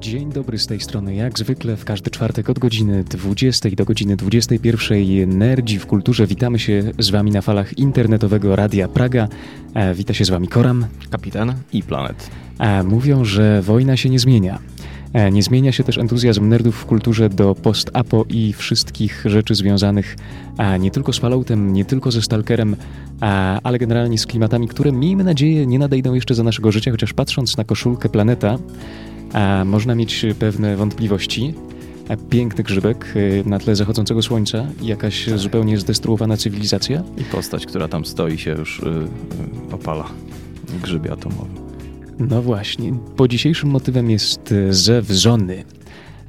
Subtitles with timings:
[0.00, 1.14] Dzień dobry z tej strony.
[1.14, 6.26] Jak zwykle w każdy czwartek od godziny 20 do godziny 21 Nerdzi w kulturze.
[6.26, 9.28] Witamy się z Wami na falach internetowego Radia Praga.
[9.74, 10.86] E, wita się z Wami Koram.
[11.10, 12.30] Kapitan i Planet.
[12.58, 14.58] E, mówią, że wojna się nie zmienia.
[15.12, 20.16] E, nie zmienia się też entuzjazm nerdów w kulturze do post-apo i wszystkich rzeczy związanych
[20.60, 22.76] a nie tylko z Falloutem, nie tylko ze Stalkerem,
[23.20, 27.12] a, ale generalnie z klimatami, które miejmy nadzieję nie nadejdą jeszcze za naszego życia, chociaż
[27.12, 28.58] patrząc na koszulkę planeta,
[29.64, 31.54] można mieć pewne wątpliwości.
[32.08, 35.38] A, piękny grzybek y, na tle zachodzącego słońca jakaś tak.
[35.38, 37.02] zupełnie zdestruowana cywilizacja.
[37.18, 38.86] I postać, która tam stoi się już y,
[39.70, 40.06] y, opala
[40.66, 41.54] w grzybie atomowym.
[42.18, 42.92] No właśnie.
[43.16, 45.64] Po dzisiejszym motywem jest zew Zony.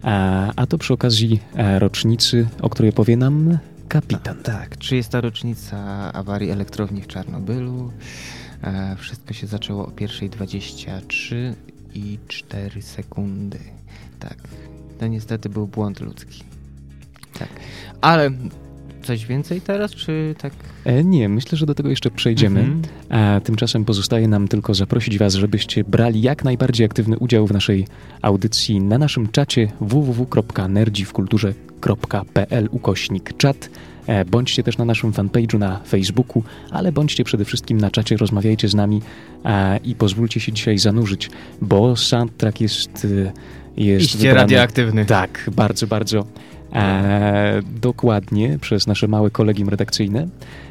[0.03, 4.37] A, a to przy okazji e, rocznicy, o której powie nam kapitan.
[4.39, 5.11] A, tak, 30.
[5.13, 5.77] rocznica
[6.13, 7.91] awarii elektrowni w Czarnobylu.
[8.63, 11.35] E, wszystko się zaczęło o 1.23
[11.95, 13.59] i 4 sekundy.
[14.19, 14.37] Tak,
[14.99, 16.43] to niestety był błąd ludzki.
[17.39, 17.49] Tak,
[18.01, 18.31] ale
[19.03, 20.53] coś więcej teraz, czy tak?
[20.85, 22.59] E, nie, myślę, że do tego jeszcze przejdziemy.
[22.59, 22.81] Mhm.
[23.09, 27.87] A tymczasem pozostaje nam tylko zaprosić Was, żebyście brali jak najbardziej aktywny udział w naszej
[28.21, 33.70] audycji na naszym czacie www.nerdziwkulturze.pl ukośnik czat.
[34.12, 38.67] E, bądźcie też na naszym fanpage'u na Facebooku, ale bądźcie przede wszystkim na czacie, rozmawiajcie
[38.67, 39.01] z nami
[39.45, 41.29] e, i pozwólcie się dzisiaj zanurzyć,
[41.62, 43.07] bo soundtrack jest...
[43.77, 45.05] jest Iście radioaktywny.
[45.05, 46.26] Tak, bardzo, bardzo
[46.73, 50.27] e, dokładnie przez nasze małe kolegium redakcyjne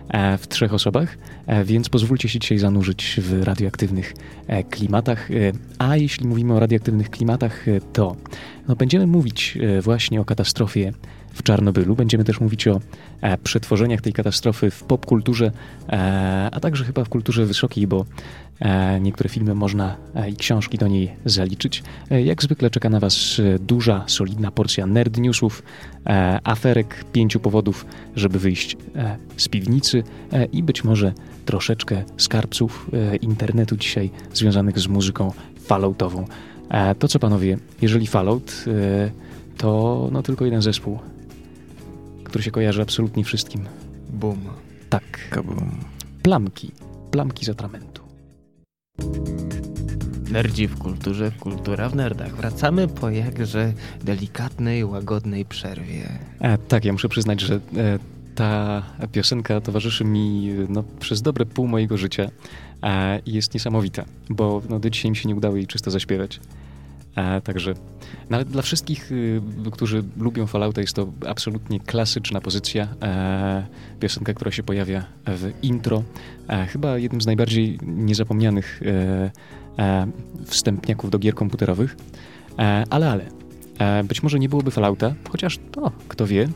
[0.09, 4.15] e, w trzech osobach, e, więc pozwólcie się dzisiaj zanurzyć w radioaktywnych
[4.47, 5.31] e, klimatach.
[5.31, 5.35] E,
[5.79, 8.17] a jeśli mówimy o radioaktywnych klimatach, e, to
[8.69, 10.93] no, będziemy mówić właśnie o katastrofie
[11.41, 11.97] w Czarnobylu.
[11.97, 12.81] Będziemy też mówić o
[13.21, 15.53] e, przetworzeniach tej katastrofy w popkulturze,
[15.89, 18.05] e, a także chyba w kulturze wysokiej, bo
[18.61, 19.97] e, niektóre filmy można
[20.29, 21.83] i książki do niej zaliczyć.
[22.11, 25.63] Jak zwykle czeka na Was duża, solidna porcja nerd newsów,
[26.45, 28.77] aferek, pięciu powodów, żeby wyjść
[29.37, 30.03] z piwnicy
[30.53, 31.13] i być może
[31.47, 32.91] troszeczkę skarbców
[33.21, 36.25] internetu dzisiaj związanych z muzyką falloutową.
[36.99, 38.65] To co panowie, jeżeli Fallout,
[39.57, 40.99] to no tylko jeden zespół
[42.31, 43.65] który się kojarzy absolutnie wszystkim.
[44.13, 44.39] Boom.
[44.91, 45.29] Tak.
[45.31, 45.71] Kabum.
[46.23, 46.73] Plamki.
[47.11, 48.03] Plamki z atramentu.
[50.31, 52.37] Nerdzi w kulturze, kultura w nerdach.
[52.37, 53.73] Wracamy po jakże
[54.05, 56.09] delikatnej, łagodnej przerwie.
[56.41, 57.99] E, tak, ja muszę przyznać, że e,
[58.35, 58.83] ta
[59.13, 62.31] piosenka towarzyszy mi no, przez dobre pół mojego życia
[62.83, 66.41] e, i jest niesamowita, bo no, do dzisiaj mi się nie udało jej czysto zaśpiewać.
[67.45, 67.75] Także,
[68.31, 69.41] no ale dla wszystkich, y,
[69.73, 72.89] którzy lubią Fallouta, jest to absolutnie klasyczna pozycja.
[73.03, 73.67] E,
[74.01, 76.03] piosenka, która się pojawia w intro.
[76.49, 79.31] E, chyba jednym z najbardziej niezapomnianych e,
[79.83, 80.07] e,
[80.45, 81.97] wstępniaków do gier komputerowych.
[82.59, 83.25] E, ale, ale,
[84.05, 86.49] być może nie byłoby Fallouta, chociaż to, kto wie,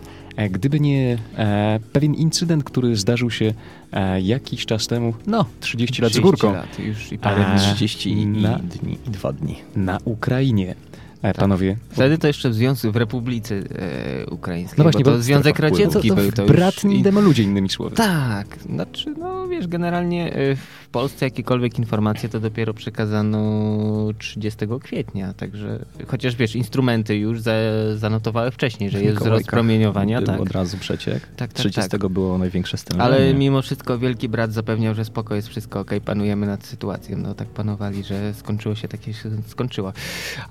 [0.50, 1.18] gdyby nie
[1.92, 3.54] pewien incydent, który zdarzył się
[3.94, 6.52] e, jakiś czas temu, no 30 lat z górką.
[6.52, 9.56] Lat, już i parę 30 na, dni, i dwa dni.
[9.76, 10.74] Na Ukrainie.
[11.32, 11.36] Tak.
[11.36, 11.76] Panowie.
[11.90, 14.78] Wtedy to jeszcze w związku w Republice e, Ukraińskiej.
[14.78, 16.32] No właśnie, bo to Związek Radziecki to, to był.
[16.32, 17.02] To brat in...
[17.02, 17.96] demoludzie innymi słowy.
[17.96, 18.58] Tak.
[18.58, 23.38] Znaczy, no wiesz, generalnie w Polsce jakiekolwiek informacje to dopiero przekazano
[24.18, 27.52] 30 kwietnia, także chociaż wiesz, instrumenty już za,
[27.96, 30.22] zanotowały wcześniej, że jest wzrost promieniowania.
[30.22, 30.40] Tak.
[30.40, 31.20] Od razu przeciek.
[31.20, 32.08] Tak, tak, 30 tak.
[32.08, 33.04] było największe stężenie.
[33.04, 37.18] Ale mimo wszystko wielki brat zapewniał, że spoko, jest wszystko ok, panujemy nad sytuacją.
[37.18, 39.92] No tak panowali, że skończyło się takie się skończyło.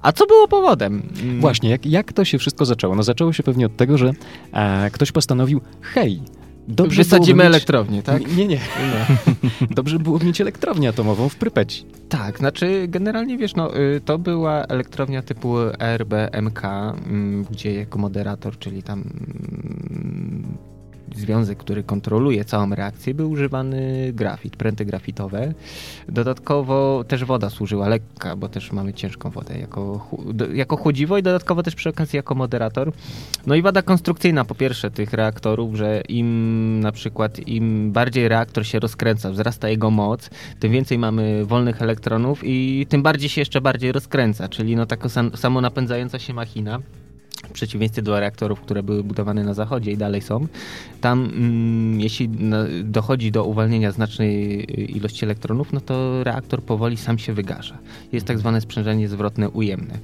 [0.02, 1.10] A co było powodem?
[1.24, 1.42] Mm.
[1.42, 2.96] Właśnie, jak, jak to się wszystko zaczęło?
[2.96, 4.12] No zaczęło się pewnie od tego, że
[4.54, 6.22] e, ktoś postanowił, hej,
[6.68, 7.46] Dobrze Wysadzimy mieć...
[7.46, 8.36] elektrownię, tak?
[8.38, 8.60] Nie, nie.
[8.80, 9.16] No.
[9.76, 11.86] Dobrze było mieć elektrownię atomową w Prypeci.
[12.10, 18.58] Tak, znaczy generalnie wiesz, no, y, to była elektrownia typu RBMK, mm, gdzie jako moderator,
[18.60, 20.58] czyli tam mm,
[21.16, 25.54] związek, który kontroluje całą reakcję, był używany grafit, pręty grafitowe.
[26.10, 30.08] Dodatkowo też woda służyła lekka, bo też mamy ciężką wodę jako,
[30.54, 32.92] jako chłodziwo i dodatkowo też przy okazji jako moderator.
[33.46, 38.66] No i wada konstrukcyjna po pierwsze tych reaktorów, że im na przykład im bardziej reaktor
[38.66, 43.62] się rozkręca, wzrasta jego moc, tym więcej mamy wolnych elektronów i tym bardziej się jeszcze
[43.62, 46.80] bardziej rozkręca, czyli no taka sam, samonapędzająca się machina
[47.54, 50.48] przeciwieństwie do reaktorów, które były budowane na zachodzie i dalej są,
[51.02, 52.30] tam mm, jeśli
[52.84, 57.78] dochodzi do uwalnienia znacznej y, ilości elektronów, no to reaktor powoli sam się wygasza.
[58.12, 59.98] Jest tak zwane sprzężenie zwrotne ujemne.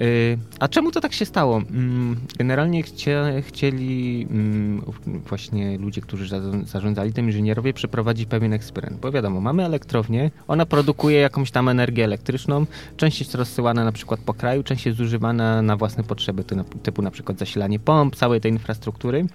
[0.00, 1.56] Y, a czemu to tak się stało?
[1.56, 4.82] Mm, generalnie chcie, chcieli mm,
[5.26, 9.00] właśnie ludzie, którzy zarządzali tym inżynierowie przeprowadzić pewien eksperyment.
[9.00, 12.66] Bo wiadomo, mamy elektrownię, ona produkuje jakąś tam energię elektryczną,
[12.96, 16.44] część jest rozsyłana na przykład po kraju, część jest zużywana na własne potrzeby,
[16.82, 19.26] typu na przykład zasilanie pomp, całej tej infrastruktury.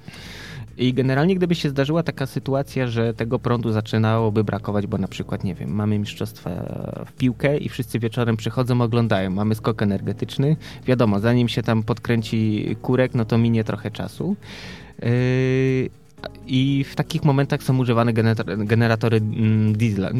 [0.78, 5.44] I generalnie gdyby się zdarzyła taka sytuacja, że tego prądu zaczynałoby brakować, bo na przykład,
[5.44, 6.50] nie wiem, mamy mistrzostwa
[7.06, 12.76] w piłkę i wszyscy wieczorem przychodzą, oglądają, mamy skok energetyczny, wiadomo, zanim się tam podkręci
[12.82, 14.36] kurek, no to minie trochę czasu.
[15.02, 15.90] Yy,
[16.48, 18.14] i w takich momentach są używane
[18.58, 19.74] generatory mm,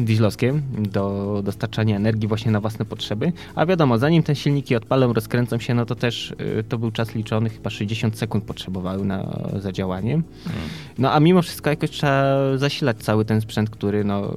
[0.04, 3.32] dieslowskie do dostarczania energii właśnie na własne potrzeby.
[3.54, 7.14] A wiadomo, zanim te silniki odpalą, rozkręcą się, no to też y, to był czas
[7.14, 10.22] liczony, chyba 60 sekund potrzebowały na zadziałanie.
[10.44, 10.68] Hmm.
[10.98, 14.32] No a mimo wszystko jakoś trzeba zasilać cały ten sprzęt, który, no,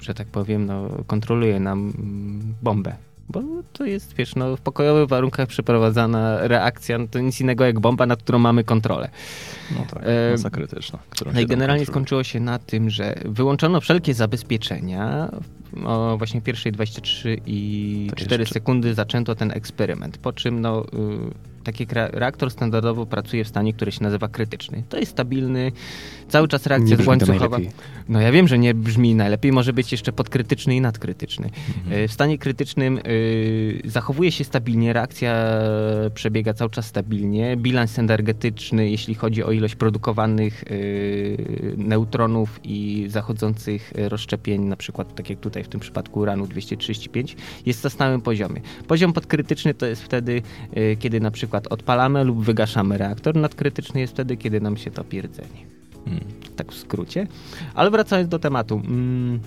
[0.00, 3.42] y, że tak powiem, no, kontroluje nam mm, bombę bo
[3.72, 8.06] to jest, wiesz, no, w pokojowych warunkach przeprowadzana reakcja, no to nic innego jak bomba,
[8.06, 9.10] nad którą mamy kontrolę.
[9.70, 10.98] No tak, masa krytyczna.
[11.34, 15.30] No i generalnie skończyło się na tym, że wyłączono wszelkie zabezpieczenia.
[15.84, 20.88] O właśnie pierwszej 23 i 4 sekundy zaczęto ten eksperyment, po czym no, y,
[21.72, 24.82] taki reaktor standardowo pracuje w stanie, który się nazywa krytyczny.
[24.88, 25.72] To jest stabilny,
[26.28, 27.58] cały czas reakcja nie łańcuchowa.
[28.08, 31.50] No ja wiem, że nie brzmi najlepiej, może być jeszcze podkrytyczny i nadkrytyczny.
[31.78, 32.04] Mhm.
[32.04, 35.50] E, w stanie krytycznym y, zachowuje się stabilnie, reakcja
[36.14, 37.56] przebiega cały czas stabilnie.
[37.56, 45.30] Bilans energetyczny, jeśli chodzi o ilość produkowanych y, neutronów i zachodzących rozszczepień, na przykład tak
[45.30, 47.36] jak tutaj w tym przypadku uranu 235,
[47.66, 48.60] jest na stałym poziomie.
[48.88, 50.42] Poziom podkrytyczny to jest wtedy,
[50.76, 53.36] y, kiedy na przykład odpalamy lub wygaszamy reaktor.
[53.36, 55.66] Nadkrytyczny jest wtedy, kiedy nam się topi rdzenie.
[56.04, 56.24] Hmm.
[56.56, 57.26] Tak w skrócie.
[57.74, 58.80] Ale wracając do tematu.
[58.80, 59.40] Hmm,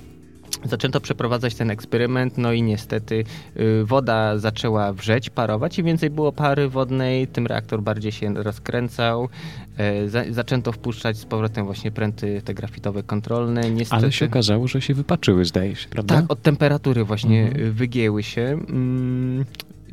[0.65, 3.24] zaczęto przeprowadzać ten eksperyment, no i niestety
[3.57, 9.30] y, woda zaczęła wrzeć, parować i więcej było pary wodnej, tym reaktor bardziej się rozkręcał.
[9.77, 13.71] E, za, zaczęto wpuszczać z powrotem właśnie pręty te grafitowe kontrolne.
[13.71, 14.01] Niestety...
[14.01, 16.16] Ale się okazało, że się wypaczyły, zdaje się, prawda?
[16.16, 17.74] Tak, od temperatury właśnie mhm.
[17.74, 18.42] wygięły się.
[18.42, 19.45] Mm,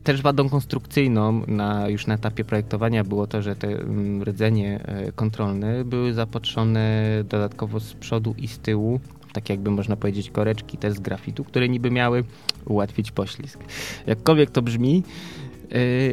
[0.04, 5.12] też wadą konstrukcyjną na, już na etapie projektowania było to, że te mm, rdzenie e,
[5.12, 9.00] kontrolne były zapatrzone dodatkowo z przodu i z tyłu
[9.32, 12.24] tak jakby można powiedzieć koreczki też z grafitu, które niby miały
[12.64, 13.58] ułatwić poślizg.
[14.06, 15.02] Jakkolwiek to brzmi,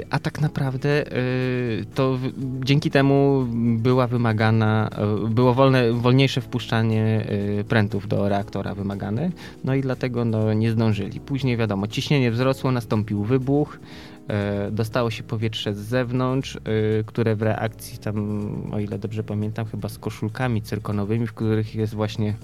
[0.09, 2.19] a tak naprawdę y, to
[2.63, 3.45] dzięki temu
[3.77, 4.89] była wymagana,
[5.25, 7.27] y, było wolne, wolniejsze wpuszczanie
[7.67, 9.31] prętów do reaktora wymagane,
[9.63, 11.19] no i dlatego no, nie zdążyli.
[11.19, 13.79] Później wiadomo, ciśnienie wzrosło, nastąpił wybuch,
[14.71, 16.59] dostało się powietrze z zewnątrz, e,
[17.05, 21.93] które w reakcji tam, o ile dobrze pamiętam, chyba z koszulkami cyrkonowymi, w których jest
[21.93, 22.35] właśnie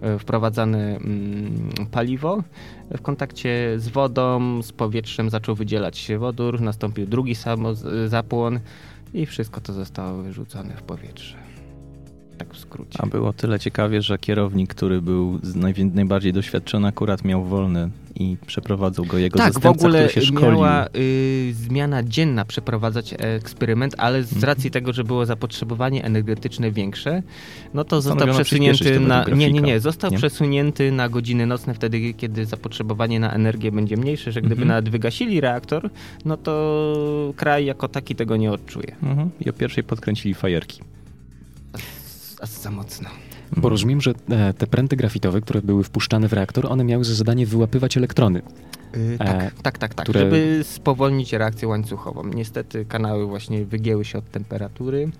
[0.00, 2.42] e, wprowadzane mm, paliwo.
[2.96, 7.34] W kontakcie z wodą, z powietrzem zaczął wydzielać się wodór, nastąpił drugi
[8.06, 8.60] zapłon
[9.14, 11.41] i wszystko to zostało wyrzucone w powietrze
[12.44, 12.98] tak w skrócie.
[13.02, 15.40] A było tyle ciekawie, że kierownik, który był
[15.94, 20.26] najbardziej doświadczony, akurat miał wolny i przeprowadzał go jego tak, zastępca, w ogóle który się
[20.26, 20.50] szkolił.
[20.50, 24.44] miała y, zmiana dzienna przeprowadzać eksperyment, ale z mhm.
[24.44, 24.72] racji mm.
[24.72, 27.22] tego, że było zapotrzebowanie energetyczne większe,
[27.74, 29.24] no to został przesunięty na...
[29.24, 29.80] Nie, nie, nie.
[29.80, 30.16] Został nie?
[30.16, 34.68] przesunięty na godziny nocne wtedy, kiedy zapotrzebowanie na energię będzie mniejsze, że gdyby mm -hmm.
[34.68, 35.90] nawet wygasili reaktor,
[36.24, 38.96] no to kraj jako taki tego nie odczuje.
[39.02, 39.28] Mm -hmm.
[39.40, 40.80] I o pierwszej podkręcili fajerki
[42.46, 43.08] za mocno.
[43.56, 47.14] Bo rozumiem, że e, te pręty grafitowe, które były wpuszczane w reaktor, one miały za
[47.14, 48.42] zadanie wyłapywać elektrony.
[48.96, 50.20] Yy, tak, e, tak, tak, tak, które...
[50.20, 52.24] żeby spowolnić reakcję łańcuchową.
[52.24, 55.10] Niestety kanały właśnie wygięły się od temperatury.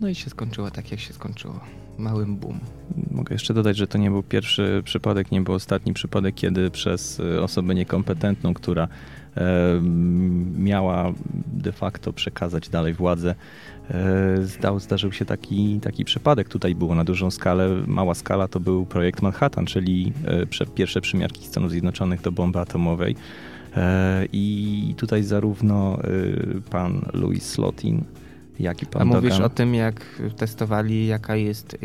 [0.00, 1.60] No i się skończyło tak, jak się skończyło.
[1.98, 2.60] Małym boom.
[3.10, 7.20] Mogę jeszcze dodać, że to nie był pierwszy przypadek, nie był ostatni przypadek, kiedy przez
[7.20, 8.88] e, osobę niekompetentną, która
[9.36, 9.80] e,
[10.58, 11.12] miała
[11.46, 13.34] de facto przekazać dalej władzę,
[14.42, 16.48] zdał, zdarzył się taki, taki przypadek.
[16.48, 17.68] Tutaj było na dużą skalę.
[17.86, 23.16] Mała skala to był projekt Manhattan, czyli e, pierwsze przymiarki Stanów Zjednoczonych do bomby atomowej.
[23.76, 25.98] E, I tutaj zarówno
[26.70, 28.04] pan Louis Slotin,
[28.60, 29.22] jak i pan A Dogan.
[29.22, 31.76] mówisz o tym, jak testowali, jaka jest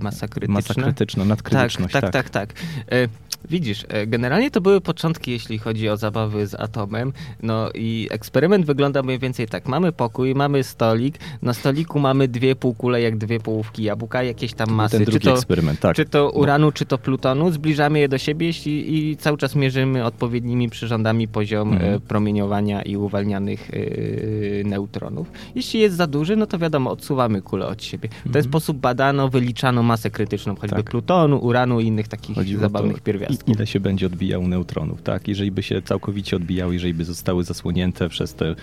[0.00, 0.54] masa krytyczna?
[0.54, 1.92] Masa krytyczna, nadkrytyczność.
[1.92, 2.30] Tak, tak, tak.
[2.30, 3.10] tak, tak.
[3.48, 7.12] Widzisz, e, generalnie to były początki, jeśli chodzi o zabawy z atomem.
[7.42, 9.68] No i eksperyment wygląda mniej więcej tak.
[9.68, 14.70] Mamy pokój, mamy stolik, na stoliku mamy dwie półkule, jak dwie połówki jabłka, jakieś tam
[14.70, 14.96] masy.
[14.96, 15.96] Ten drugi czy to, eksperyment, tak.
[15.96, 17.50] Czy to uranu, czy to plutonu.
[17.50, 21.94] Zbliżamy je do siebie jeśli, i cały czas mierzymy odpowiednimi przyrządami poziom mhm.
[21.94, 25.30] E, promieniowania i uwalnianych yy, neutronów.
[25.54, 28.08] Jeśli jest za duży, no to wiadomo, odsuwamy kulę od siebie.
[28.08, 28.44] W ten mhm.
[28.44, 30.90] sposób badano, wyliczano masę krytyczną, choćby tak.
[30.90, 35.28] plutonu, uranu i innych takich Chodziło zabawnych pierwiastków I, ile się będzie odbijał neutronów, tak?
[35.28, 38.54] Jeżeli by się całkowicie odbijał, jeżeli by zostały zasłonięte przez te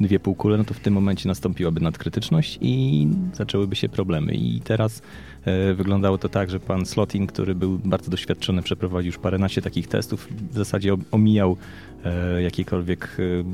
[0.00, 4.34] dwie półkule, no to w tym momencie nastąpiłaby nadkrytyczność i zaczęłyby się problemy.
[4.34, 5.02] I teraz
[5.44, 9.88] e, wyglądało to tak, że pan Slotin, który był bardzo doświadczony, przeprowadził już paręnaście takich
[9.88, 11.56] testów, w zasadzie omijał
[12.04, 13.44] e, jakiekolwiek e,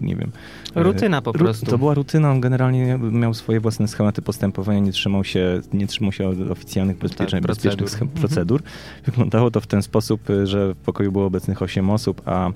[0.00, 0.30] nie wiem.
[0.74, 1.66] Rutyna po prostu.
[1.66, 6.12] To była rutyna, on generalnie miał swoje własne schematy postępowania, nie trzymał się, nie trzymał
[6.12, 8.20] się oficjalnych bezpiecznych, tak, bezpiecznych procedur.
[8.20, 8.62] procedur.
[9.06, 12.50] Wyglądało to w ten sposób, że w pokoju było obecnych 8 osób, a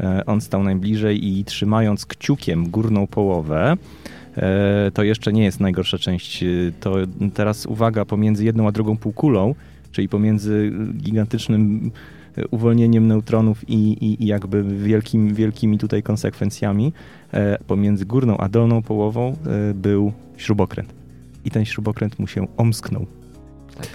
[0.00, 3.76] e, on stał najbliżej i trzymając kciukiem górną połowę,
[4.36, 6.44] e, to jeszcze nie jest najgorsza część.
[6.80, 6.94] To
[7.34, 9.54] teraz uwaga, pomiędzy jedną a drugą półkulą,
[9.92, 11.90] czyli pomiędzy gigantycznym
[12.50, 16.92] uwolnieniem neutronów i, i, i jakby wielkim, wielkimi tutaj konsekwencjami
[17.32, 20.94] e, pomiędzy górną a dolną połową e, był śrubokręt.
[21.44, 23.06] I ten śrubokręt mu się omsknął.
[23.76, 23.86] Tak.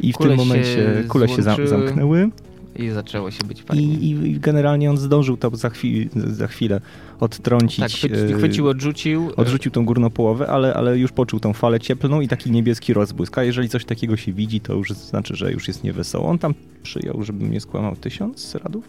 [0.00, 2.30] I w kule tym momencie się kule się zamknęły.
[2.78, 3.94] I zaczęło się być fajnie.
[3.94, 6.80] I, I, generalnie on zdążył to za, chwil, za chwilę
[7.20, 8.00] odtrącić.
[8.00, 9.30] Tak, e, chwycił, odrzucił.
[9.36, 13.38] Odrzucił tą górną połowę, ale, ale już poczuł tą falę cieplną i taki niebieski rozbłysk.
[13.38, 16.28] A jeżeli coś takiego się widzi, to już znaczy, że już jest niewesoło.
[16.28, 18.88] On tam przyjął, żebym nie skłamał, tysiąc radów?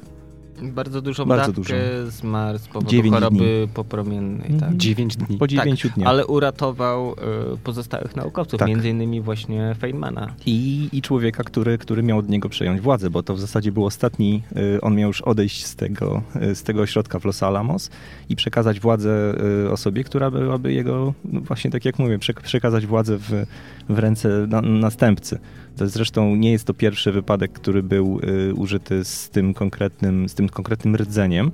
[0.62, 1.76] Bardzo dużą Bardzo dużo.
[2.08, 3.68] zmarł z powodu choroby dni.
[3.74, 4.60] popromiennej.
[4.60, 4.78] Tak?
[4.78, 5.38] 9 dni.
[5.38, 6.10] Po 9 tak, dniach.
[6.10, 7.12] Ale uratował
[7.54, 8.70] y, pozostałych naukowców, tak.
[8.70, 10.34] między innymi właśnie Feynmana.
[10.46, 13.86] I, I człowieka, który, który miał od niego przejąć władzę, bo to w zasadzie był
[13.86, 14.44] ostatni,
[14.76, 16.22] y, on miał już odejść z tego,
[16.52, 17.90] y, z tego ośrodka w Los Alamos
[18.30, 19.36] i przekazać władzę
[19.72, 23.46] osobie, która byłaby jego, no właśnie tak jak mówię, przekazać władzę w,
[23.90, 25.40] w ręce na, następcy.
[25.82, 28.20] Zresztą nie jest to pierwszy wypadek, który był
[28.50, 31.52] y, użyty z tym konkretnym, z tym konkretnym rdzeniem,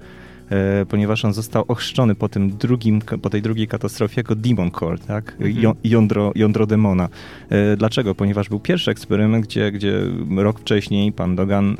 [0.89, 5.35] ponieważ on został ochrzczony po, tym drugim, po tej drugiej katastrofie jako Demon Core, tak?
[5.39, 5.75] Mhm.
[5.83, 7.09] Jądro, jądro demona.
[7.73, 8.15] Y, dlaczego?
[8.15, 9.99] Ponieważ był pierwszy eksperyment, gdzie, gdzie
[10.37, 11.77] rok wcześniej pan Dogan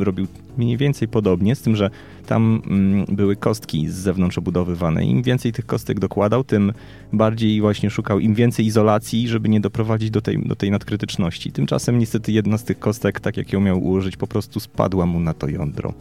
[0.00, 0.26] robił
[0.58, 1.90] mniej więcej podobnie, z tym, że
[2.26, 5.04] tam mm, były kostki z zewnątrz obudowywane.
[5.04, 6.72] Im więcej tych kostek dokładał, tym
[7.12, 11.52] bardziej właśnie szukał im więcej izolacji, żeby nie doprowadzić do tej, do tej nadkrytyczności.
[11.52, 15.20] Tymczasem niestety jedna z tych kostek, tak jak ją miał ułożyć, po prostu spadła mu
[15.20, 15.94] na to jądro.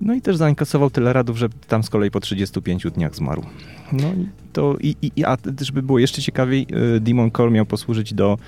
[0.00, 3.42] No i też zainkasował tyle radów, że tam z kolei po 35 dniach zmarł.
[3.92, 6.66] No i to, i, i, a żeby było jeszcze ciekawiej,
[6.96, 8.38] y, Demon Core miał posłużyć do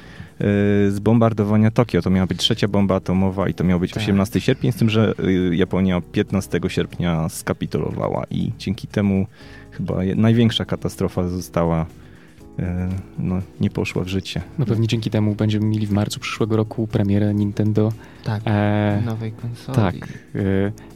[0.86, 2.02] y, zbombardowania Tokio.
[2.02, 4.02] To miała być trzecia bomba atomowa i to miał być tak.
[4.02, 5.14] 18 sierpnia, z tym, że
[5.50, 9.26] y, Japonia 15 sierpnia skapitulowała i dzięki temu
[9.70, 11.86] chyba największa katastrofa została
[13.18, 14.42] no, nie poszła w życie.
[14.58, 17.92] No pewnie dzięki temu będziemy mieli w marcu przyszłego roku premierę Nintendo.
[18.24, 19.76] Tak, e, nowej konsoli.
[19.76, 20.08] Tak,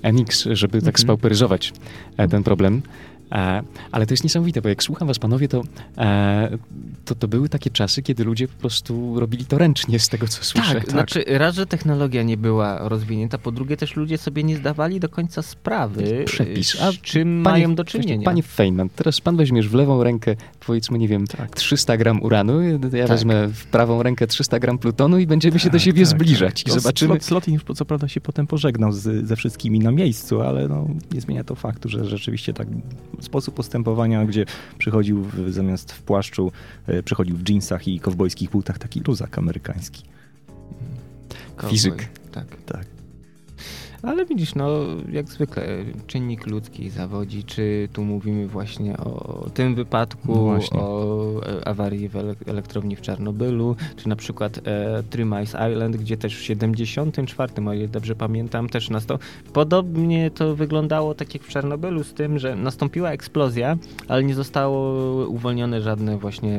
[0.02, 1.02] e, NX, żeby tak mhm.
[1.02, 1.72] spauperyzować
[2.16, 2.82] e, ten problem.
[3.32, 5.62] E, ale to jest niesamowite, bo jak słucham was panowie, to,
[5.98, 6.58] e,
[7.04, 10.44] to, to były takie czasy, kiedy ludzie po prostu robili to ręcznie z tego, co
[10.44, 10.74] słyszę.
[10.74, 14.56] Tak, tak, znaczy raz, że technologia nie była rozwinięta, po drugie też ludzie sobie nie
[14.56, 16.82] zdawali do końca sprawy, Przepis.
[16.82, 18.24] A z czym panie, mają do czynienia.
[18.24, 21.56] Panie Feynman, teraz pan weźmiesz w lewą rękę, powiedzmy, nie wiem, tak.
[21.56, 23.08] 300 gram uranu, ja tak.
[23.08, 26.64] wezmę w prawą rękę 300 gram plutonu i będziemy się do tak, siebie tak, zbliżać
[26.66, 27.20] i zobaczymy.
[27.20, 31.20] Slotin już co prawda się potem pożegnał z, ze wszystkimi na miejscu, ale no, nie
[31.20, 32.68] zmienia to faktu, że rzeczywiście tak
[33.20, 34.44] sposób postępowania, gdzie
[34.78, 36.52] przychodził w, zamiast w płaszczu,
[36.86, 40.02] e, przychodził w dżinsach i kowbojskich butach taki luzak amerykański.
[41.68, 42.08] Fizyk.
[42.32, 42.46] Tak.
[42.66, 42.95] tak.
[44.06, 44.68] Ale widzisz, no
[45.12, 45.66] jak zwykle
[46.06, 52.16] czynnik ludzki zawodzi, czy tu mówimy właśnie o tym wypadku, no o e, awarii w
[52.46, 57.88] elektrowni w Czarnobylu, czy na przykład e, Three Island, gdzie też w 74, o ile
[57.88, 59.26] dobrze pamiętam, też nastąpił.
[59.52, 63.76] Podobnie to wyglądało tak jak w Czarnobylu z tym, że nastąpiła eksplozja,
[64.08, 66.58] ale nie zostało uwolnione żadne właśnie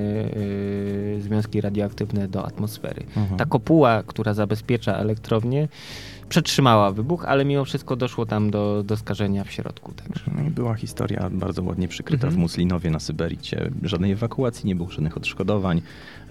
[1.17, 3.03] e, związki radioaktywne do atmosfery.
[3.17, 3.37] Mhm.
[3.37, 5.67] Ta kopuła, która zabezpiecza elektrownię,
[6.29, 9.93] przetrzymała wybuch, ale mimo wszystko doszło tam do, do skażenia w środku.
[9.93, 10.31] Także.
[10.35, 12.41] No była historia bardzo ładnie przykryta w mhm.
[12.41, 13.39] Muslinowie na Syberii.
[13.83, 15.81] Żadnej ewakuacji nie było, żadnych odszkodowań.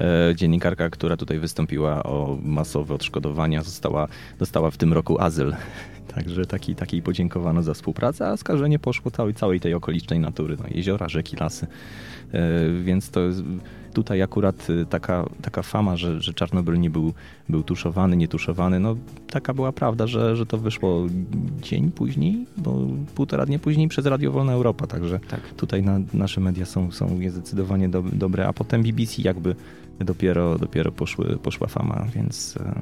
[0.01, 5.57] E, dziennikarka, która tutaj wystąpiła o masowe odszkodowania, została, dostała w tym roku azyl.
[6.15, 10.65] Także taki, takiej podziękowano za współpracę, a skażenie poszło całej, całej tej okolicznej natury, no,
[10.71, 11.67] jeziora, rzeki, lasy.
[12.33, 13.43] E, więc to jest
[13.97, 17.13] tutaj akurat y, taka, taka fama, że, że Czarnobyl nie był,
[17.49, 18.97] był tuszowany, nie tuszowany, no
[19.31, 21.07] taka była prawda, że, że to wyszło
[21.63, 22.79] dzień później, bo
[23.15, 25.41] półtora dnia później przez Radio Wolna Europa, także tak.
[25.55, 29.55] tutaj na, nasze media są, są zdecydowanie do, dobre, a potem BBC jakby
[30.01, 32.81] dopiero, dopiero poszły, poszła fama, więc e,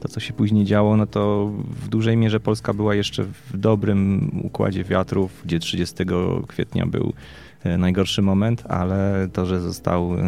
[0.00, 1.52] to, co się później działo, no to
[1.84, 6.04] w dużej mierze Polska była jeszcze w dobrym układzie wiatrów, gdzie 30
[6.48, 7.12] kwietnia był
[7.78, 10.22] najgorszy moment, ale to, że został e,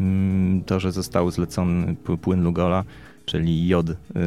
[0.00, 2.84] mm, to, że został zlecony płyn Lugola,
[3.26, 3.86] czyli jod,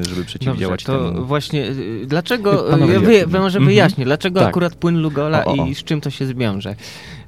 [0.09, 1.25] żeby przeciwdziałać Dobrze, to temu.
[1.25, 1.65] właśnie,
[2.07, 3.65] dlaczego, Panowie, ja wy, może Mhm.
[3.65, 4.49] wyjaśnię, dlaczego Tak.
[4.49, 5.65] akurat płyn Lugola O, o, o.
[5.65, 6.75] i z czym to się zwiąże.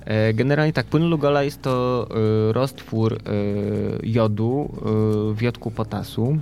[0.05, 2.07] E, Generalnie tak, płyn Lugola jest to
[2.51, 3.19] roztwór
[4.03, 4.71] jodu
[5.35, 6.37] w jodku potasu.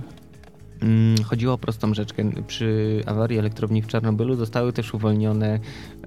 [0.82, 2.30] Mm, Chodziło o prostą rzeczkę.
[2.46, 5.60] Przy awarii elektrowni w Czarnobylu zostały też uwolnione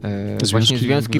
[0.03, 1.19] e, właśnie Związki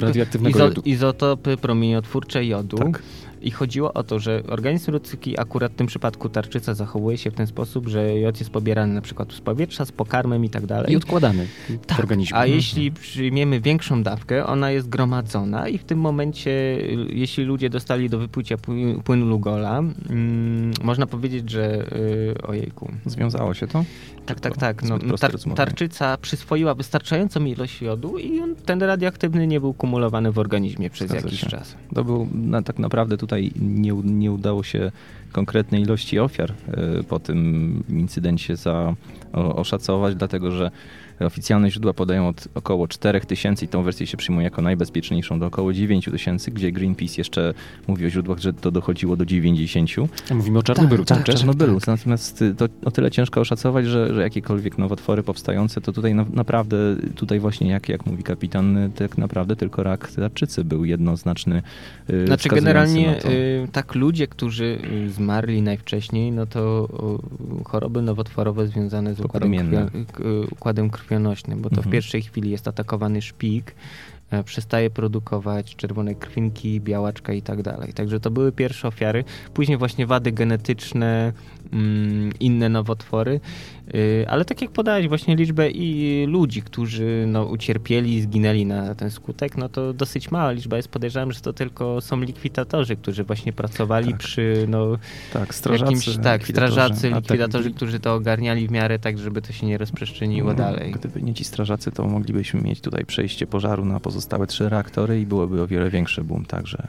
[0.50, 0.82] izo, jodu.
[0.84, 2.76] izotopy promieniotwórcze jodu.
[2.78, 3.02] Tak.
[3.46, 7.34] I chodziło o to, że organizm ludzki, akurat w tym przypadku tarczyca, zachowuje się w
[7.34, 10.92] ten sposób, że jod jest pobierany na przykład z powietrza, z pokarmem i tak dalej.
[10.92, 12.36] I odkładany w Tak, organizmie.
[12.38, 17.70] A jeśli przyjmiemy większą dawkę, ona jest gromadzona i w tym momencie, y, jeśli ludzie
[17.70, 22.92] dostali do wypłycia pły- płynu Lugola, mm, można powiedzieć, że y, ojejku.
[23.06, 23.84] Związało się to?
[24.26, 24.82] Tak, tak, tak.
[24.82, 30.38] No, tar- tarczyca przyswoiła wystarczającą ilość jodu i on, ten radioaktywny nie był kumulowany w
[30.38, 31.46] organizmie przez Zgadza jakiś się.
[31.46, 31.76] czas.
[31.94, 34.92] To był, na, tak naprawdę tutaj nie, u- nie udało się
[35.32, 38.94] konkretnej ilości ofiar e, po tym incydencie za,
[39.32, 40.70] oszacować, dlatego że
[41.20, 45.46] oficjalne źródła podają od około 4 tysięcy i tą wersję się przyjmuje jako najbezpieczniejszą do
[45.46, 47.54] około 9 tysięcy, gdzie Greenpeace jeszcze
[47.86, 49.90] mówi o źródłach, że to dochodziło do 90.
[50.34, 51.36] Mówimy o Czarnobylu Tak, tak, czas.
[51.36, 51.78] Czarnobylu.
[51.86, 56.24] Natomiast y, to o tyle ciężko oszacować, że, że jakiekolwiek nowotwory powstające, to tutaj na,
[56.32, 56.76] naprawdę,
[57.14, 61.62] tutaj właśnie jak, jak mówi kapitan, y, tak naprawdę tylko rak tarczycy był jednoznaczny.
[62.10, 63.32] y, Znaczy generalnie na to.
[63.32, 66.88] y, tak ludzie, którzy y, zmarli najwcześniej, no to
[67.64, 69.86] choroby nowotworowe związane z układem, Popromienne.
[69.90, 70.56] krwio, k-
[71.10, 71.92] y, układem krwionośnym, bo to w Mhm.
[71.92, 73.74] pierwszej chwili jest atakowany szpik,
[74.30, 77.92] e, przestaje produkować czerwone krwinki, białaczka i tak dalej.
[77.92, 79.24] Także to były pierwsze ofiary.
[79.54, 81.32] Później właśnie wady genetyczne,
[81.72, 83.40] mm, inne nowotwory.
[83.94, 89.10] Y, Ale tak jak podałeś właśnie liczbę i ludzi, którzy no, ucierpieli zginęli na ten
[89.10, 90.88] skutek, no to dosyć mała liczba jest.
[90.88, 94.18] Podejrzewam, że to tylko są likwidatorzy, którzy właśnie pracowali Tak.
[94.20, 94.98] przy no,
[95.32, 96.72] tak, strażacy, jakimś, tak, likwidatorzy.
[96.72, 100.54] strażacy, tak, likwidatorzy, którzy to ogarniali w miarę tak, żeby to się nie rozprzestrzeniło no,
[100.54, 100.92] dalej.
[100.92, 105.26] Gdyby nie ci strażacy, to moglibyśmy mieć tutaj przejście pożaru na pozostałe trzy reaktory i
[105.26, 106.88] byłoby o wiele większy boom, także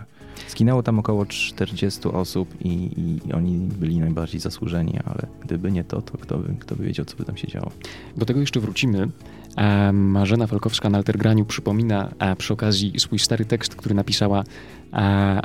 [0.49, 6.01] zginęło tam około 40 osób i, i oni byli najbardziej zasłużeni, ale gdyby nie to,
[6.01, 7.71] to kto by, kto by wiedział, co by tam się działo.
[8.17, 9.09] Do tego jeszcze wrócimy.
[9.57, 14.43] E, Marzena Falkowska na Altergraniu przypomina e, przy okazji swój stary tekst, który napisała
[14.93, 14.95] e,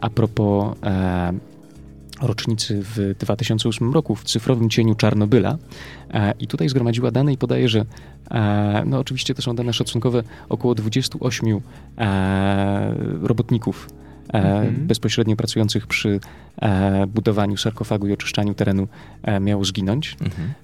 [0.00, 0.76] a propos
[2.22, 5.58] rocznicy w 2008 roku w cyfrowym cieniu Czarnobyla.
[6.40, 7.84] I tutaj zgromadziła dane i podaje, że
[8.86, 11.60] no oczywiście to są dane szacunkowe, około 28
[11.98, 13.88] e, robotników
[14.32, 14.86] Mhm.
[14.86, 16.20] bezpośrednio pracujących przy
[16.62, 18.88] e, budowaniu sarkofagu i oczyszczaniu terenu
[19.22, 20.16] e, miało zginąć.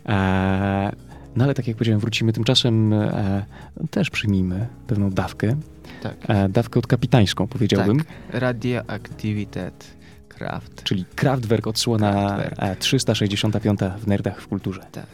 [0.09, 0.92] E,
[1.37, 3.44] no ale tak jak powiedziałem, wrócimy tymczasem, e,
[3.90, 5.57] też przyjmijmy pewną dawkę.
[6.02, 6.16] Tak.
[6.28, 7.98] E, dawkę odkapitańską, powiedziałbym.
[7.98, 8.07] Tak.
[8.31, 9.98] Radioaktivitet.
[10.28, 10.83] Kraft.
[10.83, 12.54] Czyli Kraftwerk odsłona Kraftwerk.
[12.59, 14.81] e, 365 w Nerdach w kulturze.
[14.92, 15.07] Tak.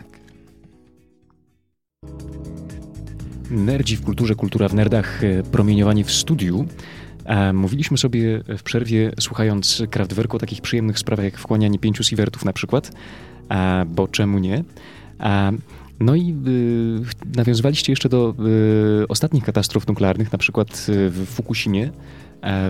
[3.51, 6.67] Nerdzi w kulturze, kultura w nerdach, e, promieniowanie w studiu.
[7.53, 12.53] Mówiliśmy sobie w przerwie, słuchając Kraftwerku, o takich przyjemnych sprawach jak wchłanianie pięciu siewertów na
[12.53, 12.93] przykład,
[13.87, 14.65] bo czemu nie?
[16.01, 18.35] No i y, nawiązywaliście jeszcze do
[19.03, 21.91] y, ostatnich katastrof nuklearnych, na przykład y, w Fukushimie, e,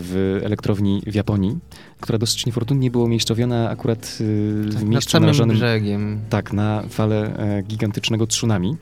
[0.01, 1.59] w elektrowni w Japonii,
[2.01, 6.21] która dosyć niefortunnie była umiejscowiona akurat y, w tak miejscu narażonym brzegiem.
[6.31, 8.77] tak, na falę e, gigantycznego tsunami.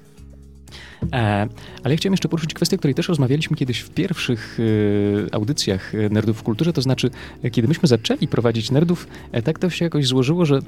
[1.12, 1.48] E,
[1.84, 4.58] ale ja chciałem jeszcze poruszyć kwestię, o której też rozmawialiśmy kiedyś w pierwszych
[5.30, 7.10] e, audycjach Nerdów w Kulturze, to znaczy,
[7.42, 9.06] e, kiedy myśmy zaczęli prowadzić Nerdów,
[9.44, 10.58] tak to się jakoś złożyło, że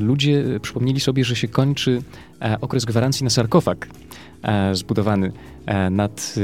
[0.00, 2.02] ludzie przypomnieli sobie, że się kończy
[2.60, 3.88] okres gwarancji na sarkofag
[4.72, 5.32] zbudowany
[5.90, 6.34] nad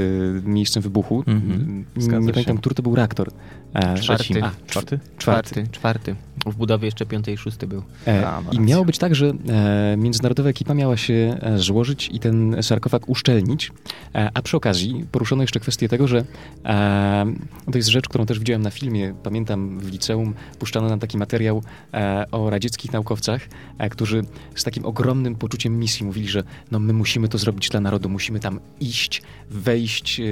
[0.44, 1.24] miejscem wybuchu.
[1.26, 3.30] Mhm, Nie pamiętam, który to był reaktor.
[3.76, 4.42] E, Czwarty.
[4.44, 4.98] A, Czwarty?
[5.18, 5.66] Czwarty.
[5.72, 6.14] Czwarty.
[6.46, 7.82] W budowie jeszcze piąty i szósty był.
[8.06, 12.20] E, A, I miało być tak, że e, międzynarodowa ekipa miała się e, złożyć i
[12.20, 13.72] ten sarkofag uszczelnić,
[14.14, 16.24] e, a przy okazji poruszono jeszcze kwestię tego, że
[16.64, 17.26] e,
[17.72, 21.62] to jest rzecz, którą też widziałem na filmie, pamiętam w liceum puszczano nam taki materiał
[21.94, 24.22] e, o radzieckich naukowcach, e, którzy
[24.54, 28.40] z takim ogromnym poczuciem misji mówili, że no my musimy to zrobić dla narodu, musimy
[28.40, 30.24] tam iść, wejść e,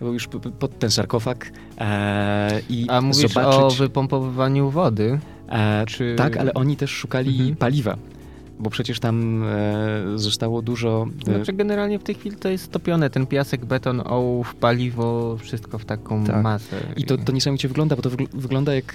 [0.00, 3.60] bo już p- p- pod ten sarkofag e, A mówisz zobaczyć...
[3.60, 5.18] o wypompowywaniu wody?
[5.48, 7.56] E, Czy- Tak, ale oni też szukali Mhm.
[7.56, 7.96] paliwa,
[8.58, 11.06] bo przecież tam e, zostało dużo.
[11.28, 13.10] E, Znaczy generalnie w tej chwili to jest stopione.
[13.10, 16.42] Ten piasek, beton, ołów, paliwo, wszystko w taką Tak.
[16.42, 16.76] masę.
[16.96, 18.94] I to, to niesamowicie wygląda, bo to wygl- wygląda jak,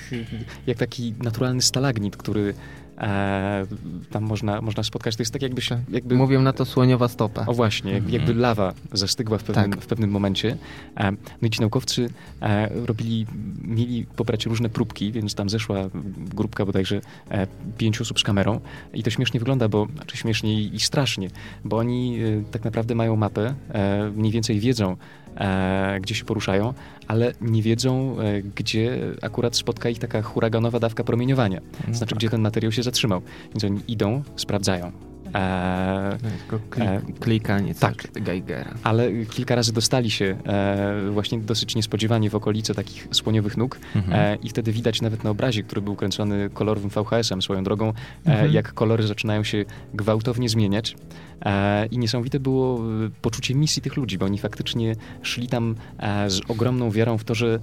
[0.68, 2.54] jak taki naturalny stalagnit, który
[3.02, 3.66] e,
[4.10, 5.16] tam można, można spotkać.
[5.16, 6.16] To jest tak jakby, jakby...
[6.16, 7.46] Mówią na to słoniowa stopa.
[7.46, 9.82] O właśnie, jakby, jakby lawa zastygła w pewnym, tak.
[9.82, 10.58] w pewnym momencie.
[10.98, 12.10] E, no i ci naukowcy
[12.42, 13.26] e, robili,
[13.64, 15.78] mieli pobrać różne próbki, więc tam zeszła
[16.16, 18.60] grupka bodajże e, pięciu osób z kamerą
[18.94, 21.30] i to śmiesznie wygląda, bo, znaczy śmiesznie i, i strasznie,
[21.66, 24.98] bo oni e, tak naprawdę mają mapę, e, mniej więcej wiedzą,
[25.36, 26.74] e, gdzie się poruszają,
[27.08, 31.62] ale nie wiedzą, e, gdzie akurat spotka ich taka huraganowa dawka promieniowania.
[31.88, 32.20] No znaczy, tak.
[32.20, 33.22] gdzie ten materiał się zatrzymał.
[33.54, 35.11] Więc oni idą, sprawdzają.
[35.36, 36.18] E,
[36.48, 38.74] klik, e, klikanie tak, Geigera.
[38.84, 44.20] Ale kilka razy dostali się e, właśnie dosyć niespodziewanie w okolice takich słoniowych nóg mhm.
[44.20, 48.32] E, i wtedy widać nawet na obrazie, który był kręcony kolorowym VHS-em swoją drogą, e,
[48.32, 48.52] mhm.
[48.52, 50.96] jak kolory zaczynają się gwałtownie zmieniać.
[51.46, 56.30] E, I niesamowite było e, poczucie misji tych ludzi, bo oni faktycznie szli tam e,
[56.30, 57.60] z ogromną wiarą w to, że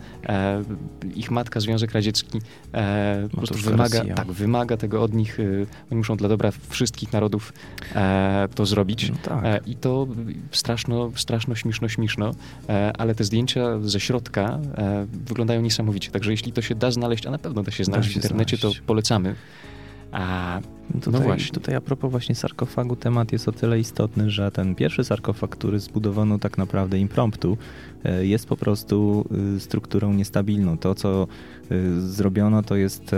[1.15, 2.41] ich matka, Związek Radziecki,
[3.31, 5.39] po prostu wymaga, tak, wymaga tego od nich.
[5.91, 7.53] Oni muszą dla dobra wszystkich narodów
[8.55, 9.11] to zrobić.
[9.11, 9.69] No tak.
[9.69, 10.07] I to
[10.51, 12.31] straszno, straszno, śmieszno, śmieszno,
[12.99, 14.59] ale te zdjęcia ze środka
[15.27, 16.11] wyglądają niesamowicie.
[16.11, 18.25] Także jeśli to się da znaleźć, a na pewno da się znaleźć da się w
[18.25, 18.79] internecie, znaleźć.
[18.81, 19.35] to polecamy.
[20.13, 20.61] A
[20.95, 21.53] tutaj, no właśnie.
[21.53, 25.81] Tutaj a propos właśnie sarkofagu temat jest o tyle istotny, że ten pierwszy sarkofag, który
[25.81, 27.59] zbudowano tak naprawdę impromptu,
[28.05, 29.25] e, jest po prostu
[29.57, 30.79] e, strukturą niestabilną.
[30.79, 31.27] To, co
[31.71, 33.11] e, zrobiono, to jest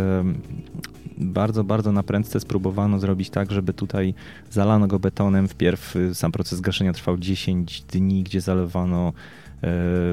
[1.19, 4.15] bardzo, bardzo na prędce spróbowano zrobić tak, żeby tutaj
[4.51, 5.49] zalano go betonem.
[5.49, 9.13] Wpierw sam proces gaszenia trwał 10 dni, gdzie zalewano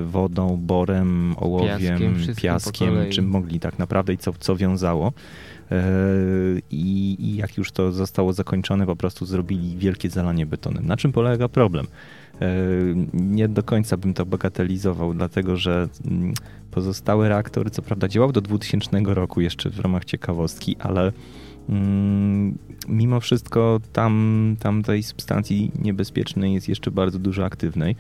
[0.06, 5.14] wodą, borem, ołowiem, piaskiem, piaskiem czym mogli tak naprawdę i co, co wiązało.
[6.72, 10.86] I, I, jak już to zostało zakończone, po prostu zrobili wielkie zalanie betonem.
[10.86, 11.88] Na czym polega problem?
[12.42, 12.48] E,
[13.14, 16.34] nie do końca bym to bagatelizował, dlatego że mm,
[16.72, 21.12] pozostałe reaktory, co prawda, działał do 2000 roku jeszcze w ramach ciekawostki, ale
[21.70, 27.96] mm, mimo wszystko tam, tam tej substancji niebezpiecznej jest jeszcze bardzo dużo aktywnej.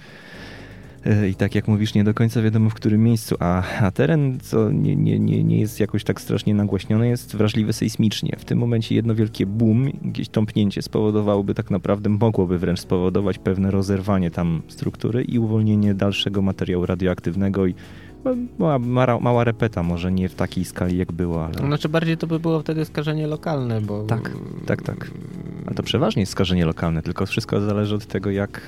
[1.29, 4.71] I tak jak mówisz, nie do końca wiadomo w którym miejscu, a, a teren, co
[4.71, 8.35] nie, nie, nie, nie jest jakoś tak strasznie nagłośniony, jest wrażliwy sejsmicznie.
[8.39, 13.71] W tym momencie jedno wielkie boom, jakieś tąpnięcie spowodowałoby tak naprawdę, mogłoby wręcz spowodować pewne
[13.71, 17.75] rozerwanie tam struktury i uwolnienie dalszego materiału radioaktywnego i
[18.25, 21.53] no, mała, mała, mała repeta, może nie w takiej skali jak było, ale...
[21.53, 24.03] Znaczy bardziej to by było wtedy skażenie lokalne, bo...
[24.03, 24.31] Tak,
[24.65, 25.11] tak, tak.
[25.65, 28.61] A to przeważnie jest skażenie lokalne, tylko wszystko zależy od tego, jak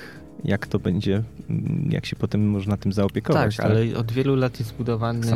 [0.43, 3.57] jak to będzie, mm, jak się potem można tym zaopiekować.
[3.57, 3.75] Tak, tak?
[3.75, 5.27] ale od wielu lat jest zbudowany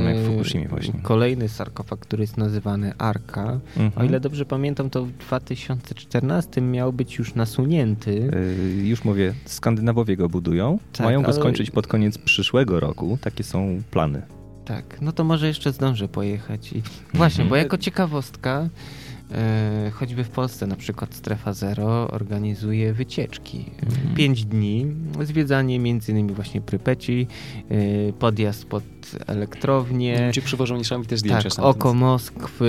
[1.02, 3.60] kolejny sarkofag, który jest nazywany Arka.
[3.78, 3.92] Mhm.
[3.96, 8.30] O ile dobrze pamiętam, to w 2014 miał być już nasunięty.
[8.76, 10.80] Yy, już mówię, Skandynawowie go budują.
[10.94, 11.36] Tak, Mają go ale...
[11.36, 13.18] skończyć pod koniec przyszłego roku.
[13.22, 14.22] Takie są plany.
[14.66, 16.74] Tak, no to może jeszcze zdążę pojechać.
[16.74, 16.82] I...
[17.14, 18.70] Właśnie, bo jako ciekawostka
[19.94, 23.66] choćby w Polsce na przykład Strefa Zero organizuje wycieczki.
[23.84, 24.16] Mhm.
[24.16, 24.88] Pięć dni,
[25.22, 27.28] zwiedzanie między innymi właśnie Prypeci,
[27.70, 28.84] e, podjazd pod
[29.28, 30.28] elektrownię.
[30.30, 31.50] Gdzie przywożą niesamowite zdjęcia.
[31.50, 32.66] Tak, oko Moskwy,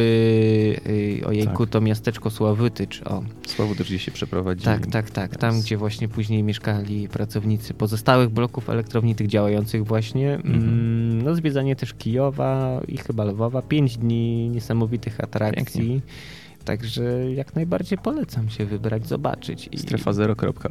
[1.23, 1.73] e, ojejku, tak.
[1.73, 3.03] to miasteczko Sławytycz.
[3.03, 3.23] O.
[3.47, 4.65] Sławytycz, gdzie się przeprowadzili.
[4.65, 5.37] Tak, tak, tak.
[5.37, 10.35] Tam, gdzie właśnie później mieszkali pracownicy pozostałych bloków elektrowni, tych działających właśnie.
[10.35, 10.55] Mhm.
[10.55, 13.63] Mm, no, zwiedzanie też Kijowa i chyba Lwowa.
[13.63, 15.89] Pięć dni niesamowitych atrakcji.
[15.89, 16.44] Pięknie.
[16.65, 17.03] Także
[17.35, 19.69] jak najbardziej polecam się wybrać, zobaczyć.
[19.73, 19.79] I...
[19.79, 20.13] Strefa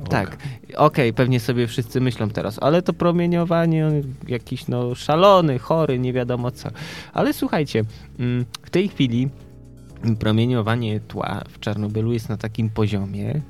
[0.09, 0.37] Tak.
[0.63, 3.91] Okej, okay, pewnie sobie wszyscy myślą teraz, ale to promieniowanie
[4.27, 6.69] jakiś no szalony, chory, nie wiadomo co.
[7.13, 7.83] Ale słuchajcie,
[8.19, 9.29] mm, w tej chwili
[10.19, 13.41] promieniowanie tła w Czarnobylu jest na takim poziomie,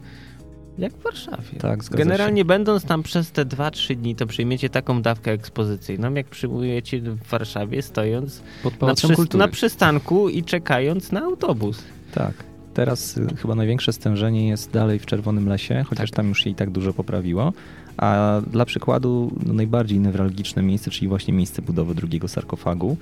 [0.78, 1.60] jak w Warszawie.
[1.60, 2.46] Tak, Generalnie się.
[2.46, 7.82] będąc tam przez te 2-3 dni, to przyjmiecie taką dawkę ekspozycyjną, jak przyjmujecie w Warszawie,
[7.82, 8.42] stojąc
[8.82, 11.84] na, przy, na przystanku i czekając na autobus.
[12.14, 12.34] Tak.
[12.74, 16.18] Teraz y, chyba największe stężenie jest dalej w Czerwonym Lesie, chociaż tak.
[16.18, 17.54] tam już się i tak dużo poprawiło.
[17.98, 22.98] A dla przykładu no, najbardziej newralgiczne miejsce, czyli właśnie miejsce budowy drugiego sarkofagu,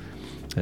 [0.58, 0.62] e,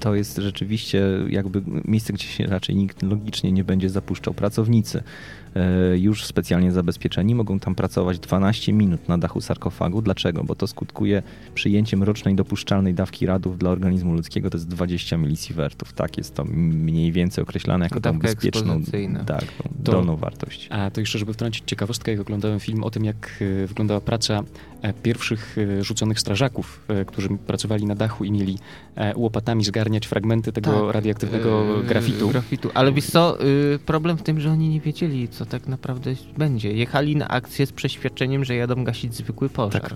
[0.00, 4.34] to jest rzeczywiście jakby miejsce, gdzie się raczej nikt logicznie nie będzie zapuszczał.
[4.34, 5.02] Pracownicy
[5.96, 10.02] już specjalnie zabezpieczeni, mogą tam pracować 12 minut na dachu sarkofagu.
[10.02, 10.44] Dlaczego?
[10.44, 11.22] Bo to skutkuje
[11.54, 15.92] przyjęciem rocznej dopuszczalnej dawki radów dla organizmu ludzkiego, to jest 20 milisiewertów.
[15.92, 18.82] Tak, jest to mniej więcej określane jako tą bezpieczną,
[19.26, 20.68] tak, tą to, dolną wartość.
[20.70, 24.42] A to jeszcze, żeby wtrącić ciekawostkę, jak oglądałem film o tym, jak e, wyglądała praca
[24.82, 28.58] e, pierwszych rzuconych strażaków, którzy pracowali na dachu i mieli
[29.16, 30.94] łopatami zgarniać fragmenty tego tak.
[30.94, 32.28] radioaktywnego grafitu.
[32.28, 32.70] grafitu.
[32.74, 36.72] Ale wiesz co, y, problem w tym, że oni nie wiedzieli, co tak naprawdę będzie.
[36.72, 39.82] Jechali na akcję z przeświadczeniem, że jadą gasić zwykły pożar.
[39.82, 39.94] Tak.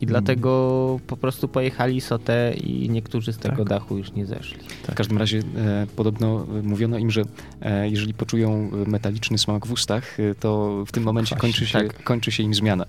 [0.00, 3.66] I dlatego po prostu pojechali sotę i niektórzy z tego Tak.
[3.68, 4.58] dachu już nie zeszli.
[4.82, 7.22] W każdym razie e, podobno mówiono im, że
[7.60, 11.78] e, jeżeli poczują metaliczny smak w ustach, e, to w tym momencie Kwaśny, kończy się,
[11.78, 12.02] tak.
[12.04, 12.86] kończy się im zmiana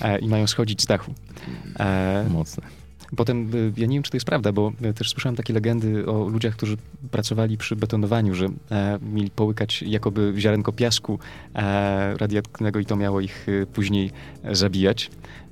[0.00, 1.14] e, i mają schodzić z dachu.
[1.80, 2.81] E, Mocne.
[3.16, 6.06] Potem, y, ja nie wiem, czy to jest prawda, bo y, też słyszałem takie legendy
[6.06, 6.76] o ludziach, którzy
[7.10, 11.18] pracowali przy betonowaniu, że e, mieli połykać jakoby ziarenko piasku
[11.54, 14.10] e, radioaktywnego i to miało ich y, później
[14.52, 15.10] zabijać.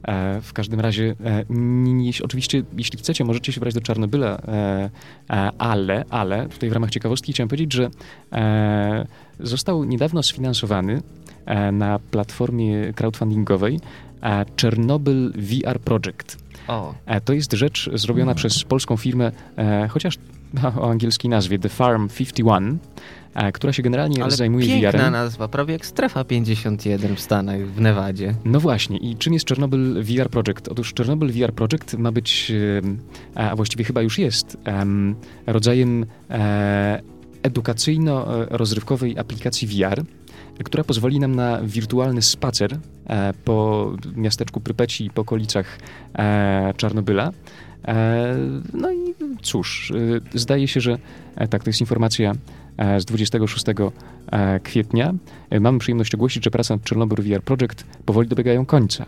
[0.09, 4.29] E, w każdym razie, e, n- jeśli- oczywiście, jeśli chcecie, możecie się brać do Czarnobyla,
[4.49, 4.91] e,
[5.31, 7.91] e, ale, ale tutaj w ramach ciekawostki chciałem powiedzieć, że
[9.41, 11.03] został niedawno sfinansowany
[11.73, 13.81] na platformie crowdfundingowej
[14.61, 16.50] Chernobyl VR Project.
[16.69, 20.15] O, E, To jest rzecz zrobiona przez polską firmę, e, chociaż
[20.81, 22.79] o angielskiej nazwie The Farm 51,
[23.35, 25.13] e, która się generalnie ale zajmuje piękna VR-em.
[25.13, 28.35] nazwa, prawie jak Strefa 51 w Stanach, w Nevadzie.
[28.45, 30.69] No właśnie, i czym jest Chernobyl VR Project?
[30.69, 32.53] Otóż Chernobyl VR Project ma być,
[33.35, 35.15] a właściwie chyba już jest, em,
[35.47, 36.07] rodzajem
[37.43, 40.03] edukacyjno-rozrywkowej aplikacji VR,
[40.65, 45.79] która pozwoli nam na wirtualny spacer e, po miasteczku Prypeci i po okolicach
[46.15, 47.31] e, Czarnobyla.
[47.89, 48.37] E,
[48.73, 49.93] no i cóż,
[50.35, 50.99] zdaje się, że
[51.51, 52.33] tak, to jest informacja
[52.99, 55.15] z 26 e, kwietnia.
[55.61, 59.07] Mamy przyjemność ogłosić, że prace nad Chernobyl VR Project powoli dobiegają końca.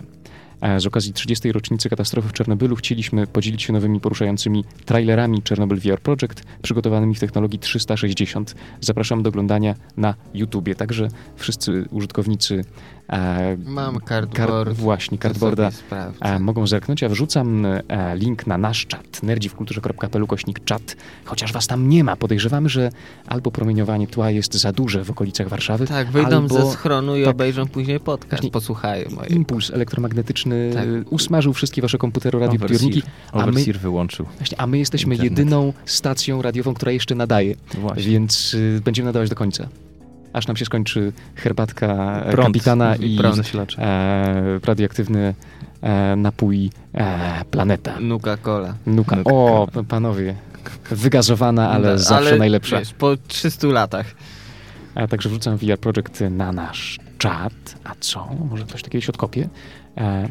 [0.79, 1.53] Z okazji 30.
[1.53, 7.21] rocznicy katastrofy w Czarnobylu chcieliśmy podzielić się nowymi poruszającymi trailerami Chernobyl VR Project przygotowanymi w
[7.21, 8.55] technologii 360.
[8.81, 10.75] Zapraszam do oglądania na YouTubie.
[10.75, 12.65] Także wszyscy użytkownicy
[13.13, 14.73] e, Mam kar- cardboard.
[14.77, 15.71] właśnie, to cardboarda
[16.21, 17.03] e, mogą zerknąć.
[17.03, 17.83] Ja wrzucam e,
[18.17, 22.17] link na nasz czat, nerdziwkulturze.pl kośnik czat, chociaż was tam nie ma.
[22.17, 22.91] Podejrzewamy, że
[23.27, 27.25] albo promieniowanie tła jest za duże w okolicach Warszawy, Tak, wyjdą albo ze schronu i
[27.25, 27.35] tak.
[27.35, 30.85] obejrzą później podcast, Właśnie posłuchają impuls elektromagnetyczny Tak.
[30.85, 34.27] e, usmażył wszystkie wasze komputery, radioodbiorniki, a my, wyłączył.
[34.39, 35.39] właśnie, a my jesteśmy Internet.
[35.39, 38.03] jedyną stacją radiową, która jeszcze nadaje, Właśnie.
[38.03, 39.69] więc y, będziemy nadawać do końca.
[40.33, 41.87] Aż nam się skończy herbatka
[42.27, 42.47] e, Prąd.
[42.49, 45.35] kapitana i prąd e, radioaktywny
[45.83, 48.01] e, napój e, planeta.
[48.01, 48.75] Nuka Cola.
[48.87, 49.17] Nuka.
[49.17, 49.85] Nuka O, Cola.
[49.89, 50.35] panowie.
[50.91, 52.79] Wygazowana, ale No, zawsze najlepsza.
[52.79, 54.07] Wiesz, po 300 latach.
[54.95, 57.53] A także wrzucam VR Project na nasz czat.
[57.85, 58.29] A co?
[58.51, 59.49] Może ktoś to kiedyś odkopie?
[59.97, 60.29] E,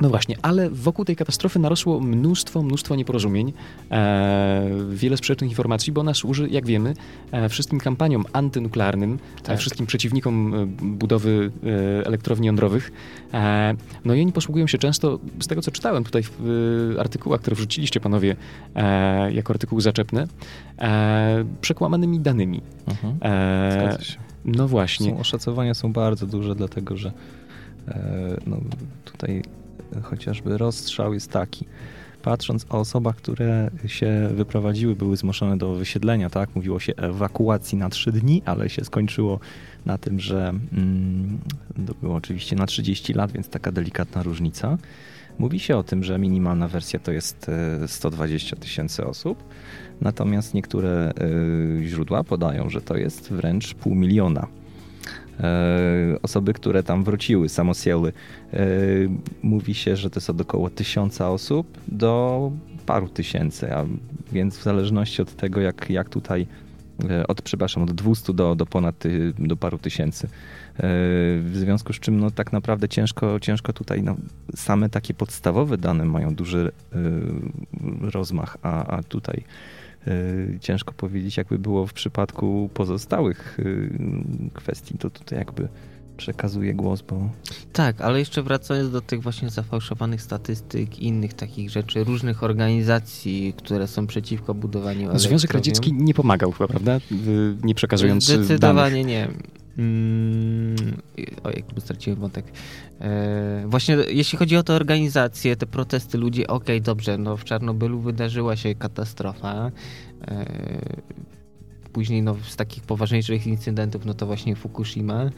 [0.00, 3.52] no właśnie, ale wokół tej katastrofy narosło mnóstwo, mnóstwo nieporozumień,
[3.90, 6.94] e, wiele sprzecznych informacji, bo ona służy, jak wiemy,
[7.32, 9.58] e, wszystkim kampaniom antynuklearnym, e, Tak.
[9.58, 11.50] wszystkim przeciwnikom e, budowy
[12.02, 12.92] e, elektrowni jądrowych.
[13.34, 16.40] E, no i oni posługują się często, z tego co czytałem tutaj w
[16.96, 18.36] e, artykułach, które wrzuciliście panowie
[18.74, 20.26] e, jako artykuły zaczepne,
[20.78, 22.60] e, przekłamanymi danymi.
[22.88, 23.18] Mhm.
[23.22, 23.98] E,
[24.44, 25.10] no właśnie.
[25.10, 27.12] Są, oszacowania są bardzo duże, dlatego że e,
[28.46, 28.56] no,
[29.04, 29.42] tutaj
[30.02, 31.66] chociażby rozstrzał jest taki.
[32.22, 36.50] Patrząc o osobach, które się wyprowadziły, były zmuszone do wysiedlenia, tak?
[36.54, 39.40] Mówiło się ewakuacji na 3 dni, ale się skończyło
[39.86, 41.38] na tym, że mm,
[41.86, 44.78] to było oczywiście na 30 lat, więc taka delikatna różnica.
[45.38, 49.44] Mówi się o tym, że minimalna wersja to jest e, 120 tysięcy osób,
[50.00, 51.12] natomiast niektóre
[51.80, 54.46] e, źródła podają, że to jest wręcz pół miliona.
[55.40, 58.12] E, Osoby, które tam wróciły, samosiely,
[58.52, 58.66] e,
[59.42, 62.50] mówi się, że to jest od około tysiąca osób do
[62.86, 63.84] paru tysięcy, a
[64.32, 66.46] więc w zależności od tego, jak, jak tutaj,
[67.10, 69.04] e, od, przepraszam, od 200 do, do ponad
[69.38, 70.28] do paru tysięcy.
[71.40, 74.16] W związku z czym no, tak naprawdę ciężko, ciężko tutaj, no,
[74.54, 76.72] same takie podstawowe dane mają duży
[78.00, 79.44] rozmach, a, a tutaj
[80.60, 85.68] ciężko powiedzieć, jakby było w przypadku pozostałych e, kwestii, to tutaj jakby
[86.16, 87.30] przekazuję głos, bo
[87.72, 93.54] Tak, ale jeszcze wracając do tych właśnie zafałszowanych statystyk i innych takich rzeczy, różnych organizacji,
[93.56, 95.54] które są przeciwko budowaniu Związek.
[95.54, 96.96] Radziecki nie pomagał chyba, prawda?
[96.96, 97.00] Y,
[97.62, 98.44] Nie przekazując danych.
[98.44, 99.28] Zdecydowanie nie.
[99.78, 100.76] Mm,
[101.44, 102.44] o, jakby straciłem wątek.
[103.00, 108.00] E, właśnie jeśli chodzi o te organizacje, te protesty ludzi, okej, dobrze, no w Czarnobylu
[108.00, 109.70] wydarzyła się katastrofa.
[110.28, 110.46] E,
[111.92, 115.30] później no, z takich poważniejszych incydentów, no to właśnie Fukushima.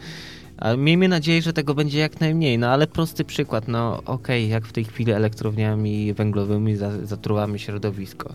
[0.56, 2.58] Ale miejmy nadzieję, że tego będzie jak najmniej.
[2.58, 8.34] No ale prosty przykład, no okej, jak w tej chwili elektrowniami węglowymi za, zatruwamy środowisko.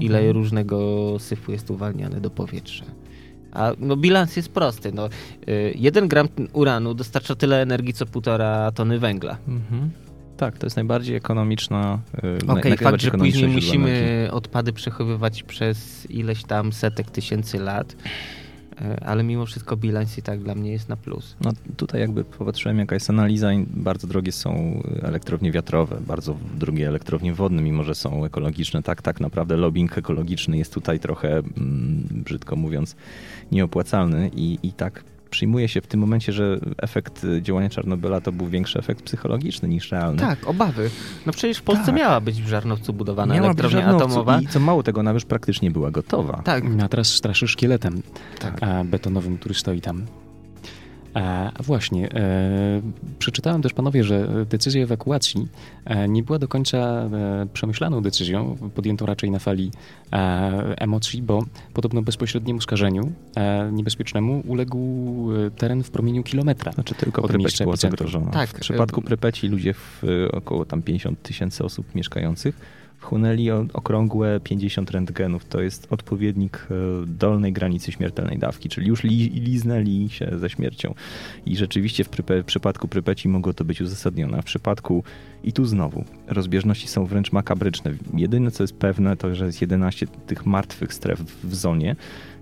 [0.00, 2.84] Ile różnego syfu jest uwalniane do powietrza.
[3.52, 4.92] A no, bilans jest prosty.
[4.92, 5.08] No,
[5.48, 9.36] y, jeden gram uranu dostarcza tyle energii, co półtora tony węgla.
[9.48, 9.90] Mhm.
[10.36, 11.98] Tak, to jest najbardziej ekonomiczna.
[12.22, 13.78] yy, Okej, naj- fakt, że później źródło energii.
[13.78, 17.96] musimy odpady przechowywać przez ileś tam setek tysięcy lat.
[18.80, 21.36] E, ale mimo wszystko bilans i tak dla mnie jest na plus.
[21.40, 27.34] No tutaj jakby popatrzyłem jaka jest analiza, bardzo drogie są elektrownie wiatrowe, bardzo drogie elektrownie
[27.34, 28.82] wodne, mimo że są ekologiczne.
[28.82, 32.96] Tak, tak naprawdę lobbying ekologiczny jest tutaj trochę, mm, brzydko mówiąc,
[33.52, 38.46] nieopłacalny i, i tak przyjmuje się w tym momencie, że efekt działania Czarnobyla to był
[38.46, 40.18] większy efekt psychologiczny niż realny.
[40.18, 40.90] Tak, obawy.
[41.26, 41.94] No przecież w Polsce tak.
[41.94, 44.40] miała być w Żarnowcu budowana miała elektrownia atomowa.
[44.40, 46.42] I co mało tego, ona już praktycznie była gotowa.
[46.44, 46.64] Tak.
[46.84, 48.02] A teraz straszy szkieletem
[48.38, 48.60] tak.
[48.84, 50.06] betonowym, który stoi tam.
[51.14, 52.82] A właśnie, e,
[53.18, 55.48] przeczytałem też panowie, że decyzja ewakuacji
[55.84, 59.70] e, nie była do końca e, przemyślaną decyzją, podjętą raczej na fali
[60.12, 60.16] e,
[60.78, 61.44] emocji, bo
[61.74, 64.78] podobno bezpośredniemu skażeniu e, niebezpiecznemu uległ
[65.46, 66.72] e, teren w promieniu kilometra.
[66.72, 68.30] Znaczy tylko Prypeć była zagrożona.
[68.30, 68.50] Tak.
[68.50, 75.44] W przypadku Prypeci ludzie w około tam 50 tysięcy osób mieszkających wchłonęli okrągłe 50 rentgenów.
[75.44, 76.74] To jest odpowiednik e,
[77.06, 80.94] dolnej granicy śmiertelnej dawki, czyli już li, liznęli się ze śmiercią.
[81.46, 82.08] I rzeczywiście w,
[82.42, 84.42] w przypadku Prypeci mogło to być uzasadnione.
[84.42, 85.04] W przypadku,
[85.44, 87.94] i tu znowu, rozbieżności są wręcz makabryczne.
[88.14, 91.96] Jedyne, co jest pewne, to, że jest 11 tych martwych stref w zonie,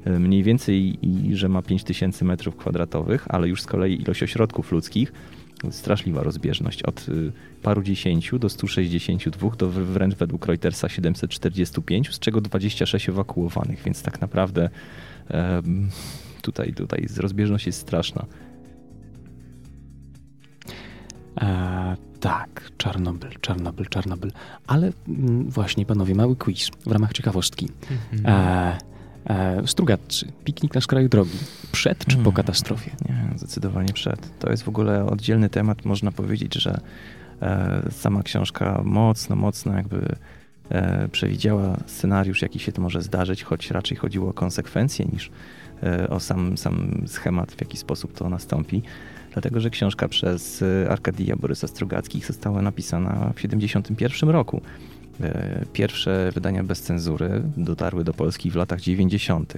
[0.05, 4.73] e, mniej więcej i że ma 5000 metrów kwadratowych, ale już z kolei ilość ośrodków
[4.73, 5.13] ludzkich
[5.71, 6.83] straszliwa rozbieżność.
[6.83, 13.83] Od y, paru dziesięciu do 162 do wręcz według Reutersa 745, z czego 26 ewakuowanych,
[13.83, 14.71] więc tak naprawdę
[16.43, 18.27] tutaj, tutaj rozbieżność jest straszna.
[21.41, 24.33] E, tak, Czarnobyl, Czarnobyl, Czarnobyl.
[24.67, 27.69] Ale mm, właśnie, panowie, mały quiz w ramach ciekawostki.
[28.13, 28.37] Mhm.
[28.37, 28.79] E,
[29.29, 31.39] E, Strugatcy, piknik na skraju drogi.
[31.73, 32.33] Przed czy po hmm.
[32.33, 32.91] katastrofie?
[33.09, 34.39] Nie, zdecydowanie przed.
[34.39, 35.85] To jest w ogóle oddzielny temat.
[35.85, 36.81] Można powiedzieć, że
[37.43, 40.17] e, sama książka mocno, mocno jakby
[40.71, 45.31] e, przewidziała scenariusz, jaki się to może zdarzyć, choć raczej chodziło o konsekwencje niż
[46.11, 48.83] o sam, sam schemat, w jaki sposób to nastąpi.
[49.33, 54.61] Dlatego, że książka przez Arkadija Borysa Strugackich została napisana w 1971 roku.
[55.21, 59.55] E, pierwsze wydania bez cenzury dotarły do Polski w latach 90.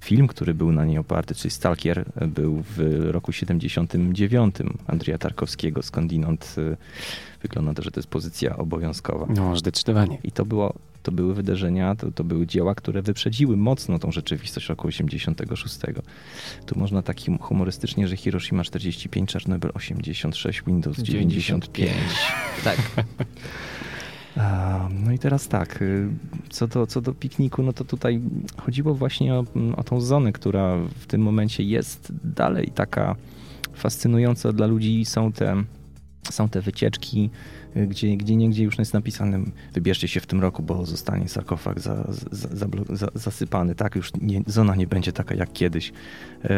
[0.00, 4.54] Film, który był na niej oparty, czyli Stalkier, był w roku 79
[4.86, 6.76] Andrzeja Tarkowskiego, skądinąd e,
[7.42, 9.26] wygląda to, że to jest pozycja obowiązkowa.
[9.34, 10.18] No, zdecydowanie.
[10.24, 14.68] I to było to były wydarzenia, to, to były dzieła, które wyprzedziły mocno tą rzeczywistość
[14.68, 15.76] roku 86.
[16.66, 21.72] Tu można tak humorystycznie, że Hiroshima 45, Czarnobyl 86, Windows 95.
[21.74, 21.92] 95.
[22.64, 23.04] tak.
[25.04, 26.08] No i teraz tak, y,
[26.50, 28.20] co do, co do pikniku, no to tutaj
[28.56, 29.44] chodziło właśnie o,
[29.76, 33.16] o tą zonę, która w tym momencie jest dalej taka
[33.74, 35.04] fascynująca dla ludzi.
[35.04, 35.62] Są te,
[36.30, 37.30] są te wycieczki,
[37.76, 39.40] y, gdzie, gdzie niegdzie już jest napisane
[39.72, 43.74] wybierzcie się w tym roku, bo zostanie sarkofag za, za, za, zasypany.
[43.74, 45.92] Tak, już nie, zona nie będzie taka jak kiedyś.
[46.44, 46.50] Yy,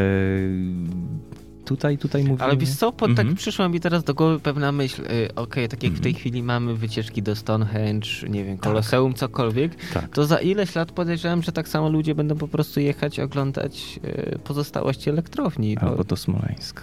[1.70, 2.44] tutaj, tutaj mówimy...
[2.44, 3.34] Ale wiesz co, po, tak mhm.
[3.34, 5.02] przyszła mi teraz do głowy pewna myśl.
[5.02, 6.20] Yy, Okej, okay, tak jak w tej mhm.
[6.20, 9.20] chwili mamy wycieczki do Stonehenge, nie wiem, Koloseum, tak.
[9.20, 10.08] cokolwiek, tak.
[10.08, 14.38] to za ileś lat podejrzewam, że tak samo ludzie będą po prostu jechać, oglądać yy,
[14.44, 15.78] pozostałości elektrowni.
[15.78, 16.82] Albo do Smoleńska.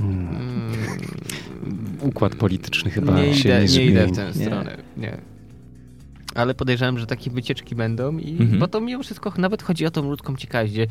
[0.00, 0.32] Mm.
[2.00, 4.76] Układ polityczny chyba nie się idę, nie, nie idę w tę stronę.
[4.96, 5.31] Nie
[6.34, 8.58] ale podejrzewam, że takie wycieczki będą, i, mhm.
[8.58, 10.86] bo to mimo wszystko nawet chodzi o tą ludzką ciekawość, gdzie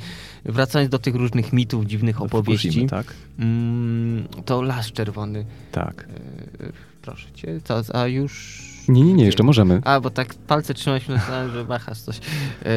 [0.46, 3.14] wracając do tych różnych mitów, dziwnych opowieści, tak?
[3.40, 5.46] Mm, to Las Czerwony.
[5.72, 6.08] Tak.
[6.60, 9.82] E, proszę cię, co, a już nie, nie, nie, jeszcze możemy.
[9.86, 12.20] A, bo tak palce trzymałeś, myślałem, że machasz coś.
[12.66, 12.70] E,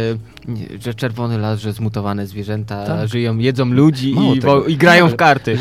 [0.81, 3.09] że czerwony las, że zmutowane zwierzęta tak.
[3.09, 5.59] żyją, jedzą ludzi i, bo, i, grają w karty.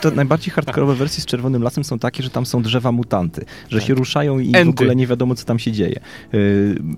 [0.00, 3.78] to najbardziej hardkorowe wersje z czerwonym lasem są takie, że tam są drzewa mutanty, że
[3.78, 3.86] tak.
[3.86, 4.64] się ruszają i Enty.
[4.64, 6.00] w ogóle nie wiadomo, co tam się dzieje.
[6.34, 6.38] E,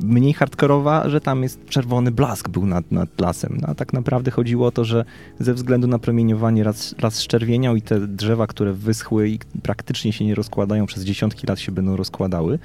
[0.01, 3.59] mniej hardkorowa, że tam jest czerwony blask był nad, nad lasem.
[3.63, 5.05] No, a tak naprawdę chodziło o to, że
[5.41, 10.25] ze względu na promieniowanie las, las szczerwieniał i te drzewa, które wyschły i praktycznie się
[10.25, 12.59] nie rozkładają, przez dziesiątki lat się będą rozkładały,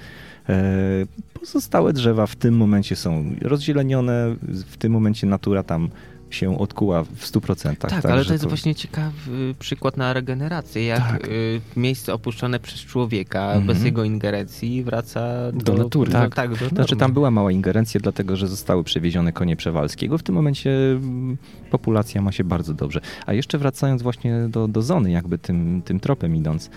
[1.39, 4.35] pozostałe drzewa w tym momencie są rozzielenione,
[4.67, 5.89] w tym momencie natura tam
[6.29, 7.75] się odkuła w 100%.
[7.75, 8.49] Tak, tak ale to jest to...
[8.49, 11.27] właśnie ciekawy przykład na regenerację, jak tak.
[11.27, 13.67] Y, miejsce opuszczone przez człowieka mm -hmm.
[13.67, 16.11] bez jego ingerencji wraca do, do natury.
[16.11, 20.17] Tak, tak do znaczy tam była mała ingerencja, dlatego że zostały przewiezione konie Przewalskiego.
[20.17, 21.37] W tym momencie mm,
[21.71, 23.01] populacja ma się bardzo dobrze.
[23.25, 26.69] A jeszcze wracając właśnie do, do zony, jakby tym, tym tropem idąc,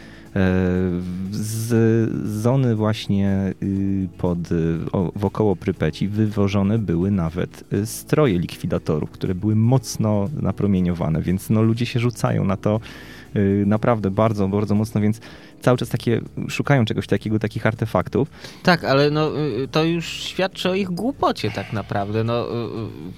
[1.31, 4.39] z zony właśnie y, pod,
[5.17, 11.87] wokoło Prypeci wywożone były nawet y, stroje likwidatorów, które były mocno napromieniowane, więc no, ludzie
[11.87, 13.18] się rzucają na to y,
[13.67, 15.21] naprawdę bardzo, bardzo mocno, więc
[15.61, 18.29] cały czas takie szukają czegoś takiego, takich artefaktów.
[18.63, 22.25] Tak, ale no, y, to już świadczy o ich głupocie tak naprawdę.
[22.25, 22.53] No, y,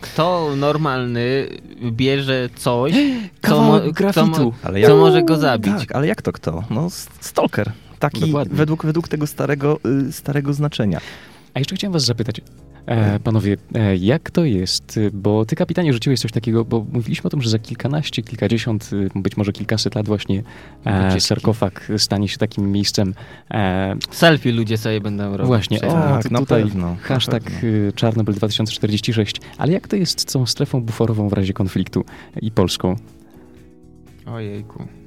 [0.01, 1.49] kto normalny
[1.93, 2.93] bierze coś,
[3.49, 3.81] co, mo,
[4.15, 5.75] co, mo, Ale co jak- może go zabić?
[5.79, 6.65] Tak, ale jak to kto?
[6.71, 6.89] No
[7.21, 7.73] stalker.
[7.99, 8.57] Taki Dokładnie.
[8.57, 11.01] według, według tego starego, y, starego znaczenia.
[11.55, 12.41] A jeszcze chciałem was zapytać,
[12.91, 15.01] e, panowie, e, jak to jest?
[15.13, 19.09] Bo ty, kapitanie, rzuciłeś coś takiego, bo mówiliśmy o tym, że za kilkanaście, kilkadziesiąt, y,
[19.15, 20.43] być może kilkaset lat właśnie
[20.85, 23.15] e, sarkofag stanie się takim miejscem.
[23.51, 25.47] E, Selfie ludzie sobie będą robić.
[25.47, 26.97] Właśnie, o, tak, tutaj pewno.
[27.03, 29.41] hashtag y, Czarnobyl 2046.
[29.59, 32.05] Ale jak to jest z tą strefą buforową w razie konfliktu
[32.43, 32.97] i Polską?
[34.27, 35.00] Ojejku.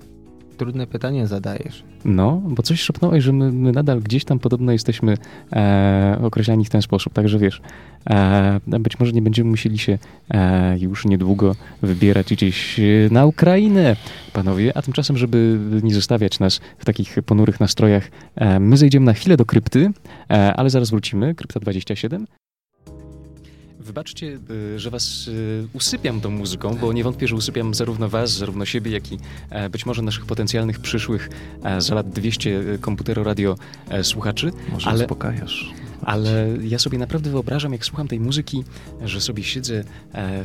[0.58, 1.84] Trudne pytanie zadajesz.
[2.06, 5.18] No, bo coś szepnąłeś, że my, my nadal gdzieś tam podobno jesteśmy
[5.54, 7.62] e, określani w ten sposób, także wiesz,
[8.10, 9.98] e, być może nie będziemy musieli się
[10.30, 12.80] e, już niedługo wybierać gdzieś
[13.12, 13.96] na Ukrainę,
[14.34, 19.14] panowie, a tymczasem, żeby nie zostawiać nas w takich ponurych nastrojach, e, my zejdziemy na
[19.14, 19.92] chwilę do krypty,
[20.30, 22.26] e, ale zaraz wrócimy, krypta 27.
[23.84, 24.40] Wybaczcie,
[24.76, 28.66] y, że was y, usypiam tą muzyką, bo nie wątpię, że usypiam zarówno was, zarówno
[28.66, 29.18] siebie, jak i
[29.50, 31.30] e, być może naszych potencjalnych przyszłych
[31.64, 33.56] e, za lat 200 komputero radio
[33.90, 35.72] e, słuchaczy, Może ale- uspokajasz.
[36.02, 38.64] ale ja sobie naprawdę wyobrażam, jak słucham tej muzyki,
[39.06, 39.84] że sobie siedzę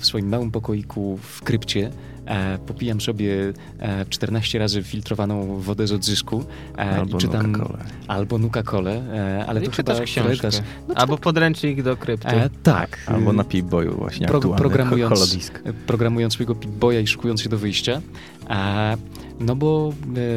[0.01, 1.91] w swoim małym pokoiku w krypcie,
[2.29, 6.45] e, popijam sobie e, 14 razy filtrowaną wodę z odzysku
[6.79, 7.79] e, Albo i czytam Nuka-Colę.
[8.09, 10.49] albo Nuka-Colę, e, ale I to chyba książkę.
[10.89, 12.29] No, Albo podręcznik do krypty.
[12.29, 12.99] e, tak.
[13.07, 15.63] Albo na Pip-Boyu właśnie pro- programując- holodisk.
[15.87, 18.01] programując swojego Pip-Boya i szykując się do wyjścia.
[18.49, 18.97] A,
[19.41, 19.93] no bo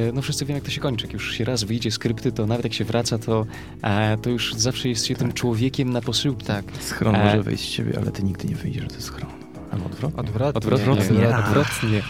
[0.09, 1.05] e, no wszyscy wiemy, jak to się kończy.
[1.05, 3.45] Jak już się raz wyjdzie z krypty, to nawet jak się wraca, to,
[3.83, 6.45] e, to już zawsze jest się tym człowiekiem na posyłki.
[6.45, 6.65] Tak.
[6.79, 9.31] Schron E, może wyjść z ciebie, ale ty nigdy nie wyjdziesz ze schronu.
[9.71, 10.19] Albo odwrotnie.
[10.19, 10.57] Odwrotnie.
[10.91, 11.37] Odwrotnie.
[11.37, 12.01] Odwrotnie.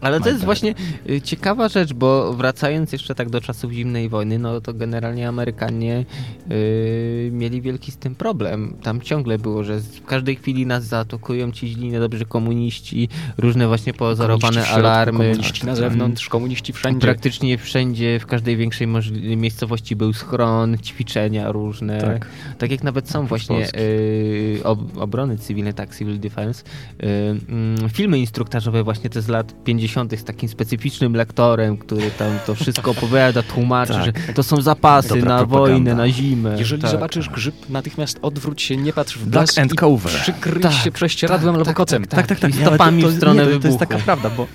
[0.00, 0.74] Ale to jest właśnie
[1.10, 6.04] y, ciekawa rzecz, bo wracając jeszcze tak do czasów zimnej wojny, no to generalnie Amerykanie
[6.50, 8.76] y, mieli wielki z tym problem.
[8.82, 13.08] Tam ciągle było, że w każdej chwili nas zaatakują ci źli, niedobrzy komuniści,
[13.38, 15.18] różne właśnie pozorowane Komuniści środku, alarmy.
[15.18, 17.00] Komuniści na zewnątrz, komuniści wszędzie.
[17.00, 18.86] Praktycznie wszędzie, w każdej większej
[19.36, 22.00] miejscowości był schron, ćwiczenia różne.
[22.00, 22.28] Tak,
[22.58, 22.70] Tak.
[22.70, 23.78] jak nawet są właśnie Polski.
[23.80, 26.64] y, ob, obrony cywilne, tak, civil defense.
[26.64, 27.06] Y,
[27.48, 29.75] mm, filmy instruktażowe właśnie te z lat 50.
[30.16, 34.04] z takim specyficznym lektorem, który tam to wszystko opowiada, tłumaczy, Tak.
[34.04, 35.58] że to są zapasy Dobra na propaganda.
[35.68, 36.54] wojnę, na zimę.
[36.58, 36.90] Jeżeli tak.
[36.90, 40.12] zobaczysz grzyb, natychmiast odwróć się, nie patrz w blask and i cover.
[40.12, 42.04] przykryj Tak, się prześcieradłem tak, albo tak, kocem.
[42.04, 42.38] tak, tak.
[42.42, 44.46] I Nie, ale stopami to, w stronę nie, to, to jest taka prawda, bo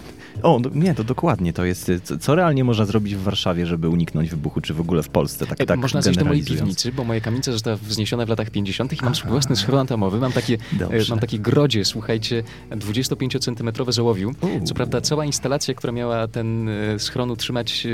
[0.44, 4.30] o, nie, to dokładnie to jest, co, co realnie można zrobić w Warszawie, żeby uniknąć
[4.30, 7.04] wybuchu, czy w ogóle w Polsce, tak, E, tak Można zejść do mojej piwnicy, bo
[7.04, 8.94] moja kamienica została wzniesiona w latach 50.
[8.94, 10.20] i mam swój własny schron atomowy.
[10.20, 11.06] Mam takie, e, Dobrze.
[11.10, 14.32] mam takie grodzie, słuchajcie, 25-centymetrowe z ołowiu.
[14.42, 14.64] Uuu.
[14.66, 17.90] Co prawda cała instalacja, która miała ten schron utrzymać e,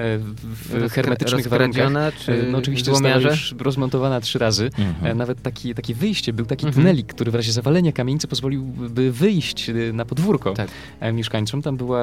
[0.00, 4.70] e, w hermetycznych warunkach, czy no oczywiście została już rozmontowana trzy razy.
[4.78, 5.18] Mhm.
[5.18, 6.82] Nawet taki, takie wyjście, był taki Mhm.
[6.82, 10.68] tunelik, który w razie zawalenia kamienicy pozwoliłby wyjść na podwórko Tak.
[11.12, 11.62] mieszkańcom.
[11.62, 12.00] Tam była,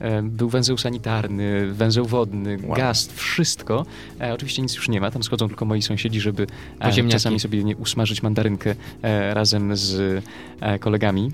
[0.00, 2.76] e, był węzeł sanitarny, węzeł wodny, Wow.
[2.76, 3.86] gaz, wszystko.
[4.20, 6.46] E, Oczywiście nic już nie ma, tam schodzą tylko moi sąsiedzi, żeby
[6.80, 10.22] e, czasami sobie nie usmażyć mandarynkę e, razem z
[10.60, 11.32] e, kolegami.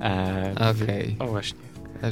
[0.00, 1.16] E, Okej.
[1.18, 1.58] O właśnie.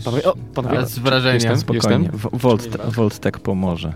[0.04, 1.34] Panowie, o, panowie, Ale z wrażenia.
[1.34, 2.30] Jestem, Spokojnie, jestem.
[2.40, 2.84] Volt, ma?
[2.84, 3.92] Voltek pomoże.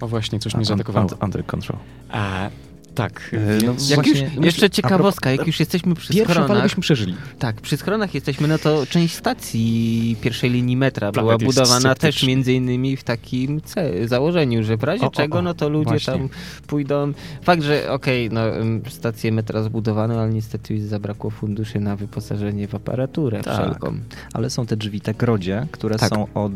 [0.00, 1.06] O właśnie, coś mnie zaatakowało.
[1.06, 1.78] un- Under control.
[2.10, 2.48] A,
[2.94, 3.30] tak.
[3.32, 6.62] E, no Właśnie, już, no jeszcze myślę- ciekawostka, jak już jesteśmy przy Pierwszą falę schronach,
[6.62, 7.14] byśmy przeżyli.
[7.38, 11.94] tak, przy schronach jesteśmy, no to część stacji pierwszej linii metra była Planet jest budowana
[11.94, 13.60] też między innymi w takim
[14.04, 16.12] założeniu, że w razie O, o, czego, o, no to ludzie właśnie.
[16.12, 16.28] tam
[16.66, 17.12] pójdą.
[17.42, 22.74] Fakt, że okej, no ym, stacje metra zbudowano, ale niestety zabrakło funduszy na wyposażenie w
[22.74, 23.54] aparaturę Tak.
[23.54, 23.94] wszelką.
[24.32, 26.08] Ale są te drzwi, te grodzie, które Tak.
[26.10, 26.52] są od,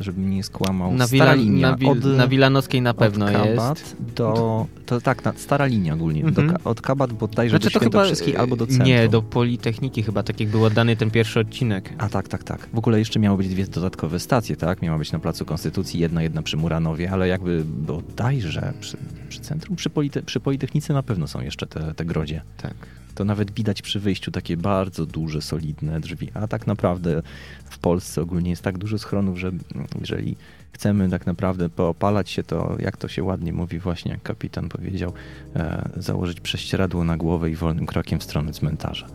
[0.00, 1.70] żebym nie skłamał, Na, stara Wila, linia.
[1.70, 3.96] na, Wil, od, na Wilanowskiej na pewno od jest.
[4.16, 4.66] Do...
[4.86, 6.24] To tak, na, stara linia ogólnie.
[6.24, 6.46] Mhm.
[6.46, 8.86] Do, Ka- od Kabat bodajże Znaczy do to chyba Świętokrzyskiej albo do centrum.
[8.86, 11.92] Nie, do Politechniki chyba, tak jak był oddany ten pierwszy odcinek.
[11.98, 12.68] A tak, tak, tak.
[12.72, 14.82] W ogóle jeszcze miały być dwie dodatkowe stacje, tak?
[14.82, 18.96] Miała być na Placu Konstytucji, jedna, jedna przy Muranowie, ale jakby bodajże przy,
[19.28, 22.42] przy centrum, przy, Polite, przy Politechnice na pewno są jeszcze te, te grodzie.
[22.56, 22.74] Tak.
[23.14, 26.30] To nawet widać przy wyjściu takie bardzo duże, solidne drzwi.
[26.34, 27.22] A tak naprawdę
[27.64, 29.52] w Polsce ogólnie jest tak dużo schronów, że
[30.00, 30.36] jeżeli
[30.76, 35.12] chcemy tak naprawdę poopalać się, to jak to się ładnie mówi, właśnie jak kapitan powiedział,
[35.56, 39.06] e, założyć prześcieradło na głowę i wolnym krokiem w stronę cmentarza.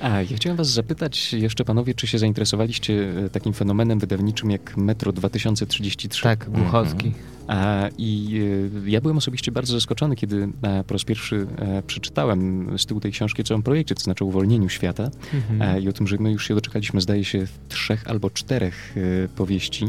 [0.00, 4.76] A ja chciałem was zapytać jeszcze, panowie, czy się zainteresowaliście e, takim fenomenem wydawniczym jak
[4.76, 6.22] Metro 2033?
[6.22, 7.12] Tak, Głuchowski.
[7.46, 8.40] A, I
[8.86, 11.46] e, ja byłem osobiście bardzo zaskoczony, kiedy e, po raz pierwszy
[11.86, 15.82] przeczytałem z tyłu tej książki o całym projekcie, to znaczy o uwolnieniu świata Mhm.
[15.82, 18.94] i o tym, że my już się doczekaliśmy, zdaje się, trzech albo czterech
[19.36, 19.86] powieści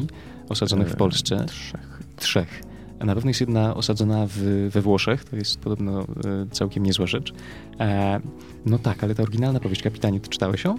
[0.49, 1.45] osadzonych w E, Polsce.
[1.45, 1.99] Trzech.
[2.15, 2.63] Trzech.
[2.99, 6.05] A na pewno jest jedna osadzona w, we Włoszech, to jest podobno e,
[6.51, 7.33] całkiem niezła rzecz.
[7.79, 8.19] E,
[8.65, 10.77] no tak, ale ta oryginalna powieść, Kapitanie, ty czytałeś ją?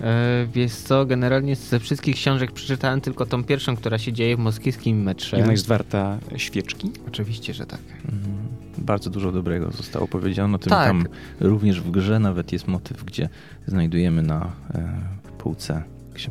[0.00, 4.38] E, wiesz co, generalnie ze wszystkich książek przeczytałem tylko tą pierwszą, która się dzieje w
[4.38, 5.38] moskiewskim metrze.
[5.38, 6.90] I ona jest warta świeczki?
[7.08, 7.80] Oczywiście, że tak.
[8.04, 8.22] Mhm.
[8.78, 10.70] Bardzo dużo dobrego zostało powiedziane o tym.
[10.70, 10.86] Tak.
[10.86, 11.06] Tam
[11.40, 13.28] również w grze nawet jest motyw, gdzie
[13.66, 15.00] znajdujemy na e,
[15.38, 15.82] półce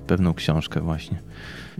[0.07, 1.19] pewną książkę właśnie.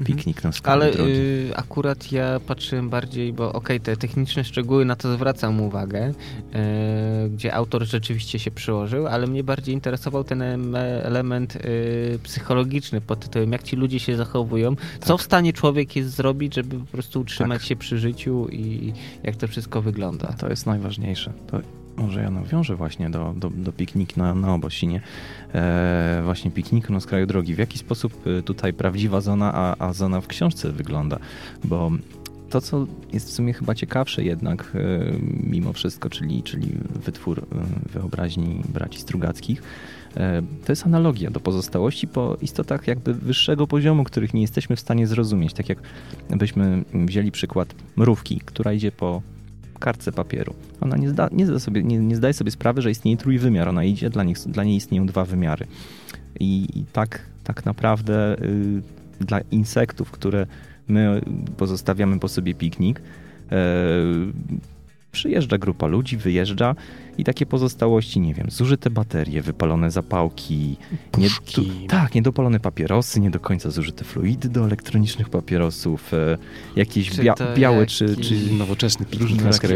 [0.06, 1.12] Piknik na skali Ale drogi.
[1.12, 7.30] y, akurat ja patrzyłem bardziej, bo okej, te techniczne szczegóły na to zwracam uwagę, y,
[7.30, 13.20] gdzie autor rzeczywiście się przyłożył, ale mnie bardziej interesował ten em- element y, psychologiczny pod
[13.20, 17.20] tytułem, jak ci ludzie się zachowują, co w stanie człowiek jest zrobić, żeby po prostu
[17.20, 17.68] utrzymać Tak.
[17.68, 20.28] się przy życiu i jak to wszystko wygląda.
[20.34, 21.34] To jest najważniejsze.
[21.48, 21.60] To
[22.02, 25.02] może ja nawiążę właśnie do, do, do pikniku na, na Obosinie.
[25.54, 27.56] E, właśnie pikniku na skraju drogi.
[27.56, 31.20] W jaki sposób e, tutaj prawdziwa zona, a, a zona w książce wygląda?
[31.64, 31.92] Bo
[32.50, 34.80] to, co jest w sumie chyba ciekawsze jednak e,
[35.44, 36.68] mimo wszystko, czyli, czyli
[37.06, 39.64] wytwór e, wyobraźni braci Strugackich,
[40.66, 45.08] to jest analogia do pozostałości po istotach jakby wyższego poziomu, których nie jesteśmy w stanie
[45.08, 45.54] zrozumieć.
[45.54, 45.78] Tak jak
[46.30, 49.22] byśmy wzięli przykład mrówki, która idzie po
[49.82, 50.54] kartce papieru.
[50.82, 53.70] Ona nie, zda, nie, zda sobie, nie, nie zdaje sobie sprawy, że istnieje trójwymiar.
[53.70, 55.68] Ona idzie, dla, nich, dla niej istnieją dwa wymiary.
[56.40, 58.82] I, i tak, tak naprawdę y,
[59.20, 60.46] dla insektów, które
[60.88, 61.22] my
[61.58, 63.04] pozostawiamy po sobie piknik, y,
[65.12, 66.76] przyjeżdża grupa ludzi, wyjeżdża
[67.18, 70.78] i takie pozostałości, nie wiem, zużyte baterie, wypalone zapałki,
[71.18, 71.72] nie, Puszki.
[71.88, 76.38] tak, niedopalone papierosy, nie do końca zużyte fluidy do elektronicznych papierosów, e,
[76.76, 79.06] jakieś Czy bia białe jakiś- czy, czy nowoczesny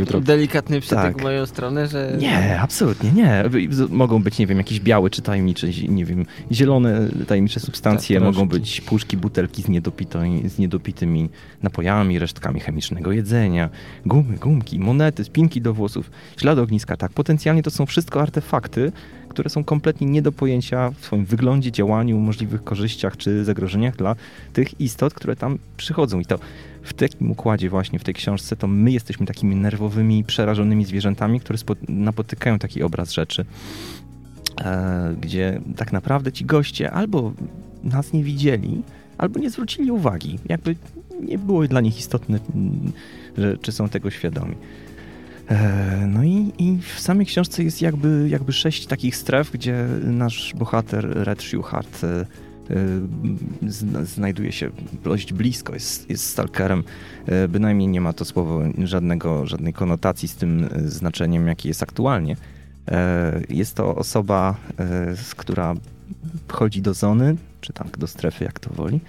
[0.06, 0.26] drogi.
[0.26, 1.18] Delikatny przytyk Tak.
[1.20, 2.16] w moją stronę, że...
[2.20, 3.44] Nie, absolutnie nie.
[3.90, 8.48] Mogą być, nie wiem, jakieś białe czy tajemnicze, nie wiem, zielone tajemnicze substancje, Tak, mogą
[8.48, 11.30] być puszki, butelki z, niedopito- z niedopitymi
[11.64, 13.70] napojami, resztkami chemicznego jedzenia,
[14.06, 16.98] gumy, gumki, monety, spinki do włosów, ślady ogniska.
[16.98, 18.92] Tak, potencjalnie to są wszystko artefakty,
[19.30, 24.16] które są kompletnie nie do pojęcia w swoim wyglądzie, działaniu, możliwych korzyściach czy zagrożeniach dla
[24.54, 26.20] tych istot, które tam przychodzą.
[26.20, 26.40] I to
[26.84, 31.60] w takim układzie właśnie w tej książce to my jesteśmy takimi nerwowymi, przerażonymi zwierzętami, które
[31.90, 33.46] napotykają taki obraz rzeczy,
[34.62, 37.34] e, gdzie tak naprawdę ci goście albo
[37.84, 38.82] nas nie widzieli,
[39.18, 40.40] albo nie zwrócili uwagi.
[40.50, 40.76] Jakby
[41.22, 42.92] nie było dla nich istotne, mm,
[43.38, 44.56] że, czy są tego świadomi.
[45.50, 50.54] E, No i, i w samej książce jest jakby, jakby sześć takich stref, gdzie nasz
[50.56, 52.26] bohater Red Shoehart e, e,
[53.68, 54.70] zna- znajduje się
[55.04, 56.84] dość blisko, jest, jest stalkerem.
[57.50, 62.36] Bynajmniej nie ma to słowo żadnego, żadnej konotacji z tym znaczeniem, jakie jest aktualnie.
[63.50, 64.56] Jest to osoba,
[65.38, 65.74] która
[66.48, 69.00] wchodzi do zony, czy tam do strefy, jak to woli,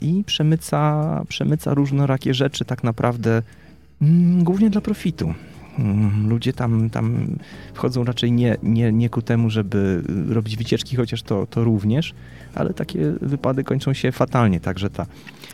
[0.00, 3.42] i przemyca, przemyca różnorakie rzeczy tak naprawdę
[4.02, 5.34] mm, głównie dla profitu.
[5.80, 7.36] Mm, Ludzie tam, tam
[7.74, 12.14] wchodzą raczej nie, nie, nie ku temu, żeby robić wycieczki, chociaż to, to również,
[12.54, 15.06] ale takie wypady kończą się fatalnie, także ta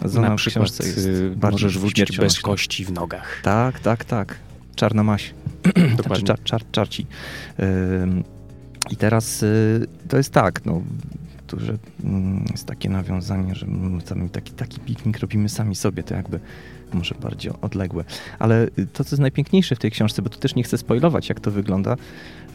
[0.05, 3.41] zona Na przykład jest y, bardzo możesz wrócić bez kości w nogach.
[3.43, 4.39] Tak, tak, tak.
[4.75, 5.35] Czarna maś.
[5.65, 6.27] Znaczy, Dokładnie.
[6.27, 7.07] czar, czar, czarci.
[8.91, 10.83] I teraz y, to jest tak, no,
[11.47, 16.03] tu, że mm, jest takie nawiązanie, że my sami taki, taki piknik robimy sami sobie,
[16.03, 16.41] to jakby
[16.97, 18.05] może bardziej odległe.
[18.39, 21.41] Ale to, co jest najpiękniejsze w tej książce, bo tu też nie chcę spoilować, jak
[21.41, 21.97] to wygląda,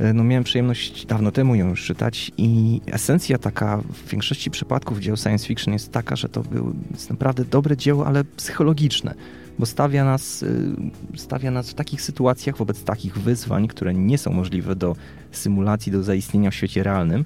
[0.01, 4.99] y, no miałem przyjemność dawno temu ją już czytać i esencja taka w większości przypadków
[4.99, 9.13] dzieł science fiction jest taka, że to był, jest naprawdę dobre dzieło, ale psychologiczne
[9.59, 10.75] bo stawia nas, y,
[11.15, 14.95] stawia nas w takich sytuacjach wobec takich wyzwań, które nie są możliwe do
[15.31, 17.25] symulacji, do zaistnienia w świecie realnym,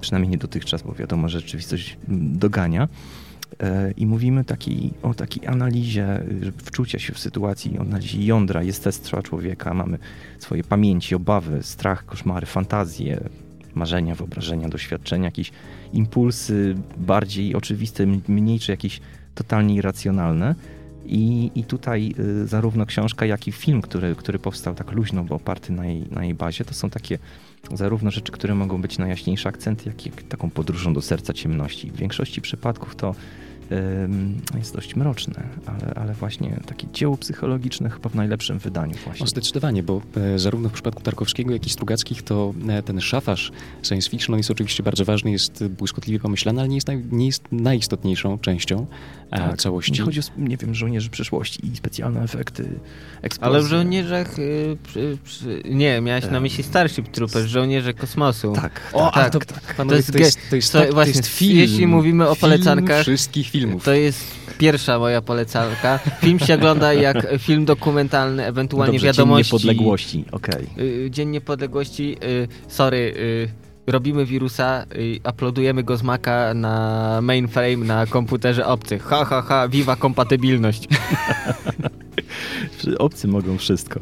[0.00, 2.88] przynajmniej nie dotychczas, bo wiadomo, że rzeczywistość mm, dogania.
[3.60, 6.22] E, I mówimy takiej, o takiej analizie
[6.56, 9.74] wczucia się w sytuacji, analizie jądra, jestestwa człowieka.
[9.74, 9.98] Mamy
[10.38, 13.20] swoje pamięci, obawy, strach, koszmary, fantazje,
[13.74, 15.52] marzenia, wyobrażenia, doświadczenia, jakieś
[15.92, 19.00] impulsy bardziej oczywiste, mniej czy jakieś
[19.34, 20.54] totalnie irracjonalne.
[21.06, 25.34] I, I tutaj y, zarówno książka, jak i film, który, który powstał tak luźno, bo
[25.34, 27.18] oparty na jej, na jej bazie, to są takie
[27.74, 31.90] zarówno rzeczy, które mogą być najjaśniejsze akcenty, jak i taką podróżą do serca ciemności.
[31.90, 33.14] W większości przypadków to
[34.58, 39.24] jest dość mroczne, ale, ale właśnie takie dzieło psychologiczne chyba w najlepszym wydaniu właśnie.
[39.24, 43.52] O, zdecydowanie, bo e, zarówno w przypadku Tarkowskiego, jak i Strugackich to e, ten szafarz
[43.82, 47.44] science fiction jest oczywiście bardzo ważny, jest błyskotliwie pomyślany, ale nie jest, naj, nie jest
[47.52, 48.86] najistotniejszą częścią
[49.38, 49.92] tak, całości.
[49.92, 52.68] Nie chodzi o, nie wiem, żołnierzy przyszłości i specjalne efekty
[53.22, 53.56] eksplozji.
[53.56, 54.38] Ale w żołnierzach...
[54.38, 58.52] Y, przy, przy, nie, miałeś na myśli Starship Troopers, żołnierze kosmosu.
[58.52, 59.74] Tak, o, tak, to, tak.
[59.76, 61.58] Panowie, to, jest, to, jest, to, jest, to, właśnie, to jest film.
[61.58, 63.02] Jeśli mówimy o polecankach...
[63.02, 63.84] wszystkich filmów.
[63.84, 64.24] To jest
[64.58, 65.98] pierwsza moja polecanka.
[66.20, 69.58] Film się ogląda jak film dokumentalny, ewentualnie Dobrze, wiadomości.
[69.58, 70.66] Dzień Niepodległości, okej.
[70.74, 71.10] Okay.
[71.10, 73.48] Dzień Niepodległości, y, sorry, y,
[73.90, 79.02] robimy wirusa, i uploadujemy go z Maca na mainframe na komputerze obcych.
[79.02, 80.88] Ha, ha, ha, viva kompatybilność.
[82.98, 84.00] Obcy mogą wszystko.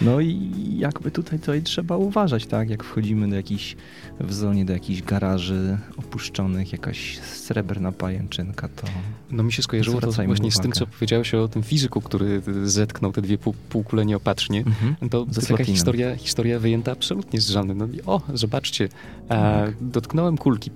[0.00, 2.70] No i jakby tutaj, tutaj trzeba uważać, tak?
[2.70, 3.76] Jak wchodzimy do jakichś,
[4.20, 8.86] w zonie do jakichś garaży opuszczonych, jakaś srebrna pajęczynka, to...
[9.30, 10.50] No mi się skojarzyło to właśnie uwagę.
[10.50, 14.58] z tym, co powiedziałeś o tym fizyku, który zetknął te dwie pół, półkule nieopatrznie.
[14.58, 15.10] Mhm.
[15.10, 17.74] To, to taka historia, historia wyjęta absolutnie z żony.
[17.74, 18.88] No, o, zobaczcie,
[19.28, 19.74] tak.
[19.80, 20.70] dotknąłem kulki,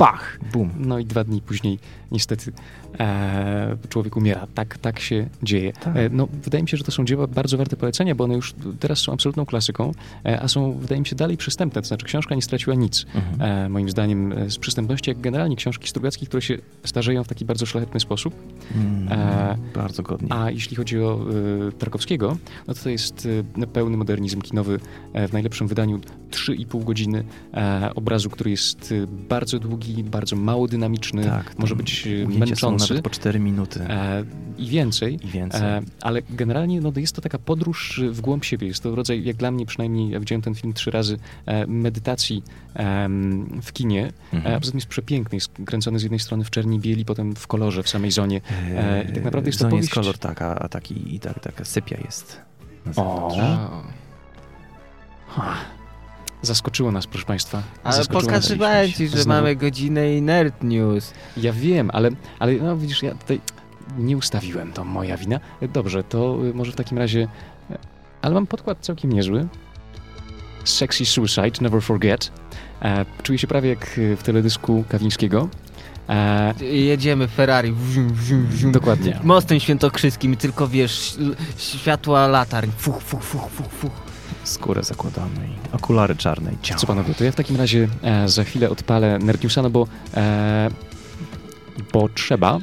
[0.00, 0.38] pach!
[0.52, 0.70] Bum.
[0.78, 1.78] No i dwa dni później
[2.12, 2.52] niestety
[3.00, 4.46] e, człowiek umiera.
[4.54, 5.72] Tak, tak się dzieje.
[5.72, 5.96] Tak.
[5.96, 8.54] E, no, wydaje mi się, że to są dzieła bardzo warte polecenia, bo one już
[8.80, 9.92] teraz są absolutną klasyką,
[10.24, 11.82] e, a są, wydaje mi się, dalej przystępne.
[11.82, 13.42] To znaczy, książka nie straciła nic, mhm.
[13.42, 17.44] E, moim zdaniem, e, z przystępności, jak generalnie książki Strugackich, które się starzeją w taki
[17.44, 18.34] bardzo szlachetny sposób.
[18.74, 19.08] Mm,
[19.74, 20.28] bardzo godnie.
[20.32, 21.20] A jeśli chodzi o
[21.78, 22.36] Tarkowskiego,
[22.68, 23.28] no to to jest
[23.72, 24.80] pełny modernizm kinowy
[25.28, 27.24] w najlepszym wydaniu 3,5 godziny
[27.94, 28.94] obrazu, który jest
[29.28, 32.88] bardzo długi, bardzo mało dynamiczny, tak, może być męczący.
[32.88, 33.80] nawet po 4 minuty.
[33.80, 34.24] E,
[34.58, 35.26] I więcej.
[35.26, 35.62] I więcej.
[35.62, 38.66] E, ale generalnie no, jest to taka podróż w głąb siebie.
[38.66, 42.42] Jest to rodzaj, jak dla mnie przynajmniej, ja widziałem ten film trzy razy, e, medytacji
[43.62, 44.12] w kinie.
[44.32, 44.54] Mhm.
[44.56, 45.36] A poza tym jest przepiękny.
[45.36, 48.40] Jest kręcony z jednej strony w czerni bieli, potem w kolorze w samej zonie.
[48.76, 49.82] E, I tak naprawdę jest to powieść...
[49.82, 52.40] jest kolor, tak, a, a taki, i tak, taka sypia jest.
[52.96, 53.36] O.
[55.28, 55.79] Ha.
[56.42, 57.62] Zaskoczyło nas, proszę Państwa.
[57.84, 61.12] Ale pokazywałem Ci, że mamy godzinę i nerd news.
[61.36, 63.40] Ja wiem, ale, ale no widzisz, ja tutaj
[63.98, 65.40] nie ustawiłem, to moja wina.
[65.72, 67.28] Dobrze, to y, może w takim razie...
[68.22, 69.48] Ale mam podkład całkiem niezły.
[70.64, 72.32] Sexy Suicide, Never Forget.
[72.82, 75.48] E, czuję się prawie jak y, w teledysku Kawińskiego.
[76.08, 77.72] E, Jedziemy Ferrari.
[77.72, 78.72] Wzium, wzium, wzium.
[78.72, 79.20] Dokładnie.
[79.22, 81.18] Mostem świętokrzyskim, tylko wiesz,
[81.56, 82.70] światła latarń.
[82.78, 84.09] Fuch, fuch, fuch, fuch, fuch
[84.50, 88.44] skórę zakładamy i okulary czarne i Co panowie, to ja w takim razie e, za
[88.44, 90.70] chwilę odpalę Nerdnewsa, no bo, e,
[91.92, 92.58] bo trzeba,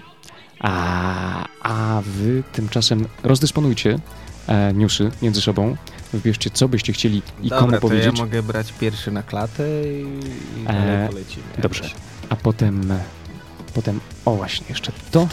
[0.59, 3.99] a, a wy tymczasem rozdysponujcie
[4.47, 5.75] e, newsy między sobą.
[6.13, 8.19] Wybierzcie, co byście chcieli i Dobra, komu powiedzieć.
[8.19, 10.19] ja mogę brać pierwszy na klatę i,
[10.61, 11.43] i e, polecimy.
[11.57, 11.83] Dobrze.
[12.29, 12.93] A potem,
[13.73, 15.27] potem, o właśnie, jeszcze to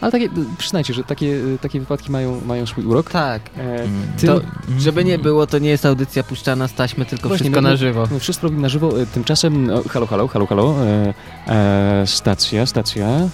[0.00, 0.28] ale takie,
[0.58, 3.10] przyznajcie, że takie, takie wypadki mają, mają swój urok.
[3.10, 3.42] Tak.
[3.56, 3.90] E, mm.
[4.26, 4.40] to,
[4.78, 7.76] żeby nie było, to nie jest audycja puszczana z taśmy, tylko Właśnie, wszystko no, na
[7.76, 8.08] żywo.
[8.10, 9.02] No, wszystko robimy na żywo.
[9.02, 10.74] E, tymczasem, o, halo, halo, halo, halo.
[10.86, 11.14] E,
[11.48, 13.28] e, stacja, stacja.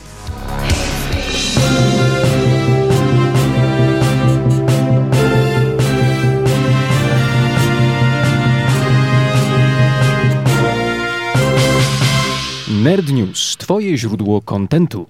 [12.68, 15.06] Nerd News, twoje źródło kontentu.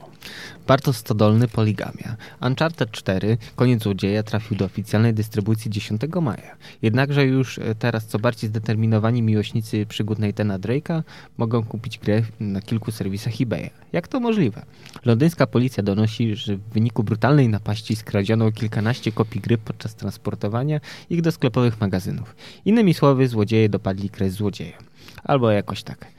[0.67, 2.17] Bartosz Stodolny Poligamia.
[2.41, 6.57] Uncharted 4, Koniec Złodzieja trafił do oficjalnej dystrybucji 10 maja.
[6.83, 11.03] Jednakże już e, teraz co bardziej zdeterminowani miłośnicy przygód Nathana Drake'a
[11.39, 13.71] mogą kupić grę na kilku serwisach eBaya.
[13.93, 14.63] Jak to możliwe?
[15.05, 21.23] Londyńska policja donosi, że w wyniku brutalnej napaści skradziono kilkanaście kopii gry podczas transportowania ich
[21.23, 22.37] do sklepowych magazynów.
[22.65, 24.79] Innymi słowy, złodzieje dopadli kres złodzieja.
[25.25, 26.14] Albo jakoś tak.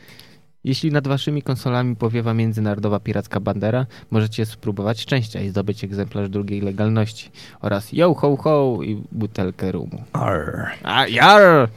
[0.66, 6.62] Jeśli nad waszymi konsolami powiewa międzynarodowa piracka bandera, możecie spróbować szczęścia i zdobyć egzemplarz drugiej
[6.62, 10.04] legalności oraz yo ho ho i butelkę rumu.
[10.14, 10.68] Arr.
[10.84, 11.70] A, jar!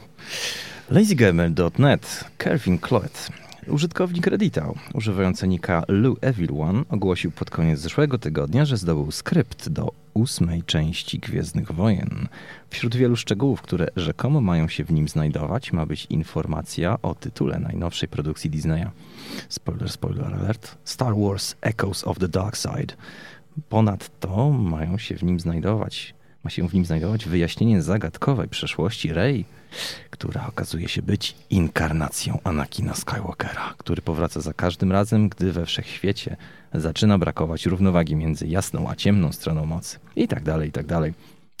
[0.91, 3.29] LazyGamer.net Kelvin Cloet
[3.71, 10.63] Użytkownik Reddita, używający nika LouEvil1, ogłosił pod koniec zeszłego tygodnia, że zdobył skrypt do ósmej
[10.63, 12.27] części Gwiezdnych Wojen.
[12.69, 17.59] Wśród wielu szczegółów, które rzekomo mają się w nim znajdować, ma być informacja o tytule
[17.59, 18.89] najnowszej produkcji Disneya.
[19.49, 20.77] Spoiler, spoiler alert.
[20.85, 22.93] Star Wars Echoes of the Dark Side.
[23.69, 26.13] Ponadto mają się w nim znajdować,
[26.43, 29.45] ma się w nim znajdować wyjaśnienie zagadkowej przeszłości Rey,
[30.09, 36.37] która okazuje się być inkarnacją Anakina Skywalkera, który powraca za każdym razem, gdy we wszechświecie
[36.73, 39.99] zaczyna brakować równowagi między jasną a ciemną stroną mocy.
[40.15, 41.13] I tak dalej, i tak dalej.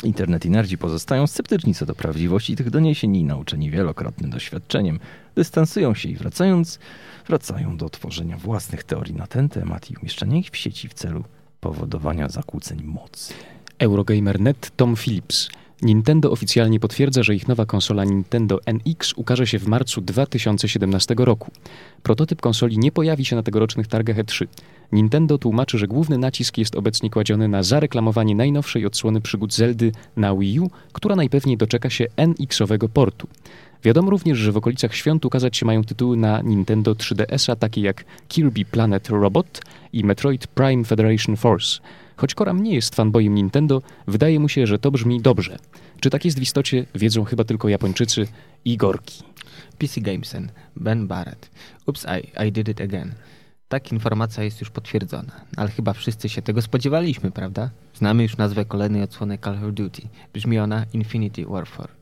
[0.03, 4.99] Internet i nerdzi pozostają sceptyczni co do prawdziwości tych doniesień i nauczeni wielokrotnym doświadczeniem.
[5.35, 6.79] Dystansują się i wracając,
[7.27, 11.23] wracają do tworzenia własnych teorii na ten temat i umieszczania ich w sieci w celu
[11.59, 13.33] powodowania zakłóceń mocy.
[13.79, 15.49] Eurogamer.net Tom Phillips.
[15.81, 21.51] Nintendo oficjalnie potwierdza, że ich nowa konsola Nintendo NX ukaże się w marcu 2017 roku.
[22.03, 24.47] Prototyp konsoli nie pojawi się na tegorocznych targach E3.
[24.91, 30.35] Nintendo tłumaczy, że główny nacisk jest obecnie kładziony na zareklamowanie najnowszej odsłony przygód Zeldy na
[30.35, 33.27] Wii U, która najpewniej doczeka się NX-owego portu.
[33.83, 38.05] Wiadomo również, że w okolicach świąt ukazać się mają tytuły na Nintendo 3DS-a takie jak
[38.27, 39.61] Kirby Planet Robot
[39.93, 41.79] i Metroid Prime Federation Force.
[42.19, 45.57] Choć Koram nie jest fanboyem Nintendo, wydaje mu się, że to brzmi dobrze.
[45.99, 48.27] Czy tak jest w istocie, wiedzą chyba tylko Japończycy
[48.65, 49.23] i Gorki.
[49.77, 51.49] PC Gameson, Ben Barrett.
[51.85, 53.13] Ups, I, I did it again.
[53.67, 57.69] Tak, informacja jest już potwierdzona, ale chyba wszyscy się tego spodziewaliśmy, prawda?
[57.93, 60.01] Znamy już nazwę kolejnej odsłony Call of Duty.
[60.33, 61.98] Brzmi ona Infinity Warfare.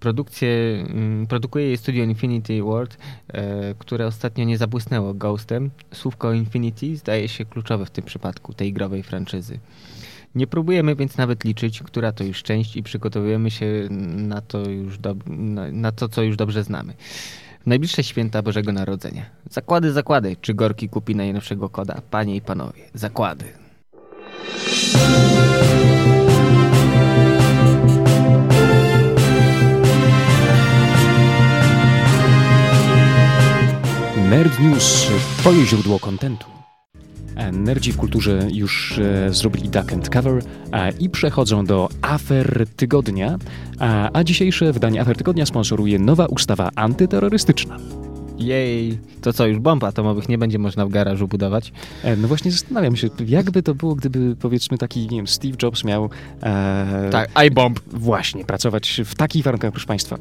[0.00, 0.48] Produkcję,
[0.88, 5.70] mm, produkuje jej studio Infinity World, e, które ostatnio nie zabłysnęło Ghostem.
[5.94, 9.58] Słówko Infinity zdaje się kluczowe w tym przypadku tej growej franczyzy.
[10.34, 14.98] Nie próbujemy więc nawet liczyć, która to już część i przygotowujemy się na to, już
[14.98, 16.94] do, na, na to co już dobrze znamy.
[17.66, 19.22] Najbliższe święta Bożego Narodzenia.
[19.50, 20.36] Zakłady, zakłady.
[20.40, 22.00] Czy Gorki kupi najnowszego koda?
[22.10, 23.44] Panie i panowie, zakłady.
[34.30, 35.06] Nerd News,
[35.38, 36.46] twoje źródło kontentu.
[37.36, 42.66] E, Nerdzi w kulturze już e, zrobili duck and cover e, i przechodzą do afer
[42.76, 43.38] tygodnia,
[44.12, 47.76] a, dzisiejsze wydanie afer tygodnia sponsoruje nowa ustawa antyterrorystyczna.
[48.38, 51.72] Jej, to co, już bomb atomowych nie będzie można w garażu budować?
[52.16, 56.10] No właśnie zastanawiam się, jakby to było, gdyby powiedzmy taki, nie wiem, Steve Jobs miał
[56.42, 57.80] e, Tak, iBomb.
[57.86, 60.16] właśnie pracować w takich warunkach, proszę Państwa.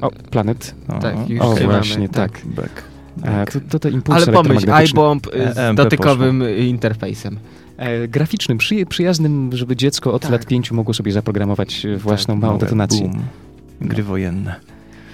[0.00, 0.74] O, planet.
[0.88, 2.40] O, Tak, już O, mamy, właśnie, tak.
[3.16, 3.56] Back.
[3.56, 7.38] E, to, to te impulsy Ale pomyśl, iBomb y, z EMP dotykowym interfejsem.
[7.76, 10.30] E, graficznym, przyje, przyjaznym, żeby dziecko od Tak.
[10.30, 13.08] lat pięciu mogło sobie zaprogramować e, własną małą Małe detonację.
[13.08, 13.22] boom.
[13.80, 14.54] Gry wojenne.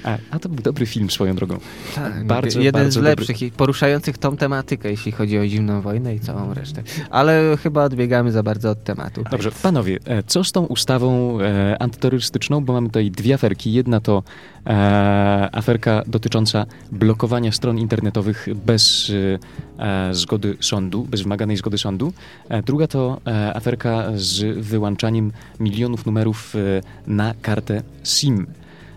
[0.05, 1.59] A, a to był dobry film swoją drogą.
[1.95, 6.15] Tak, Bardzo, jeden bardzo z lepszych, i poruszających tą tematykę, jeśli chodzi o zimną wojnę
[6.15, 6.83] i całą resztę.
[7.11, 9.25] Ale chyba odbiegamy za bardzo od tematu.
[9.31, 12.65] Dobrze, panowie, e, co z tą ustawą e, antyterrorystyczną?
[12.65, 13.73] Bo mamy tutaj dwie aferki.
[13.73, 14.23] Jedna to
[14.67, 19.13] e, aferka dotycząca blokowania stron internetowych bez
[19.79, 22.13] e, e, zgody sądu, bez wymaganej zgody sądu.
[22.49, 23.21] E, druga to
[23.55, 26.55] aferka z wyłączaniem milionów numerów
[27.07, 28.47] na kartę SIM.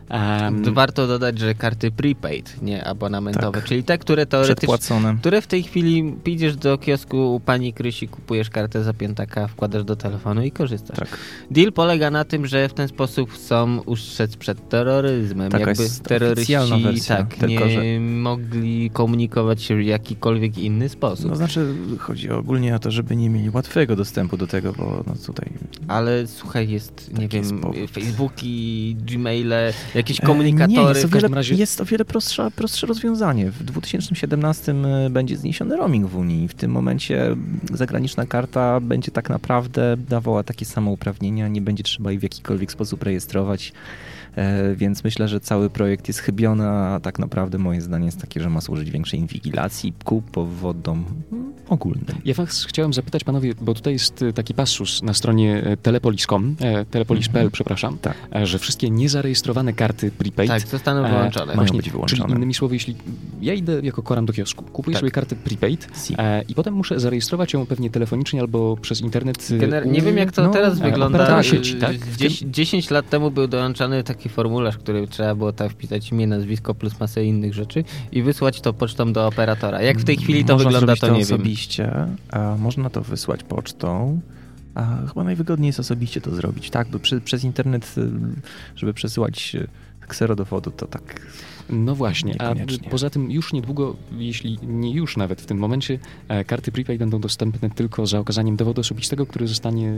[0.09, 3.63] Em, Warto dodać, że karty prepaid, nie abonamentowe, Tak.
[3.69, 4.77] czyli te, które teoretycznie
[5.19, 9.83] które w tej chwili idziesz do kiosku u pani Krysi, kupujesz kartę za piętaka, wkładasz
[9.83, 10.97] do telefonu i korzystasz.
[10.99, 11.17] Tak.
[11.51, 15.51] Deal polega na tym, że w ten sposób chcą ustrzec przed terroryzmem.
[15.51, 16.53] Taka Jakby jest terroryści
[16.83, 21.29] wersja, tak, tylko nie że- mogli komunikować się w jakikolwiek inny sposób.
[21.29, 25.13] No znaczy, chodzi ogólnie o to, żeby nie mieli łatwego dostępu do tego, bo no
[25.25, 25.49] tutaj...
[25.87, 27.77] Ale słuchaj, jest, nie jest wiem, powód.
[27.91, 30.79] Facebooki, Gmaile, jakieś E, Nie, komunikatory.
[30.89, 33.51] jest o w wiele, każdym razie jest o wiele prostsze, prostsze rozwiązanie.
[33.51, 34.75] W 2017
[35.09, 36.47] będzie zniesiony roaming w Unii.
[36.47, 37.35] W tym momencie
[37.73, 42.71] zagraniczna karta będzie tak naprawdę dawała takie same uprawnienia, nie będzie trzeba jej w jakikolwiek
[42.71, 43.73] sposób rejestrować.
[44.35, 48.41] E, Więc myślę, że cały projekt jest chybiony, a tak naprawdę moje zdanie jest takie,
[48.41, 51.05] że ma służyć większej inwigilacji ku powodom
[51.69, 52.05] ogólnym.
[52.25, 56.55] Ja was chciałem zapytać, panowie, bo tutaj jest e, taki passus na stronie e, telepolis.com,
[56.61, 57.51] e, telepolis.pl, Mhm.
[57.51, 58.15] przepraszam, Tak.
[58.35, 61.45] e, że wszystkie niezarejestrowane karty prepaid tak, zostaną e, wyłączone.
[61.45, 62.21] mają Właśnie, być wyłączone.
[62.21, 62.95] Czyli innymi słowy, jeśli
[63.41, 64.99] ja idę jako koram do kiosku, kupuję Tak.
[64.99, 66.15] sobie kartę prepaid Si.
[66.17, 69.47] e, i potem muszę zarejestrować ją pewnie telefonicznie albo przez internet.
[69.51, 71.43] e, Gener- nie wiem jak to no, teraz e, wygląda.
[71.43, 71.95] sieci, tak?
[71.97, 76.27] W Dzies- 10 lat temu był dołączany taki formularz, który trzeba było tam wpisać imię,
[76.27, 79.81] nazwisko plus masę innych rzeczy i wysłać to pocztą do operatora.
[79.81, 81.21] Jak w tej chwili to Można wygląda, to nie wiem.
[81.23, 81.91] osobiście,
[82.31, 84.19] a można to wysłać pocztą.
[84.75, 86.87] A chyba najwygodniej jest osobiście to zrobić, tak?
[86.87, 88.11] Bo przy, przez internet, y,
[88.75, 89.67] żeby przesyłać y,
[90.07, 91.21] kserodowodu, to tak.
[91.69, 92.53] No właśnie, a
[92.89, 97.19] poza tym już niedługo, jeśli nie już nawet w tym momencie, e, karty prepaid będą
[97.19, 99.93] dostępne tylko za okazaniem dowodu osobistego, który zostanie,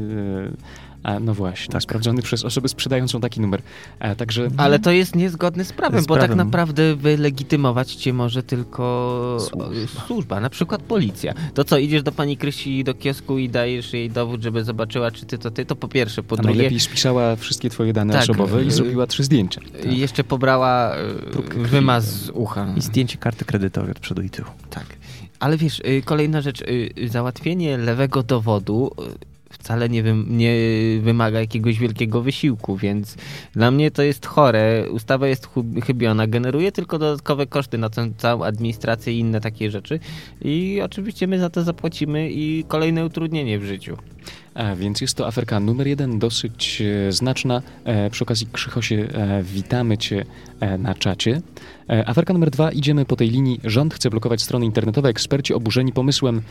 [1.04, 1.82] e, no właśnie, Tak.
[1.84, 3.62] sprawdzony przez osobę sprzedającą taki numer.
[4.00, 6.38] E, Także Ale to jest niezgodne z prawem, Z bo tak prawem.
[6.38, 9.70] naprawdę wylegitymować cię może tylko Służba.
[10.08, 10.40] służba.
[10.40, 11.34] na przykład policja.
[11.54, 15.26] To co, idziesz do pani Krysi do kiosku i dajesz jej dowód, żeby zobaczyła, czy
[15.26, 16.24] ty to ty, to po pierwsze.
[16.24, 19.62] Po a drugie, najlepiej spisała wszystkie twoje dane Tak, osobowe i zrobiła trzy zdjęcia.
[19.90, 20.96] i jeszcze pobrała
[21.32, 21.57] Próbkę.
[21.58, 22.74] Wymaz z ucha.
[22.78, 24.48] I zdjęcie karty kredytowej od przodu i tyłu.
[24.70, 24.86] Tak.
[25.40, 28.92] Ale wiesz, y, kolejna rzecz, y, załatwienie lewego dowodu
[29.24, 30.56] y, wcale nie, nie
[31.02, 33.16] wymaga jakiegoś wielkiego wysiłku, więc
[33.54, 34.86] dla mnie to jest chore.
[34.92, 35.50] Ustawa jest
[35.86, 40.00] chybiona, generuje tylko dodatkowe koszty na tę całą administrację i inne takie rzeczy
[40.42, 43.98] i oczywiście my za to zapłacimy i kolejne utrudnienie w życiu.
[44.76, 47.62] Więc jest to aferka numer jeden, dosyć e, znaczna.
[47.84, 50.26] E, przy okazji, Krzychosie, e, witamy Cię
[50.80, 51.42] na czacie.
[52.06, 53.60] Aferka numer dwa, idziemy po tej linii.
[53.64, 55.10] Rząd chce blokować strony internetowe.
[55.10, 56.42] Eksperci oburzeni pomysłem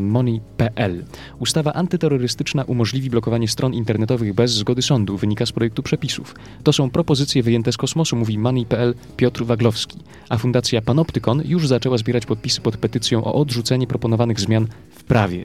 [0.00, 1.04] Money.pl.
[1.38, 6.34] Ustawa antyterrorystyczna umożliwi blokowanie stron internetowych bez zgody sądu, wynika z projektu przepisów.
[6.62, 9.98] To są propozycje wyjęte z kosmosu, mówi Money.pl Piotr Waglowski.
[10.28, 15.44] A Fundacja Panoptykon już zaczęła zbierać podpisy pod petycją o odrzucenie proponowanych zmian w prawie.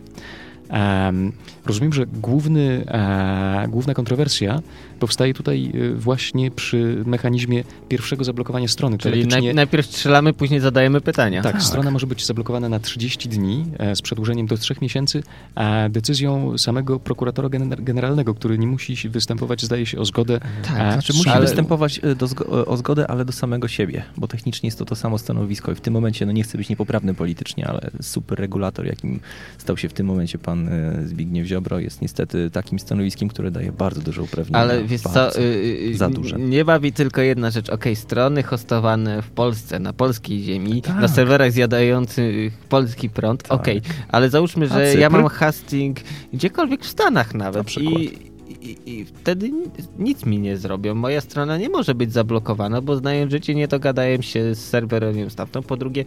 [0.71, 1.31] Um,
[1.65, 4.61] rozumiem, że główny, e, główna kontrowersja
[5.01, 8.97] powstaje tutaj e, właśnie przy mechanizmie pierwszego zablokowania strony.
[8.97, 11.41] Czyli naj, najpierw strzelamy, później zadajemy pytania.
[11.41, 15.23] Tak, tak, strona może być zablokowana na 30 dni e, z przedłużeniem do 3 miesięcy,
[15.55, 17.49] a decyzją samego prokuratora
[17.79, 20.39] generalnego, który nie musi występować, zdaje się, o zgodę.
[20.39, 21.41] Tak, a, znaczy musi ale...
[21.41, 22.27] występować e, do,
[22.65, 25.81] o zgodę, ale do samego siebie, bo technicznie jest to to samo stanowisko i w
[25.81, 29.19] tym momencie, no nie chcę być niepoprawny politycznie, ale super regulator, jakim
[29.57, 30.69] stał się w tym momencie pan
[31.05, 34.55] Zbigniew Ziobro, jest niestety takim stanowiskiem, które daje bardzo dużo uprawnień.
[34.55, 36.35] Ale wiesz co, y, y, za duże.
[36.39, 37.69] Nie bawi tylko jedna rzecz.
[37.69, 40.95] Ok, strony hostowane w Polsce, na polskiej ziemi, tak.
[41.01, 43.43] na serwerach zjadających polski prąd.
[43.43, 43.51] Tak.
[43.51, 43.67] Ok,
[44.09, 45.97] ale załóżmy, że ja mam hosting
[46.33, 47.77] gdziekolwiek w Stanach nawet.
[47.77, 48.17] Na I,
[48.61, 49.51] i, i, wtedy
[49.99, 50.95] nic mi nie zrobią.
[50.95, 55.65] Moja strona nie może być zablokowana, bo znają życie, nie dogadają się z serwerem stamtąd.
[55.65, 56.05] Po drugie,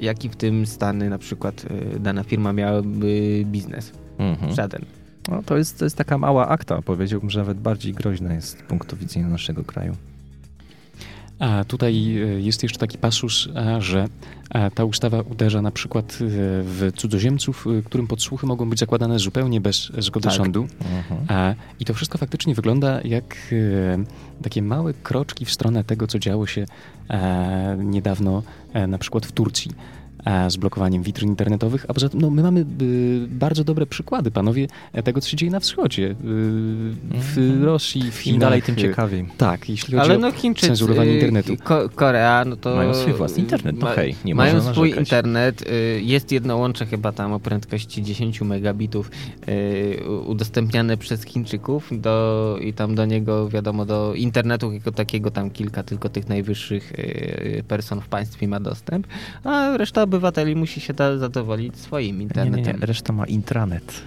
[0.00, 1.66] jaki w tym Stany na przykład
[2.00, 3.92] dana firma miałaby biznes?
[4.18, 4.54] Mhm.
[4.54, 4.99] Żaden.
[5.30, 8.62] No, to, jest, to jest taka mała akta, powiedziałbym, że nawet bardziej groźna jest z
[8.62, 9.96] punktu widzenia naszego kraju.
[11.40, 14.08] A tutaj e, jest jeszcze taki pasus, że
[14.74, 16.16] ta ustawa uderza na przykład e,
[16.62, 20.36] w cudzoziemców, e, którym podsłuchy mogą być zakładane zupełnie bez zgody tak.
[20.36, 20.66] sądu.
[20.80, 21.54] Mhm.
[21.80, 23.36] I to wszystko faktycznie wygląda jak
[24.42, 26.66] takie małe kroczki w stronę tego, co działo się
[27.78, 28.42] niedawno
[28.88, 29.70] na przykład w Turcji.
[30.24, 34.30] E, z blokowaniem witryn internetowych, a poza tym no, my mamy y, bardzo dobre przykłady,
[34.30, 34.66] panowie,
[35.04, 36.14] tego, co się dzieje na wschodzie, y,
[37.12, 37.64] w mm.
[37.64, 38.34] Rosji, w Chinach.
[38.34, 39.26] Im dalej, tym ciekawiej.
[39.38, 41.56] Tak, jeśli chodzi Ale no, Chińczycy, o cenzurowanie internetu.
[41.64, 42.76] Ko Korea, no to...
[42.76, 44.98] Mają swój własny internet, no hej, nie Mają swój narzekać.
[44.98, 49.10] internet, y, jest jedno łącze chyba tam o prędkości 10 megabitów
[50.26, 55.82] udostępniane przez Chińczyków do, i tam do niego, wiadomo, do internetu jako takiego tam kilka
[55.82, 56.92] tylko tych najwyższych
[57.68, 59.06] person w państwie ma dostęp,
[59.44, 62.64] a reszta obywateli musi się zadowolić swoim internetem.
[62.64, 62.86] Nie, nie, nie.
[62.86, 64.02] Reszta ma intranet.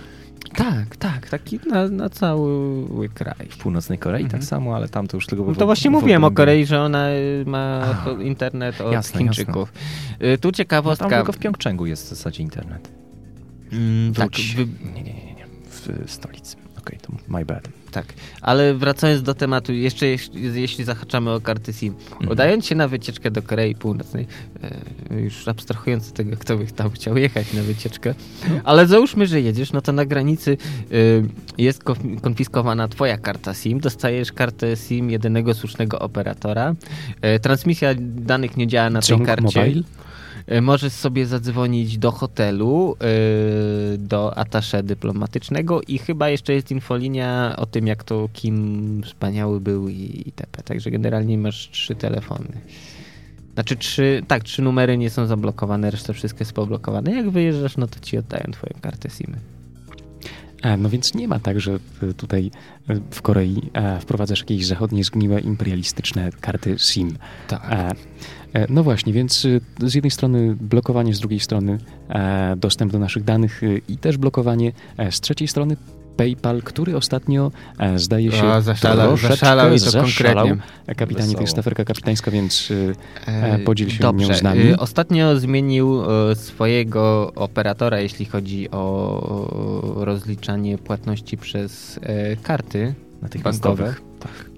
[0.56, 3.47] Tak, tak, taki na, na cały kraj.
[3.49, 4.41] W północnej Korei tak mhm.
[4.41, 5.45] tak samo, ale tam to już tylko...
[5.45, 7.08] No to właśnie mówiłem o Korei, że ona
[7.45, 9.74] ma internet od jasne, Chińczyków.
[10.20, 10.38] Jasne.
[10.38, 11.06] Tu ciekawostka...
[11.06, 12.91] No tam tylko w Pjongczęgu jest w zasadzie internet.
[13.72, 14.32] Mm, tak.
[14.56, 14.66] Wy...
[14.95, 16.56] Nie, nie, nie, nie, w stolicy.
[16.58, 17.82] Okej, okay, to my bad.
[17.93, 18.05] Tak,
[18.41, 22.31] ale wracając do tematu, jeszcze jeśli, jeśli zahaczamy o karty SIM, mhm.
[22.31, 24.27] udając się na wycieczkę do Korei Północnej,
[25.11, 28.15] e, już abstrahując od tego, kto by tam chciał jechać na wycieczkę,
[28.63, 30.57] ale załóżmy, że jedziesz, no to na granicy
[30.91, 30.95] e,
[31.57, 31.83] jest
[32.21, 36.75] konfiskowana twoja karta SIM, dostajesz kartę SIM jedynego słusznego operatora,
[37.21, 39.59] e, transmisja danych nie działa na tej karcie.
[39.59, 39.83] Mobile?
[40.47, 47.55] E, możesz sobie zadzwonić do hotelu, e, do atasze dyplomatycznego i chyba jeszcze jest infolinia
[47.57, 50.63] o tym, jak to Kim wspaniały był i itp.
[50.63, 52.47] Także generalnie masz trzy telefony.
[53.53, 57.11] Znaczy trzy, tak, trzy numery nie są zablokowane, reszta wszystko jest poblokowane.
[57.11, 59.35] Jak wyjeżdżasz, no to ci oddają twoją kartę SIM.
[60.61, 61.79] A, no więc nie ma tak, że
[62.17, 62.51] tutaj
[63.11, 63.61] w Korei
[64.01, 67.17] wprowadzasz jakieś zachodnie zgniłe imperialistyczne karty SIM.
[67.47, 67.61] Tak.
[67.69, 67.91] A,
[68.42, 71.78] E, no właśnie, więc y, z jednej strony blokowanie, z drugiej strony
[72.10, 75.78] e, dostęp do naszych danych i też blokowanie, e, z trzeciej strony
[76.18, 77.51] PayPal, który ostatnio
[77.95, 80.58] zdaje się o, zaszalał, zaszalał i to konkretnie.
[80.95, 82.74] Kapitanie, to jest aferka kapitańska, więc
[83.66, 84.28] podziel się Dobrze.
[84.28, 84.74] nią z nami.
[84.74, 86.01] Ostatnio zmienił
[86.36, 91.99] swojego operatora, jeśli chodzi o rozliczanie płatności przez
[92.43, 93.95] karty na tych bankowych.
[93.95, 94.12] Tak.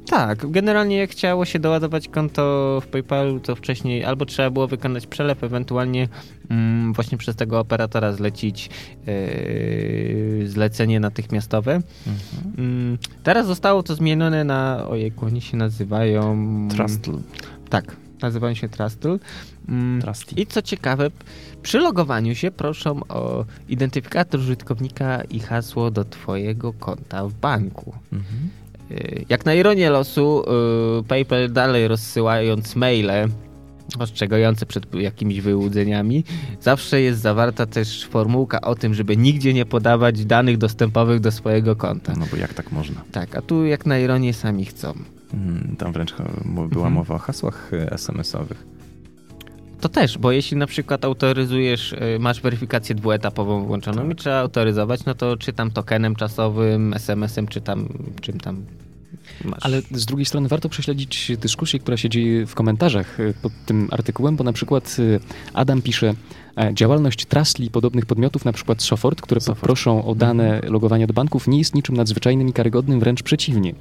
[0.10, 5.08] Tak, generalnie jak chciało się doładować konto w PayPalu, to wcześniej albo trzeba było wykonać
[5.08, 6.08] przelew, ewentualnie
[6.50, 8.70] mm, właśnie przez tego operatora zlecić
[9.08, 11.74] yy, zlecenie natychmiastowe.
[12.08, 12.54] Mhm.
[12.58, 16.38] Mm, teraz zostało to zmienione na, ojej, oni się nazywają...
[16.72, 17.12] Trustl.
[17.70, 19.20] Tak, nazywają się Trustl.
[19.70, 20.02] Mm,
[20.38, 21.12] I co ciekawe,
[21.62, 27.94] przy logowaniu się proszą o identyfikator użytkownika i hasło do twojego konta w banku.
[28.14, 28.50] Mhm.
[28.92, 30.44] Y, jak na ironię losu,
[31.00, 33.28] y, PayPal dalej rozsyłając maile
[34.00, 36.24] ostrzegające przed jakimiś wyłudzeniami.
[36.62, 41.76] Zawsze jest zawarta też formułka o tym, żeby nigdzie nie podawać danych dostępowych do swojego
[41.76, 42.14] konta.
[42.20, 43.02] No bo jak tak można?
[43.12, 44.94] Tak, a tu jak na ironię sami chcą.
[45.34, 46.14] Mm, Tam wręcz
[46.46, 46.94] była Mhm.
[46.94, 48.66] mowa o hasłach y, SMS-owych.
[49.86, 54.12] To też, bo jeśli na przykład autoryzujesz, y, masz weryfikację dwuetapową włączoną Tak.
[54.12, 57.88] i trzeba autoryzować, no to czy tam tokenem czasowym, SMS-em, czy tam
[58.22, 58.66] czym tam
[59.44, 59.60] masz.
[59.62, 63.88] Ale z drugiej strony warto prześledzić dyskusję, która się dzieje w komentarzach y, pod tym
[63.92, 65.20] artykułem, bo na przykład y,
[65.54, 66.14] Adam pisze,
[66.74, 69.60] działalność Trustly i podobnych podmiotów, na przykład Sofort, które Sofort.
[69.60, 73.74] poproszą o dane logowania do banków, nie jest niczym nadzwyczajnym i karygodnym, wręcz przeciwnie.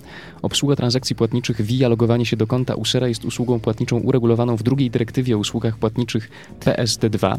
[0.43, 4.91] Obsługa transakcji płatniczych via logowanie się do konta usera jest usługą płatniczą uregulowaną w drugiej
[4.91, 7.37] dyrektywie o usługach płatniczych PSD2.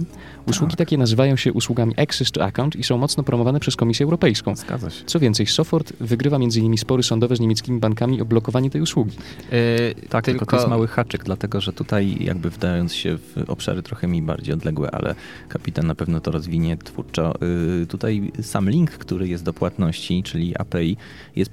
[0.48, 0.78] Usługi Tak.
[0.78, 4.56] takie nazywają się usługami Access to Account i są mocno promowane przez Komisję Europejską.
[4.56, 5.06] Zgadza się.
[5.06, 6.78] Co więcej, Sofort wygrywa m.in.
[6.78, 9.18] spory sądowe z niemieckimi bankami o blokowanie tej usługi.
[9.54, 10.46] Y, Tak, tylko...
[10.46, 14.54] to jest mały haczyk, dlatego że tutaj jakby wdając się w obszary trochę mi bardziej
[14.54, 15.16] odległe, ale
[15.50, 17.34] kapitan na pewno to rozwinie twórczo.
[17.82, 20.98] y, Tutaj sam link, który jest do płatności, czyli API,
[21.36, 21.52] jest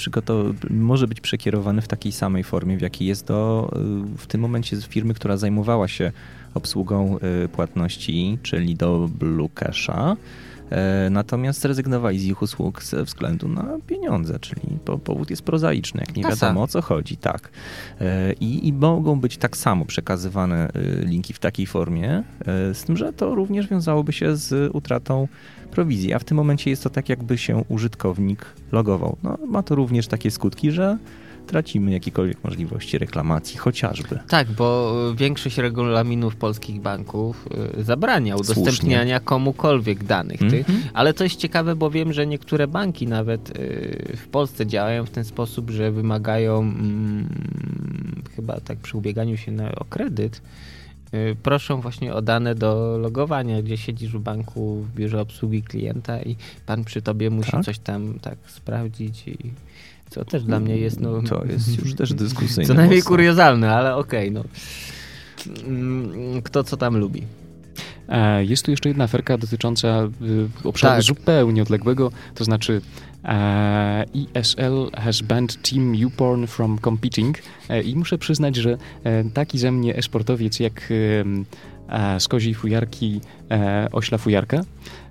[0.71, 3.71] może być przekierowany w takiej samej formie, w jakiej jest do
[4.15, 6.13] y, w tym momencie z firmy, która zajmowała się
[6.55, 9.09] obsługą y, płatności, czyli do.
[9.83, 10.17] E,
[11.11, 16.17] Natomiast zrezygnowali z ich usług ze względu na pieniądze, czyli po, powód jest prozaiczny, jak
[16.17, 17.51] nie wiadomo o co chodzi, tak.
[18.01, 22.85] E, I, I mogą być tak samo przekazywane e, linki w takiej formie, e, z
[22.85, 25.29] tym, że to również wiązałoby się z utratą
[25.71, 29.17] prowizji, a w tym momencie jest to tak, jakby się użytkownik logował.
[29.23, 30.99] No, ma to również takie skutki, że
[31.47, 34.19] tracimy jakiekolwiek możliwości reklamacji, chociażby.
[34.29, 38.53] Tak, bo y, większość regulaminów polskich banków y, zabrania Słusznie.
[38.63, 40.69] udostępniania komukolwiek danych tych.
[40.69, 40.83] Mhm.
[40.95, 45.11] Ale to jest ciekawe, bo wiem, że niektóre banki nawet y, w Polsce działają w
[45.11, 47.29] ten sposób, że wymagają mm,
[48.37, 50.43] chyba tak przy ubieganiu się na, o kredyt,
[51.43, 56.37] proszą właśnie o dane do logowania, gdzie siedzisz w banku w biurze obsługi klienta i
[56.67, 57.65] pan przy tobie musi Tak?
[57.65, 59.39] coś tam tak sprawdzić i
[60.15, 62.67] co też dla mnie jest no To jest już też dyskusyjne.
[62.69, 63.09] co najmniej mocno.
[63.11, 64.45] kuriozalne, ale okej, no.
[65.67, 67.23] Mm, Kto co tam lubi.
[68.09, 70.03] E, Jest tu jeszcze jedna aferka dotycząca
[70.65, 71.03] y, obszaru Tak.
[71.03, 72.81] zupełnie odległego, to znaczy
[73.25, 74.05] e,
[74.35, 77.39] ESL has banned Team YouPorn from competing
[77.69, 80.89] E, i muszę przyznać, że e, taki ze mnie esportowiec jak
[81.89, 84.61] e, koziej fujarki e, ośla fujarka,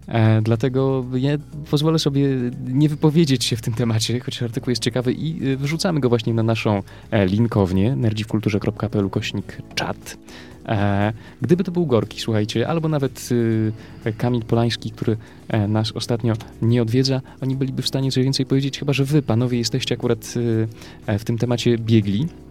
[0.08, 1.32] E, dlatego ja
[1.72, 2.28] pozwolę sobie
[2.68, 6.34] nie wypowiedzieć się w tym temacie, choć artykuł jest ciekawy i y, wrzucamy go właśnie
[6.34, 10.18] na naszą e, linkownię nerdziwkulturze.pl kośnik czat.
[10.66, 13.72] E, gdyby to był Gorki, słuchajcie, albo nawet y,
[14.18, 18.80] Kamil Polański, który e, nas ostatnio nie odwiedza, oni byliby w stanie coś więcej powiedzieć,
[18.80, 20.68] chyba że wy, panowie, jesteście akurat y,
[21.06, 22.51] e, w tym temacie biegli e,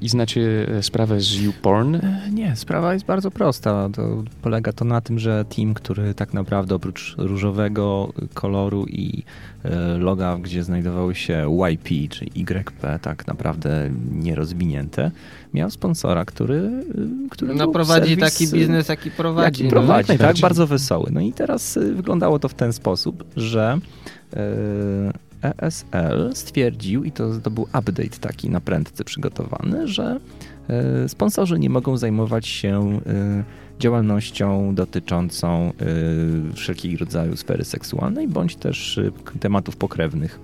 [0.00, 1.94] i znacie e, sprawę z YouPorn.
[1.94, 3.88] E, Nie, sprawa jest bardzo prosta.
[3.92, 9.22] To polega to na tym, że team, który tak naprawdę oprócz różowego koloru i
[9.64, 15.10] e, loga, gdzie znajdowały się YP czy YP, tak naprawdę nierozwinięte,
[15.54, 19.62] miał sponsora, który, e, który No prowadzi serwis, taki e, biznes, jaki prowadzi.
[19.62, 19.70] Jaki no.
[19.70, 20.42] prowadzi, tak, najbardziej.
[20.42, 21.10] bardzo wesoły.
[21.12, 23.78] No i teraz wyglądało to w ten sposób, że
[24.34, 30.20] y, ESL stwierdził, i to, to był update taki na prędce przygotowany, że
[31.04, 33.44] y, sponsorzy nie mogą zajmować się y,
[33.80, 35.72] działalnością dotyczącą
[36.52, 40.40] y, wszelkiego rodzaju sfery seksualnej, bądź też y, tematów pokrewnych.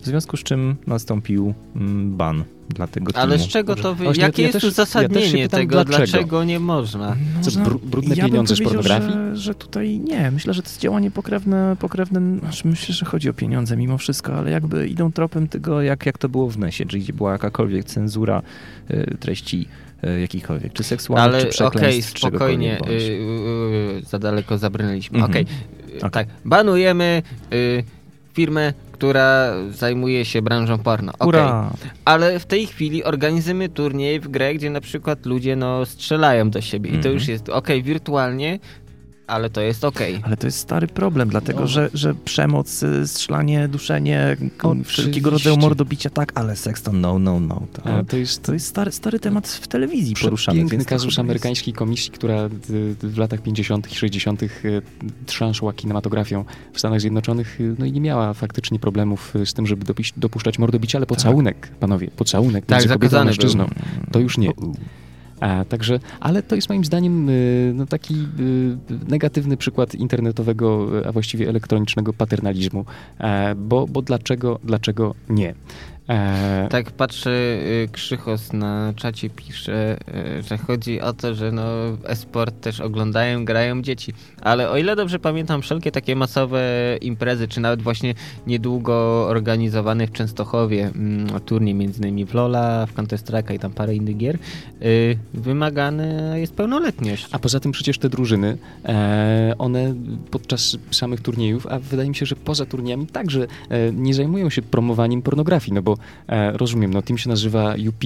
[0.00, 3.44] W związku z czym nastąpił mm, ban dla tego Ale teamu.
[3.44, 4.04] z czego to wy...
[4.04, 5.84] Jakie ja jest też- ja też się uzasadnienie pytam, tego?
[5.84, 6.44] dlaczego?
[6.44, 7.16] nie można?
[7.40, 9.12] Co, bru- brudne ja pieniądze z pornografii?
[9.12, 13.30] Że, że tutaj nie, myślę, że to jest działanie pokrewne, pokrewne znaczy myślę, że chodzi
[13.30, 16.86] o pieniądze mimo wszystko, ale jakby idą tropem tego, jak, jak to było w NESie,
[16.86, 18.42] czyli gdzie była jakakolwiek cenzura
[18.90, 19.68] y, treści
[20.04, 24.00] y, jakichkolwiek, czy seksualnych, Ale czy okej, przekleństw, spokojnie, czegokolwiek y, bądź.
[24.00, 25.18] y, y, za daleko zabrnęliśmy.
[25.18, 25.30] Mhm.
[25.32, 25.46] Okej,
[25.94, 26.10] y, Okej.
[26.10, 27.22] tak, banujemy
[27.52, 27.84] y,
[28.32, 31.12] firmę, która zajmuje się branżą porno.
[31.26, 31.70] Ura!
[32.04, 36.60] Ale w tej chwili organizujemy turniej w grę, gdzie na przykład ludzie no, strzelają do
[36.60, 37.14] siebie i to Mhm.
[37.14, 38.58] już jest okej wirtualnie,
[39.26, 40.20] ale to jest okej.
[40.22, 41.66] Ale to jest stary problem, dlatego No.
[41.66, 45.68] że, że przemoc, y, strzelanie, duszenie, k- wszelkiego rodzaju Oczywiście.
[45.68, 47.62] mordobicia, tak, ale seks to no, no, no.
[47.72, 50.58] To, To jest to jest stary, stary temat w telewizji poruszany.
[50.58, 52.48] Piękny kazus amerykańskiej komisji, która y,
[53.02, 53.92] w latach 50.
[53.92, 54.42] i 60.
[54.42, 54.48] y,
[55.26, 60.58] trząsła kinematografią w Stanach Zjednoczonych, no i nie miała faktycznie problemów z tym, żeby dopuszczać
[60.58, 63.26] mordobicia, ale pocałunek, panowie, pocałunek Tak, między kobietą zakazany był.
[63.30, 63.68] mężczyzną.
[64.12, 64.52] To już nie.
[65.40, 68.76] A, także, ale to jest moim zdaniem y, no, taki y,
[69.08, 72.84] negatywny przykład internetowego, y, a właściwie elektronicznego paternalizmu.
[73.20, 75.54] E, bo, bo dlaczego, dlaczego nie?
[76.08, 79.96] E, Tak, patrzę, y, Krzychos na czacie pisze,
[80.38, 81.62] y, że chodzi o to, że no
[82.04, 84.12] e-sport też oglądają, grają dzieci.
[84.40, 86.62] Ale o ile dobrze pamiętam, wszelkie takie masowe
[87.00, 88.14] imprezy, czy nawet właśnie
[88.46, 93.72] niedługo organizowany w Częstochowie mm, turniej między innymi w Lola, w Counter Strike'a i tam
[93.72, 94.38] parę innych gier,
[94.82, 97.28] y, wymagane jest pełnoletność.
[97.32, 99.94] A poza tym przecież te drużyny, e, one
[100.30, 104.62] podczas samych turniejów, a wydaje mi się, że poza turniejami także e, nie zajmują się
[104.62, 105.95] promowaniem pornografii, no bo
[106.28, 108.04] e, rozumiem, no team się nazywa UP.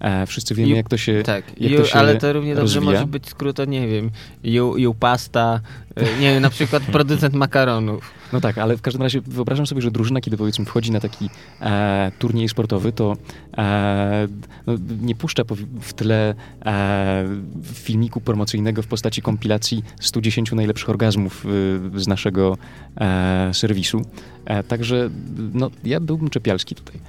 [0.00, 2.74] E, wszyscy wiemy, jak to się Tak, jak ju, to się ale to równie dobrze
[2.74, 2.92] rozwija.
[2.92, 4.10] może być skrót, nie wiem,
[4.44, 5.60] ju, ju pasta,
[5.98, 8.10] y, nie wiem, na przykład producent makaronów.
[8.32, 11.30] No tak, ale w każdym razie wyobrażam sobie, że drużyna, kiedy powiedzmy wchodzi na taki
[11.60, 13.16] e, turniej sportowy, to
[13.58, 14.28] e,
[14.66, 17.24] no, nie puszcza po, w tle e,
[17.62, 22.56] filmiku promocyjnego w postaci kompilacji 110 najlepszych orgazmów y, z naszego
[22.96, 24.02] e, serwisu.
[24.44, 25.10] E, także
[25.54, 27.00] no, ja byłbym czepialski tutaj.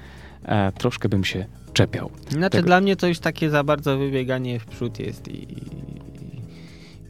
[0.45, 2.09] E, troszkę bym się czepiał.
[2.29, 5.47] Znaczy Tego- dla mnie to już takie za bardzo wybieganie w przód jest i...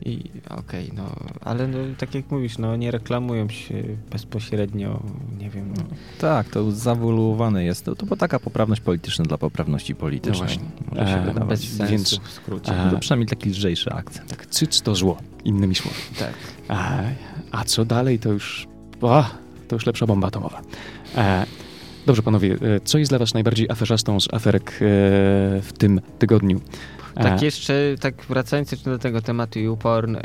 [0.05, 5.03] i, i okej, no, ale no, tak jak mówisz, no nie reklamują się bezpośrednio,
[5.39, 5.83] nie wiem, no.
[6.19, 7.85] Tak, to zawoluowane jest.
[7.85, 10.39] To, to była taka poprawność polityczna dla poprawności politycznej.
[10.41, 10.63] No właśnie.
[10.91, 11.47] Może się E, wydawać.
[11.49, 12.71] bez sensu więc- w skrócie.
[12.79, 14.29] a- To przynajmniej taki lżejszy akcent.
[14.29, 15.97] Tak, cyc to zło, innymi słowy.
[16.19, 16.33] tak.
[16.67, 16.99] A,
[17.51, 18.67] a co dalej, to już.
[19.01, 19.25] O,
[19.67, 20.61] to już lepsza bomba atomowa.
[21.17, 21.45] E,
[22.05, 24.75] dobrze, panowie, e, co jest dla Was najbardziej aferzastą z aferek e,
[25.61, 26.61] w tym tygodniu?
[27.15, 30.21] E, Tak jeszcze, tak wracając jeszcze do tego tematu YouPorn, yy,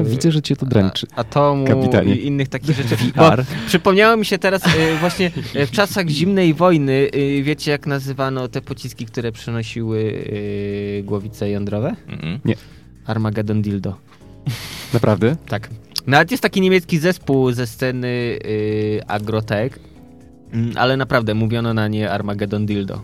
[0.00, 1.06] a, widzę, że Cię to dręczy.
[1.16, 2.14] a- atomu kapitanie.
[2.16, 2.96] i innych takich rzeczy.
[3.16, 3.30] Bo
[3.66, 4.68] przypomniało mi się teraz y,
[5.00, 5.30] właśnie
[5.66, 11.96] w czasach zimnej wojny, y, wiecie jak nazywano te pociski, które przynosiły y, głowice jądrowe?
[12.08, 12.40] Mhm.
[13.06, 13.96] Armageddon Dildo.
[14.94, 15.36] Naprawdę?
[15.48, 15.68] Tak.
[16.06, 19.87] Nawet jest taki niemiecki zespół ze sceny y, Agrotech, mm,
[20.76, 23.02] ale naprawdę mówiono na nie Armageddon Dildo.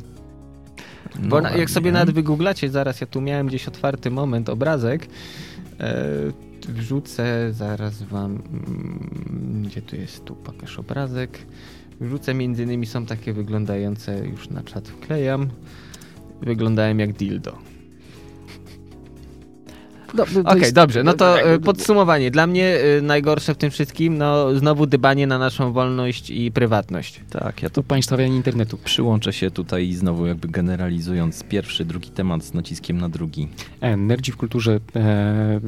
[1.22, 5.06] Bo na, jak sobie nawet wygooglacie, zaraz ja tu miałem gdzieś otwarty moment, obrazek,
[5.80, 6.04] e,
[6.68, 11.38] wrzucę zaraz wam, mm, gdzie tu jest, tu pokaż obrazek,
[12.00, 15.48] wrzucę między innymi są takie wyglądające, już na czat wklejam,
[16.42, 17.58] wyglądają jak dildo.
[20.44, 22.30] Okej, dobrze, no to e, podsumowanie.
[22.30, 27.20] Dla mnie e, najgorsze w tym wszystkim, no znowu dbanie na naszą wolność i prywatność.
[27.30, 28.78] Tak, ja to państwawianie internetu.
[28.84, 33.48] przyłączę się tutaj znowu jakby generalizując pierwszy, drugi temat z naciskiem na drugi.
[33.80, 35.60] E, Nerdzi w kulturze e,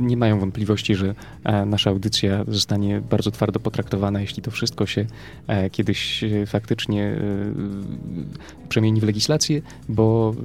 [0.00, 1.14] nie mają wątpliwości, że
[1.44, 5.06] e, nasza audycja zostanie bardzo twardo potraktowana, jeśli to wszystko się
[5.46, 7.18] e, kiedyś e, faktycznie e,
[8.68, 10.42] przemieni w legislację, bo e,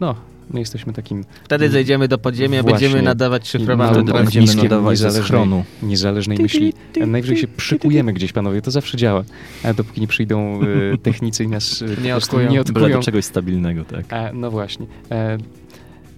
[0.00, 0.14] no,
[0.50, 2.80] my jesteśmy takim Wtedy zejdziemy do podziemia, Właśnie.
[2.80, 4.12] będziemy nadawać Wtedy odcinki.
[4.12, 5.64] będziemy nadawać ze niezależnej- schronu.
[5.82, 6.72] niezależnej myśli.
[7.06, 9.24] Najwyżej się przykujemy gdzieś, panowie, to zawsze działa,
[9.62, 10.60] e, dopóki nie przyjdą
[10.94, 12.42] e, technicy i nas e, Nie odkują.
[12.42, 12.96] nie Byle odkują.
[12.96, 14.04] do czegoś stabilnego, tak.
[14.10, 14.86] E, no właśnie.
[15.10, 15.38] E,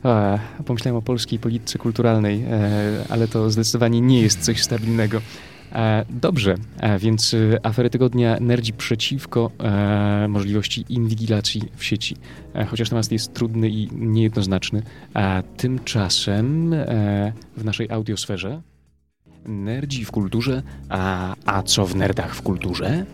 [0.03, 2.69] a, pomyślałem o polskiej polityce kulturalnej, e,
[3.09, 5.21] ale to zdecydowanie nie jest coś stabilnego.
[5.75, 9.51] E, dobrze, e, więc e, afery tygodnia nerdzi przeciwko
[10.29, 12.17] możliwości inwigilacji w sieci.
[12.69, 14.83] Chociaż temat jest trudny i niejednoznaczny.
[15.15, 16.75] A tymczasem
[17.57, 18.63] w naszej audiosferze
[19.47, 23.07] nerdzi w kulturze, a, a co w nerdach w kulturze?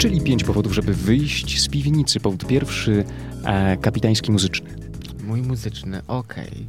[0.00, 2.20] Czyli pięć powodów, żeby wyjść z piwnicy.
[2.20, 3.04] Powód pierwszy,
[3.44, 4.70] e, kapitański muzyczny.
[5.26, 6.66] Mój muzyczny, okej.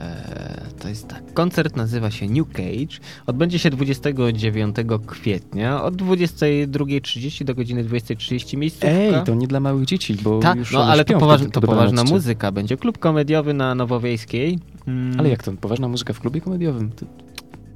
[0.00, 1.34] Eee, To jest tak.
[1.34, 2.98] Koncert nazywa się New Cage.
[3.26, 4.76] Odbędzie się 29
[5.06, 8.88] kwietnia od 22.30 do godziny 20.30 miejscówka.
[8.88, 11.52] Ej, to nie dla małych dzieci, bo Tak, już no ale to, śpią poważ, wtedy
[11.52, 12.52] to po poważna muzyka.
[12.52, 14.58] Będzie klub komediowy na Nowowiejskiej.
[14.86, 15.52] Mm, Ale jak to?
[15.52, 16.90] Poważna muzyka w klubie komediowym?
[16.92, 17.06] To,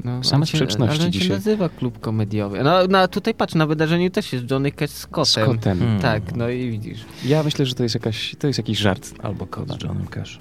[0.05, 1.29] No, Same sprzeczności ale on się dzisiaj.
[1.29, 2.65] nazywa klub komediowy.
[2.65, 5.45] No, no tutaj patrz, na wydarzeniu też jest Johnny Cash z kotem.
[5.45, 5.79] z kotem.
[5.79, 6.01] Hmm.
[6.01, 7.05] Tak, no i widzisz.
[7.25, 9.15] Ja myślę, że to jest, jakaś, to jest jakiś żart.
[9.23, 10.41] Albo kod z Johnem Cash.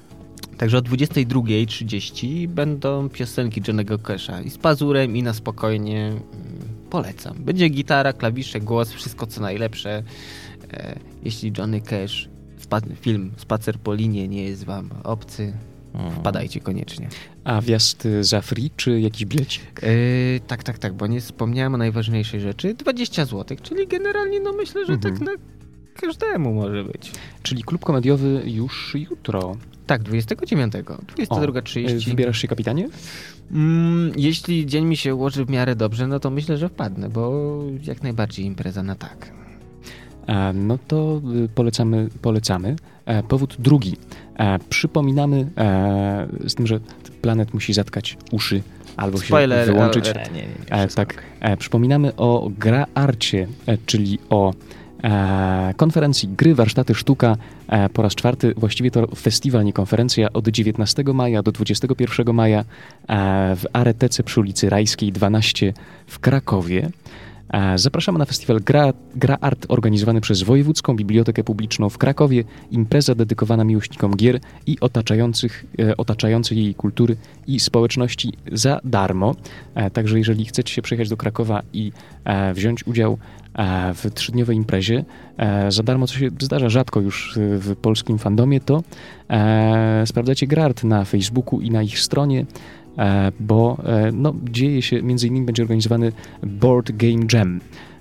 [0.57, 6.21] Także o 22.30 będą piosenki Johnnego Casha i z pazurem i na spokojnie mm,
[6.89, 7.37] polecam.
[7.39, 10.03] Będzie gitara, klawisze, głos, wszystko co najlepsze.
[10.73, 12.29] E, jeśli Johnny Cash,
[13.01, 15.53] film Spacer po linie nie jest wam obcy,
[16.19, 17.09] wpadajcie koniecznie.
[17.43, 19.63] A wjazd y, za free, czy jakiś bilecik?
[19.83, 19.87] E,
[20.47, 22.73] tak, tak, tak, bo nie wspomniałem o najważniejszej rzeczy.
[22.73, 25.15] 20 zł, czyli generalnie no myślę, że Mhm.
[25.17, 25.31] tak na
[26.01, 27.11] każdemu może być.
[27.43, 29.57] Czyli klub komediowy już jutro.
[29.87, 30.79] Tak, 29, O,
[31.15, 32.07] 22.30.
[32.07, 32.89] y, Wybierasz się, kapitanie?
[33.51, 37.43] Mm, jeśli dzień mi się ułoży w miarę dobrze, no to myślę, że wpadnę, bo
[37.83, 39.31] jak najbardziej impreza na tak.
[40.27, 42.75] A, no to y, polecamy, polecamy.
[43.05, 43.97] E, powód drugi.
[44.39, 46.79] E, przypominamy, e, z tym, że
[47.21, 48.61] planet musi zatkać uszy
[48.97, 50.07] albo Spoiler, się wyłączyć.
[50.07, 50.71] ale- Nie, nie, nie.
[50.83, 54.53] E, tak, e, przypominamy o Gra Arcie, e, czyli o
[55.03, 57.35] e, konferencji Gry, Warsztaty, Sztuka.
[57.67, 62.59] E, po raz czwarty, właściwie to festiwal, nie konferencja, od 19 maja do 21 maja
[62.59, 62.65] e,
[63.55, 65.73] w Aretece przy ulicy Rajskiej 12
[66.07, 66.89] w Krakowie.
[67.75, 72.43] Zapraszamy na festiwal Gra, Gra Art organizowany przez Wojewódzką Bibliotekę Publiczną w Krakowie.
[72.71, 77.17] Impreza dedykowana miłośnikom gier i otaczających, e, otaczającej jej kultury
[77.47, 79.35] i społeczności za darmo.
[79.75, 81.91] E, Także jeżeli chcecie się przyjechać do Krakowa i
[82.25, 83.17] e, wziąć udział
[83.95, 85.05] w trzydniowej imprezie
[85.69, 88.83] za darmo, co się zdarza rzadko już w polskim fandomie, to
[89.29, 92.45] e, sprawdzajcie Grart na Facebooku i na ich stronie,
[93.39, 96.11] bo e, no, dzieje się, między innymi będzie organizowany
[96.43, 97.59] Board Game Jam.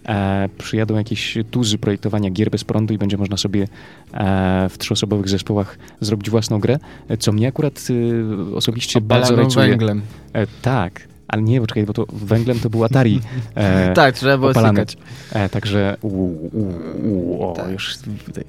[0.08, 3.68] E, przyjadą jakieś tuzy projektowania gier bez prądu i będzie można sobie
[4.14, 6.78] e, w trzyosobowych zespołach zrobić własną grę,
[7.08, 7.80] e, co mnie akurat
[8.52, 9.68] e, osobiście bardzo Opalaną rajcuje.
[9.68, 10.02] węglem.
[10.32, 13.20] E, tak, ale nie, poczekaj, bo to węglem to był Atari.
[13.54, 14.84] E, tak, trzeba było opalany.
[15.32, 17.70] E, także u, u, u, o, Tak.
[17.70, 18.44] już tutaj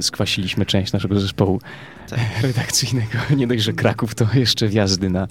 [0.00, 1.60] skwasiliśmy część naszego zespołu
[2.08, 2.18] Tak.
[2.42, 3.18] redakcyjnego.
[3.36, 5.28] Nie dość, że Kraków, to jeszcze wjazdy na e,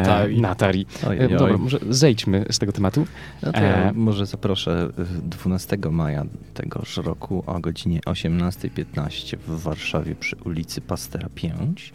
[0.00, 0.40] Atari.
[0.40, 0.86] Na Atari.
[1.08, 3.06] Oj, E, oj, dobra, może zejdźmy z tego tematu.
[3.42, 6.24] No to ja E, może zaproszę y, 12 maja
[6.54, 11.92] tegoż roku o godzinie 18.15 w Warszawie przy ulicy Pastera 5.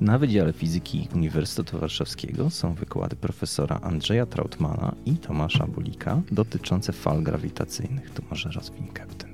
[0.00, 7.22] Na Wydziale Fizyki Uniwersytetu Warszawskiego są wykłady profesora Andrzeja Trautmana i Tomasza Bulika dotyczące fal
[7.22, 8.10] grawitacyjnych.
[8.10, 9.30] Tu może rozwinkę w tym.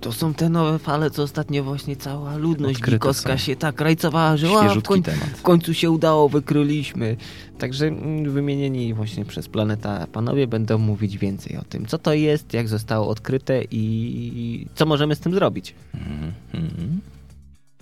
[0.00, 3.36] To są te nowe fale, co ostatnio właśnie cała ludność Odkryte są.
[3.36, 5.02] się tak rajcowała, że o, w, koń,
[5.36, 7.16] w końcu się udało, wykryliśmy.
[7.58, 12.52] Także mm, wymienieni właśnie przez Planeta panowie będą mówić więcej o tym, co to jest,
[12.52, 15.74] jak zostało odkryte i co możemy z tym zrobić.
[15.94, 17.00] Mhm, mhm.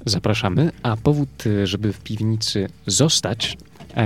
[0.07, 3.57] Zapraszamy, a powód, e, żeby w piwnicy zostać,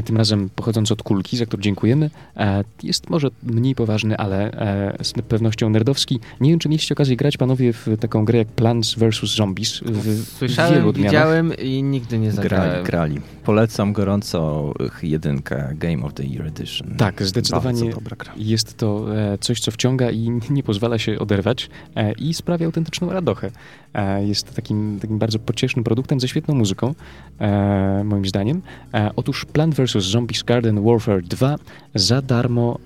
[0.05, 5.05] tym razem pochodząc od kulki, za który dziękujemy, e, jest może mniej poważny, ale e,
[5.05, 6.21] z pewnością nerdowski.
[6.41, 9.37] Nie wiem, czy mieliście okazję grać, panowie, w taką grę jak Plants vs.
[9.37, 9.81] Zombies.
[9.81, 12.85] W, Słyszałem, widziałem i nigdy nie Grali, zagrałem.
[12.85, 13.21] grali.
[13.45, 16.95] Polecam gorąco jedynkę Game of the Year Edition.
[16.97, 18.33] Tak, zdecydowanie Bardzo dobra gra.
[18.37, 23.13] Jest to e, coś, co wciąga i nie pozwala się oderwać e, i sprawia autentyczną
[23.13, 23.51] radochę.
[23.99, 26.95] E, Jest takim, takim bardzo pociesznym produktem ze świetną muzyką,
[27.41, 28.63] e, moim zdaniem.
[28.95, 30.05] E, Otóż Plant vs.
[30.05, 31.57] Zombies Garden Warfare 2
[31.95, 32.79] za darmo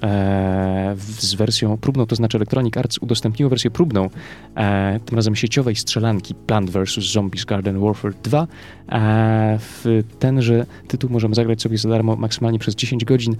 [0.96, 4.10] z wersją próbną, to znaczy Electronic Arts udostępniło wersję próbną,
[5.04, 7.12] tym razem sieciowej strzelanki Plant vs.
[7.12, 8.46] Zombies Garden Warfare 2.
[8.92, 13.36] E, W tenże tytuł możemy zagrać sobie za darmo maksymalnie przez 10 godzin.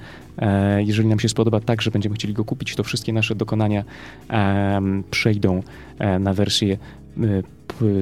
[0.78, 3.84] Jeżeli nam się spodoba tak, że będziemy chcieli go kupić, to wszystkie nasze dokonania
[5.10, 5.62] przejdą
[6.20, 6.76] na wersję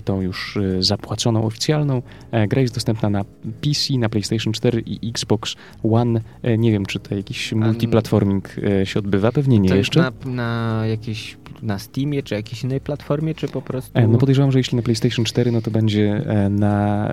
[0.04, 2.02] tą już e, zapłaconą, oficjalną.
[2.30, 3.24] E, Gra jest dostępna na
[3.60, 6.20] PC, na PlayStation 4 i Xbox One.
[6.42, 10.00] E, Nie wiem, czy to jakiś multiplatforming e, się odbywa, pewnie nie to jeszcze.
[10.00, 14.00] na, na jakiejś, na Steamie, czy jakiejś innej platformie, czy po prostu...
[14.08, 17.08] No podejrzewam, że jeśli na PlayStation 4, no to będzie na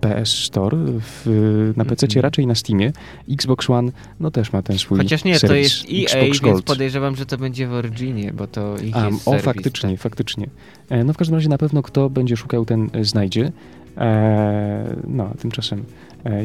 [0.00, 2.22] PS Store, w, na PC Mhm.
[2.22, 2.92] raczej na Steamie.
[3.30, 6.40] Xbox One, no też ma ten swój Chociaż nie, to serwis jest EA, Xbox więc
[6.40, 6.64] Gold.
[6.64, 10.00] podejrzewam, że to będzie w Originie, bo to ich A, jest o, serwis, faktycznie, tak.
[10.00, 10.46] faktycznie.
[10.90, 13.52] E, No w każdym razie na pewno kto będzie szukał, ten e, znajdzie.
[13.96, 15.84] E, no, tymczasem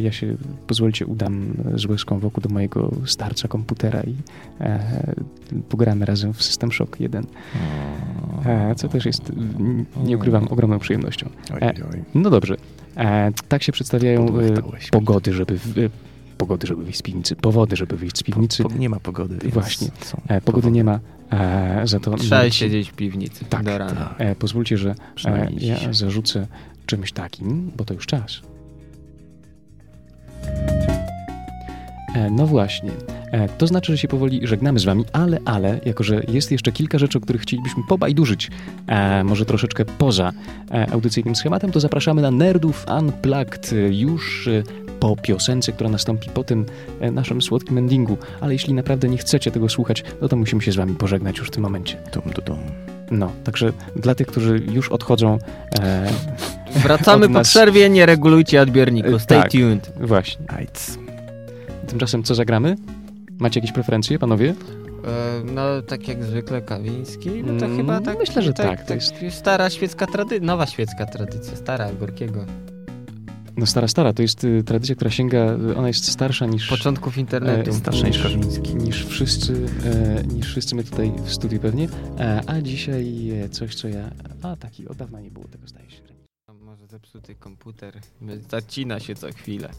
[0.01, 0.35] ja się,
[0.67, 4.15] pozwolicie, udam z łezką wokół do mojego starca komputera i
[4.61, 5.13] e,
[5.69, 7.25] pogramy razem w System Shock 1,
[8.45, 9.31] e, co też jest,
[10.03, 11.29] nie ukrywam, ogromną przyjemnością.
[11.61, 11.73] E.
[12.15, 12.55] No dobrze,
[12.97, 14.53] e, tak się przedstawiają e,
[14.91, 15.89] pogody, żeby, w, e,
[16.37, 18.63] pogody, żeby wyjść z piwnicy, powody, żeby wyjść z piwnicy.
[18.63, 19.49] Po, nie ma pogody.
[19.49, 19.87] Właśnie.
[20.01, 20.99] Są E, pogody nie ma,
[21.31, 22.17] e, za to...
[22.17, 23.95] Trzeba nawet- siedzieć w piwnicy Tak, do rana.
[23.95, 24.15] tak.
[24.21, 24.95] E, pozwólcie, że
[25.25, 26.47] e, ja zarzucę
[26.85, 28.41] czymś takim, bo to już czas.
[32.23, 32.91] E, no właśnie.
[33.31, 36.71] E, to znaczy, że się powoli żegnamy z wami, ale, ale, jako że jest jeszcze
[36.71, 38.51] kilka rzeczy, o których chcielibyśmy pobajdurzyć,
[38.87, 40.31] e, może troszeczkę poza
[40.71, 44.63] e, audycyjnym schematem, to zapraszamy na Nerdów Unplugged już e,
[44.99, 46.65] po piosence, która nastąpi po tym
[46.99, 48.17] e, naszym słodkim endingu.
[48.41, 51.47] Ale jeśli naprawdę nie chcecie tego słuchać, no to musimy się z wami pożegnać już
[51.47, 51.97] w tym momencie.
[52.13, 52.57] Dum, dum, dum.
[53.11, 55.39] No, także dla tych, którzy już odchodzą,
[55.79, 56.09] e,
[56.75, 59.15] Wracamy Od po nas- przerwie, nie regulujcie odbierniku.
[59.15, 59.51] E, Stay tak.
[59.51, 59.91] tuned.
[60.01, 60.45] właśnie.
[60.47, 60.97] Ajc.
[61.87, 62.75] Tymczasem co zagramy?
[63.39, 64.49] Macie jakieś preferencje, panowie?
[65.05, 68.17] E, No, tak jak zwykle Kawiński, no to Mm, chyba tak.
[68.19, 72.45] myślę, że tak, to jest- Stara świecka tradycja, nowa świecka tradycja, stara Gorkiego.
[73.57, 76.69] No stara, stara, to jest y, tradycja, która sięga, y, ona jest starsza niż...
[76.69, 77.69] Początków internetu.
[77.69, 78.75] e, starsza niż niż, Kawiński.
[78.75, 79.53] niż wszyscy,
[79.85, 81.87] e, niż wszyscy my tutaj w studiu pewnie.
[82.19, 84.09] E, a dzisiaj e, coś, co ja...
[84.43, 85.97] A, taki, od dawna nie było tego, zdaje się.
[86.61, 87.93] Może zepsuty komputer.
[88.51, 89.69] Zacina się co chwilę.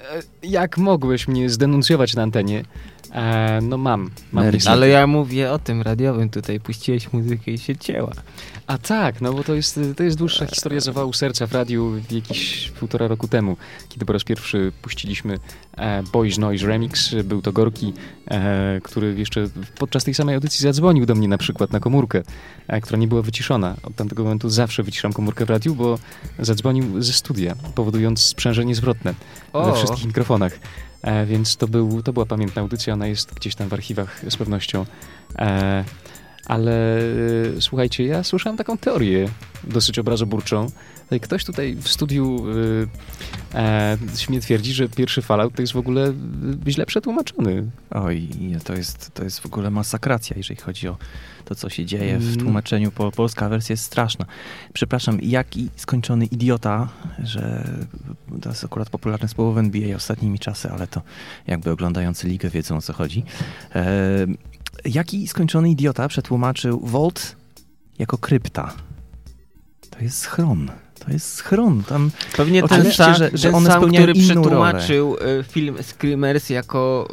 [0.00, 2.62] E, Jak mogłeś mnie zdenuncjować na antenie?
[3.12, 4.10] E, no mam.
[4.32, 4.44] mam.
[4.66, 6.60] Ale ja mówię o tym radiowym tutaj.
[6.60, 8.12] Puściłeś muzykę i się cięła.
[8.66, 12.70] A tak, no bo to jest, to jest dłuższa historia zawału serca w radiu jakieś
[12.70, 13.56] półtora roku temu,
[13.88, 15.38] kiedy po raz pierwszy puściliśmy
[15.76, 17.14] e, Boys Noise Remix.
[17.24, 17.92] Był to Gorki,
[18.30, 19.46] e, który jeszcze
[19.78, 22.22] podczas tej samej audycji zadzwonił do mnie na przykład na komórkę,
[22.68, 23.76] e, która nie była wyciszona.
[23.82, 25.98] Od tamtego momentu zawsze wyciszam komórkę w radiu, bo
[26.38, 29.14] zadzwonił ze studia, powodując sprzężenie zwrotne
[29.54, 30.58] we wszystkich mikrofonach.
[31.02, 34.36] E, więc to, był, to była pamiętna audycja, ona jest gdzieś tam w archiwach z
[34.36, 34.86] pewnością.
[36.48, 39.28] Ale e, słuchajcie, ja słyszałem taką teorię
[39.64, 40.70] dosyć obrazoburczą.
[41.22, 42.46] Ktoś tutaj w studiu
[43.54, 46.08] e, e, śmie twierdzi, że pierwszy Fallout to jest w ogóle
[46.66, 47.70] e, źle przetłumaczony.
[47.90, 48.28] Oj,
[48.64, 50.96] to jest, to jest w ogóle masakracja, jeżeli chodzi o
[51.44, 52.40] to, co się dzieje w Mm.
[52.40, 52.90] tłumaczeniu.
[52.90, 54.26] Po, polska wersja jest straszna.
[54.72, 56.88] Przepraszam, jaki skończony idiota,
[57.22, 57.64] że
[58.42, 61.02] to jest akurat popularne słowo w NBA ostatnimi czasy, ale to
[61.46, 63.24] jakby oglądający ligę wiedzą o co chodzi.
[63.74, 64.26] E,
[64.84, 67.36] jaki skończony idiota przetłumaczył Volt
[67.98, 68.74] jako krypta?
[69.90, 70.70] To jest schron.
[71.08, 71.82] To jest schron.
[71.88, 76.50] Tam Pewnie ten, Oczywiście, sam, że- że ten one sam, który przetłumaczył y, film Screamers
[76.50, 77.08] jako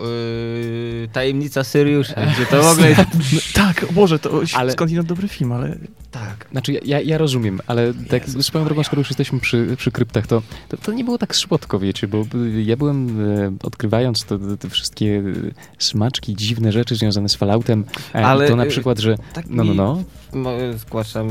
[1.03, 3.01] y, Tajemnica Syriusza, gdzie to w ogóle jest...
[3.01, 5.77] No, tak, Boże, to Ale- skądinąd dobry film, ale
[6.11, 6.47] tak.
[6.51, 10.27] Znaczy, ja- ja, rozumiem, ale tak Jezus swoją drogą, skoro już jesteśmy przy, przy kryptach,
[10.27, 12.25] to, to, to nie było tak słodko, wiecie, bo
[12.65, 15.23] ja byłem, e, odkrywając to, te wszystkie e,
[15.79, 17.83] smaczki, dziwne rzeczy związane z Falloutem,
[18.15, 20.03] e, Ale, to na przykład, że Tak no, no, no,
[20.33, 21.29] Mo, zgłaszam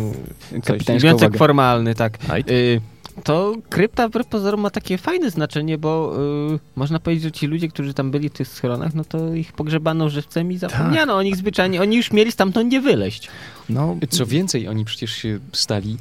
[0.51, 0.61] coś.
[0.65, 2.19] kapitańska Wniosek formalny, tak.
[2.55, 2.81] Y,
[3.25, 6.17] to krypta wbrew pozorom ma takie fajne znaczenie, bo
[6.55, 9.53] y, można powiedzieć, że ci ludzie, którzy tam byli w tych schronach, no to ich
[9.53, 11.83] pogrzebano żywcem i zapomniano o nich zwyczajnie.
[11.83, 13.29] Oni już mieli stamtąd nie wyleźć.
[13.69, 15.97] No, Co więcej, oni przecież się stali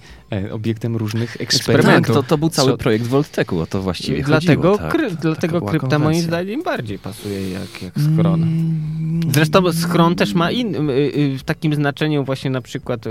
[0.51, 2.15] obiektem różnych tak, eksperymentów.
[2.15, 4.77] to, to był cały Co- projekt Volteku, o to właściwie dlatego, chodziło.
[4.77, 8.43] Tak, kry, Ta- dlatego krypta moim zdaniem bardziej pasuje jak, jak schron.
[8.43, 13.05] Mm, Zresztą schron też ma in, y, y, w takim znaczeniu właśnie na przykład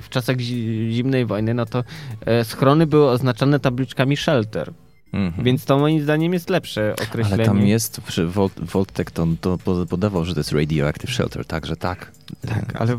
[0.00, 1.84] w czasach zi, zimnej wojny, no to
[2.26, 4.72] e, schrony były oznaczone tabliczkami shelter,
[5.12, 5.44] Mhm.
[5.44, 7.34] więc to moim zdaniem jest lepsze określenie.
[7.34, 11.44] Ale tam jest, przy Volt, Voltec to, to po- podawał, że to jest radioactive shelter,
[11.46, 12.12] także tak.
[12.48, 12.96] Tak, E, ale.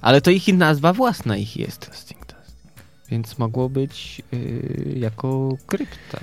[0.00, 1.90] Ale to ich nazwa własna ich jest.
[3.10, 6.20] Więc mogło być y, jako krypta.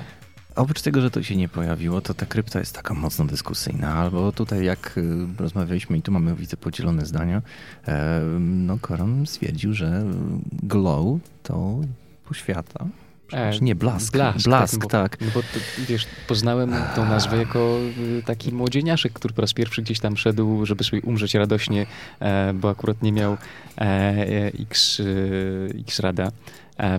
[0.55, 4.31] Oprócz tego, że to się nie pojawiło, to ta krypta jest taka mocno dyskusyjna, albo
[4.31, 7.41] tutaj jak y, rozmawialiśmy i tu mamy, widzę, podzielone zdania,
[7.88, 10.03] e, no Koron stwierdził, że
[10.64, 11.80] glow to
[12.26, 12.85] poświata.
[13.27, 14.14] Przepraszam, nie, blask.
[14.14, 15.22] Blask, Blask, tak, tak.
[15.22, 17.77] No bo to, wiesz, poznałem tą nazwę jako
[18.19, 21.85] y, taki młodzieniaszek, który po raz pierwszy gdzieś tam szedł, żeby sobie umrzeć radośnie,
[22.19, 23.38] e, bo akurat nie miał
[23.77, 25.03] e, X, e,
[25.80, 26.31] X rada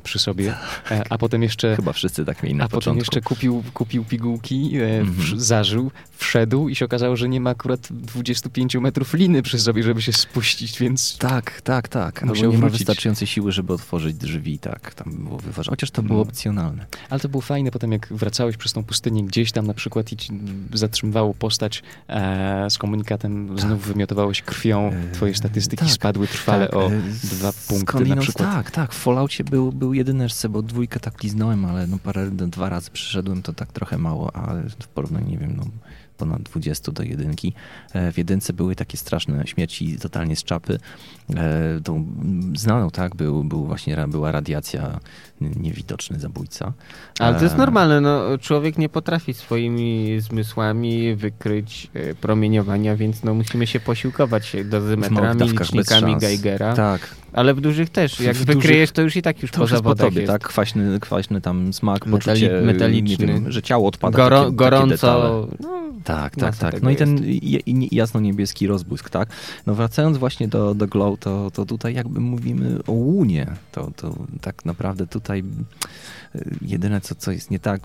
[0.03, 0.55] przy sobie,
[0.91, 3.01] e, a potem jeszcze Chyba wszyscy tak mieli na a potem początku.
[3.01, 7.89] jeszcze kupił, kupił pigułki, e, wsz- zażył, wszedł i się okazało, że nie ma akurat
[7.91, 12.23] 25 metrów liny przy sobie, żeby się spuścić, więc Tak, tak, tak.
[12.23, 12.79] Musiał Albo nie ma wrócić.
[12.79, 14.95] wystarczającej siły, żeby otworzyć drzwi, tak.
[14.95, 15.73] Tam było wyważone.
[15.73, 16.23] Chociaż to było No.
[16.23, 16.87] opcjonalne.
[17.11, 20.17] Ale to było fajne potem, jak wracałeś przez tą pustynię gdzieś tam na przykład i
[20.17, 20.33] ci
[20.75, 26.77] zatrzymywało postać e, z komunikatem, znów wymiotowałeś krwią, E, twoje statystyki tak, spadły trwale tak,
[26.77, 28.49] o e, dwa punkty na przykład.
[28.53, 28.93] Tak, tak.
[28.95, 33.43] W Falloutie był, był jedyneczce, bo dwójkę tak liznąłem, ale no parę, dwa razy przyszedłem,
[33.43, 35.65] to tak trochę mało, ale w porównaniu, nie wiem, no
[36.19, 37.53] ponad 20 do jedynki.
[37.93, 40.79] E, W jedynce były takie straszne śmierci totalnie z czapy.
[41.37, 42.07] E, Tą
[42.57, 45.01] znaną, tak, był, był właśnie, była radiacja,
[45.41, 46.73] niewidoczny zabójca.
[47.19, 53.25] Ale to jest E, normalne, no, człowiek nie potrafi swoimi zmysłami wykryć e, promieniowania, więc
[53.25, 56.17] no, musimy się posiłkować dozymetrami, licznikami.
[56.17, 58.21] Geigera, Tak, ale w dużych też.
[58.21, 60.33] Jak w wykryjesz, to już i tak już To po już po zawodach tobie, jest.
[60.33, 60.43] tak?
[60.49, 63.27] Kwaśny, kwaśny tam smak, Metali- poczucie, metaliczny.
[63.27, 64.17] wiem, że ciało odpada.
[64.17, 65.69] Goro, takie, takie gorąco, no,
[66.05, 66.83] Tak, tak, tak.
[66.83, 67.19] No i ten
[67.93, 69.29] jasno-niebieski rozbłysk, tak?
[69.67, 73.47] No wracając właśnie do, do Glow, to, to tutaj jakby mówimy o łunie.
[73.73, 75.45] To, to tak naprawdę tutaj y,
[76.63, 77.81] jedyne, co, co jest nie tak,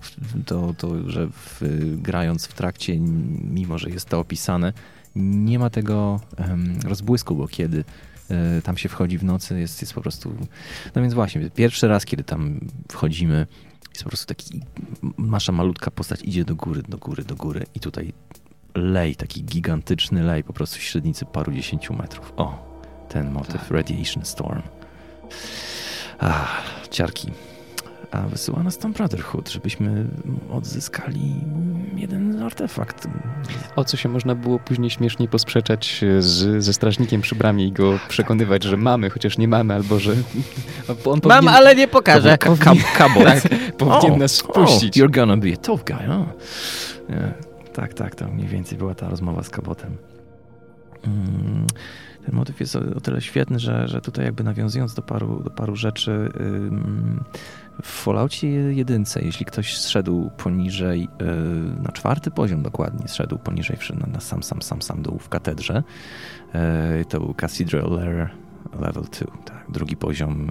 [0.46, 1.60] to, to że w,
[2.02, 2.98] grając w trakcie,
[3.44, 4.72] mimo że jest to opisane,
[5.16, 7.84] nie ma tego em, rozbłysku, bo kiedy
[8.30, 10.36] e, tam się wchodzi w nocy, jest, jest po prostu...
[10.94, 12.60] No więc właśnie, pierwszy raz, kiedy tam
[12.92, 13.46] wchodzimy,
[13.90, 14.60] jest po prostu taki,
[15.18, 18.12] nasza malutka postać idzie do góry, do góry, do góry i tutaj
[18.74, 22.32] lej, taki gigantyczny lej, po prostu w średnicy paru dziesięciu metrów.
[22.36, 24.62] O, ten motyw, Radiation Storm.
[26.18, 26.62] Ah,
[26.94, 27.30] ciarki.
[28.10, 30.06] A wysyła nas tam Brotherhood, żebyśmy
[30.50, 31.34] odzyskali
[31.96, 33.08] jeden artefakt.
[33.76, 37.98] O co się można było później śmiesznie posprzeczać z, ze strażnikiem przy bramie i go
[38.08, 40.12] przekonywać, że mamy, chociaż nie mamy, albo że
[40.88, 42.38] on powinien, Mam, ale nie pokażę.
[42.38, 43.24] Powinien, kabot.
[43.24, 43.42] Tak,
[43.78, 45.00] powinien oh, nas spuścić.
[45.00, 46.26] Oh, you're gonna be a tough guy, oh.
[47.08, 47.34] Yeah,
[47.72, 49.96] tak, tak, to mniej więcej była ta rozmowa z kabotem.
[51.06, 51.66] Mm,
[52.26, 55.50] ten motyw jest o, o, tyle świetny, że, że tutaj jakby nawiązując do paru, do
[55.50, 56.30] paru rzeczy,
[57.82, 63.78] w Falloutie jedynce, jeśli ktoś zszedł poniżej, y, na czwarty poziom dokładnie, zszedł poniżej
[64.12, 65.82] na sam, sam, sam, sam dół w katedrze,
[67.00, 68.30] y, to był Cathedral Layer
[68.80, 69.10] Level 2,
[69.44, 70.50] tak, drugi poziom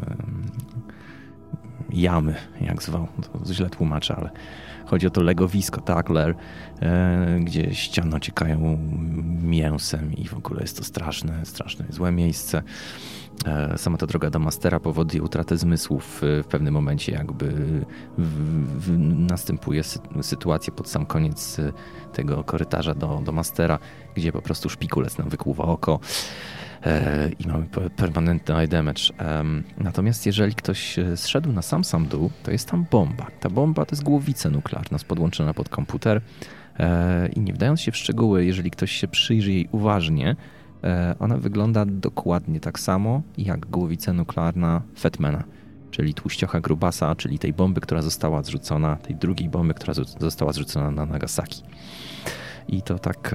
[1.90, 4.30] jamy, jak zwał, to źle tłumaczę, ale
[4.94, 6.36] chodzi o to legowisko, lair,
[6.82, 8.78] e, gdzie ściany ociekają
[9.44, 12.64] mięsem i w ogóle jest to straszne, straszne, złe miejsce.
[13.46, 16.22] E, sama ta droga do mastera powoduje utratę zmysłów.
[16.22, 17.52] W pewnym momencie jakby
[18.18, 18.98] w, w,
[19.30, 19.84] następuje
[20.22, 21.58] sytuacja pod sam koniec
[22.14, 23.80] tego korytarza do, do mastera,
[24.16, 26.63] gdzie po prostu szpikulec nam wykłuwa oko e,
[27.40, 27.66] i mamy
[27.96, 29.02] permanentny eye damage.
[29.78, 33.28] Natomiast jeżeli ktoś e, zszedł na sam sam dół, to jest tam bomba.
[33.40, 36.22] Ta bomba to jest głowica nuklearna podłączona pod komputer
[37.36, 40.36] i nie wdając się w szczegóły, jeżeli ktoś się przyjrzy jej uważnie,
[40.84, 45.44] E, ona wygląda dokładnie tak samo jak głowica nuklearna Fetmana,
[45.92, 50.92] czyli tłuściocha grubasa, czyli tej bomby, która została zrzucona, tej drugiej bomby, która została zrzucona
[50.92, 51.64] na Nagasaki.
[52.68, 53.30] I to tak,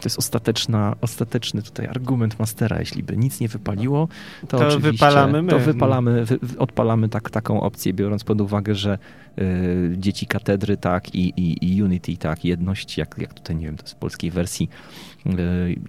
[0.00, 2.78] to jest ostateczna, ostateczny tutaj argument mastera.
[2.80, 4.08] Jeśli by nic nie wypaliło,
[4.48, 5.50] to, to wypalamy my.
[5.50, 8.98] To wypalamy, wy, odpalamy tak, taką opcję, biorąc pod uwagę, że
[9.38, 13.76] y, dzieci katedry, tak, i, i, i Unity, tak, jedność, jak, jak tutaj, nie wiem,
[13.76, 14.68] to jest w polskiej wersji,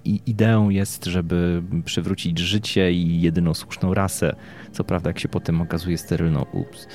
[0.06, 4.36] i ideą jest, żeby przywrócić życie i jedyną słuszną rasę,
[4.72, 6.88] co prawda jak się potem okazuje sterylną, ups,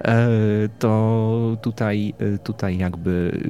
[0.00, 0.28] e,
[0.78, 3.40] to tutaj, e, tutaj jakby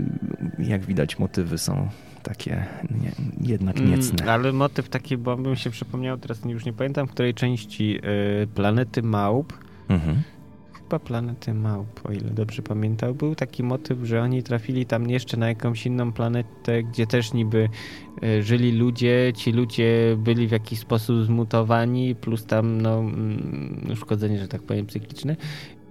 [0.58, 1.88] jak widać motywy są
[2.22, 3.12] takie nie,
[3.48, 4.22] jednak mm, niecne.
[4.22, 7.98] Mm, ale motyw taki, bo bym się przypomniał, teraz już nie pamiętam, w której części
[8.42, 9.52] y, Planety Małp
[9.88, 10.22] mhm
[10.94, 13.14] chyba Planety Małp, o ile dobrze pamiętam.
[13.14, 17.68] Był taki motyw, że oni trafili tam jeszcze na jakąś inną planetę, gdzie też niby
[18.22, 24.38] e, żyli ludzie, ci ludzie byli w jakiś sposób zmutowani, plus tam no, mm, uszkodzenie,
[24.38, 25.36] że tak powiem, psychiczne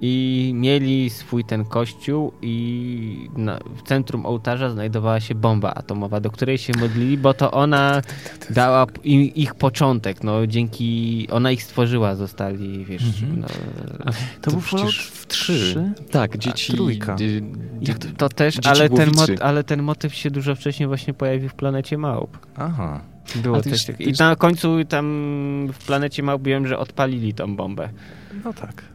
[0.06, 6.32] i mieli swój ten kościół i na, w centrum ołtarza znajdowała się bomba atomowa, do
[6.32, 8.02] której się modlili, bo to ona
[8.50, 13.40] dała im, ich początek, no dzięki, ona ich stworzyła, zostali, wiesz, mhm.
[13.40, 13.48] no,
[14.06, 15.94] to, to był Fallout w 3.
[16.12, 17.16] Tak, dzieci, trójka.
[17.86, 19.12] to, to też, ale ten,
[19.42, 22.38] ale ten motyw się dużo wcześniej właśnie pojawił w Planecie Małp.
[22.56, 23.02] Aha.
[23.36, 24.10] Było coś takiego.
[24.10, 25.06] I na końcu tam
[25.74, 27.90] w Planecie Małp wiem, że odpalili tą bombę.
[28.46, 28.93] No tak.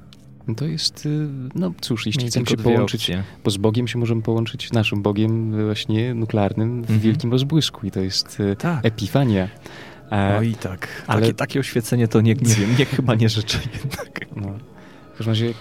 [0.54, 3.24] To jest, y, no cóż, jeśli chcemy się połączyć, opcje.
[3.44, 7.00] bo z Bogiem się możemy połączyć, naszym Bogiem właśnie nuklearnym w mhm.
[7.00, 8.86] wielkim rozbłysku i to jest y, tak.
[8.86, 9.48] epifania.
[10.10, 13.58] No i tak, ale takie, takie oświecenie to nie, nie wiem, nie, chyba nie życzę
[13.74, 14.26] jednak.
[14.36, 14.58] No.
[15.18, 15.54] W każdym razie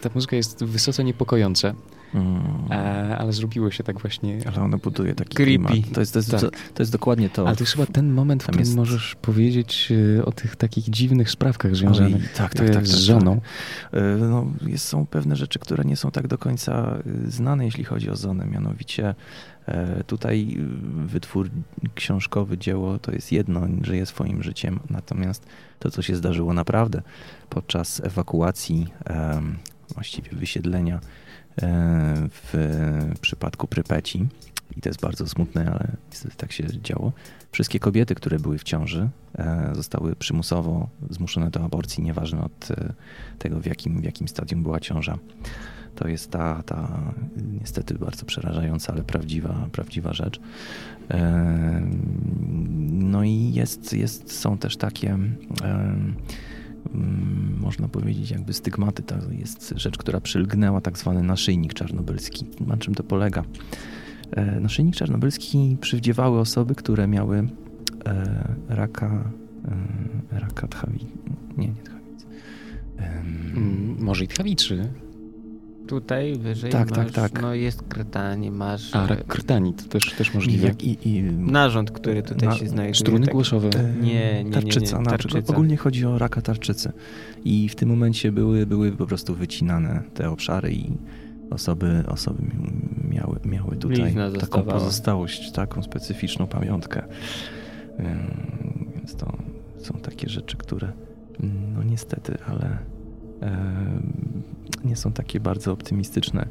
[0.00, 1.74] ta muzyka jest wysoce niepokojąca.
[2.14, 2.42] Mm.
[2.70, 4.38] E, ale zrobiło się tak właśnie.
[4.46, 5.66] Ale ono buduje taki creepy.
[5.66, 5.94] Klimat.
[5.94, 6.40] To jest, to, jest, tak.
[6.74, 7.46] to jest dokładnie to.
[7.46, 8.76] Ale to jest chyba ten moment, w którym jest...
[8.76, 13.00] możesz powiedzieć e, o tych takich dziwnych sprawkach związanych Oj, tak, tak, tak, z tak,
[13.00, 13.40] żoną.
[13.40, 14.00] Tak.
[14.20, 16.98] No, jest, są pewne rzeczy, które nie są tak do końca
[17.28, 18.46] znane, jeśli chodzi o zonę.
[18.46, 19.14] Mianowicie
[20.06, 20.58] tutaj
[21.06, 21.50] wytwór
[21.94, 24.80] książkowy, dzieło to jest jedno, żyje swoim życiem.
[24.90, 25.46] Natomiast
[25.78, 27.02] to, co się zdarzyło naprawdę
[27.50, 28.86] podczas ewakuacji,
[29.94, 31.00] właściwie wysiedlenia
[31.62, 34.28] E, w przypadku Prypeci.
[34.76, 37.12] I to jest bardzo smutne, ale niestety tak się działo.
[37.52, 39.08] Wszystkie kobiety, które były w ciąży,
[39.38, 42.92] e, zostały przymusowo zmuszone do aborcji, nieważne od e,
[43.38, 45.18] tego, w jakim, w jakim stadium była ciąża.
[45.94, 47.12] To jest ta, ta
[47.60, 50.40] niestety bardzo przerażająca, ale prawdziwa, prawdziwa rzecz.
[52.90, 55.18] No i jest, jest, są też takie
[56.94, 59.02] Mm, można powiedzieć, jakby stygmaty.
[59.02, 62.46] To jest rzecz, która przylgnęła tak zwany naszyjnik czarnobylski.
[62.66, 63.44] Na czym to polega?
[64.30, 67.48] E, naszyjnik czarnobylski przywdziewały osoby, które miały
[68.06, 69.30] e, raka,
[70.30, 71.06] raka tchawi...
[71.56, 72.26] Nie, nie tchawicy.
[72.96, 74.88] Mm, może i tchawiczy
[75.92, 77.42] tutaj wyżej tak, masz, tak, tak.
[77.42, 78.94] no jest krtani, masz...
[78.94, 80.70] A, krtani, to też, też możliwe.
[80.80, 82.94] I, i, i narząd, który tutaj na, się znajduje.
[82.94, 83.70] Struny tak, głosowe.
[84.00, 85.52] Nie, nie, tarczyca, nie, nie, tarczyca.
[85.52, 86.92] Ogólnie chodzi o raka tarczycy.
[87.44, 90.90] I w tym momencie były, były po prostu wycinane te obszary i
[91.50, 92.42] osoby, osoby
[93.10, 97.02] miały, miały tutaj taką pozostałość, taką specyficzną pamiątkę.
[98.96, 99.36] Więc to
[99.78, 100.92] są takie rzeczy, które
[101.74, 102.78] no niestety, ale
[104.84, 106.46] nie są takie bardzo optymistyczne.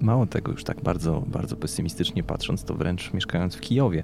[0.00, 4.02] Mało tego, już tak bardzo, bardzo pesymistycznie patrząc, to wręcz mieszkając w Kijowie.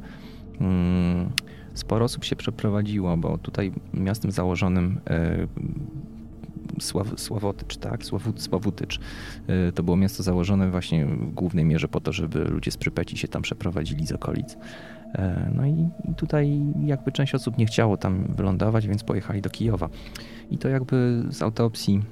[0.61, 1.31] Mm,
[1.75, 5.47] sporo osób się przeprowadziło, bo tutaj miastem założonym e,
[6.81, 8.05] Sław, Sławotycz, tak?
[8.05, 9.01] Sławut, Sławutycz.
[9.47, 13.17] E, to było miasto założone właśnie w głównej mierze po to, żeby ludzie z Przypeci
[13.17, 14.57] się tam przeprowadzili z okolic.
[15.15, 19.89] E, no i tutaj jakby część osób nie chciało tam wylądować, więc pojechali do Kijowa.
[20.51, 22.03] I to jakby z autopsji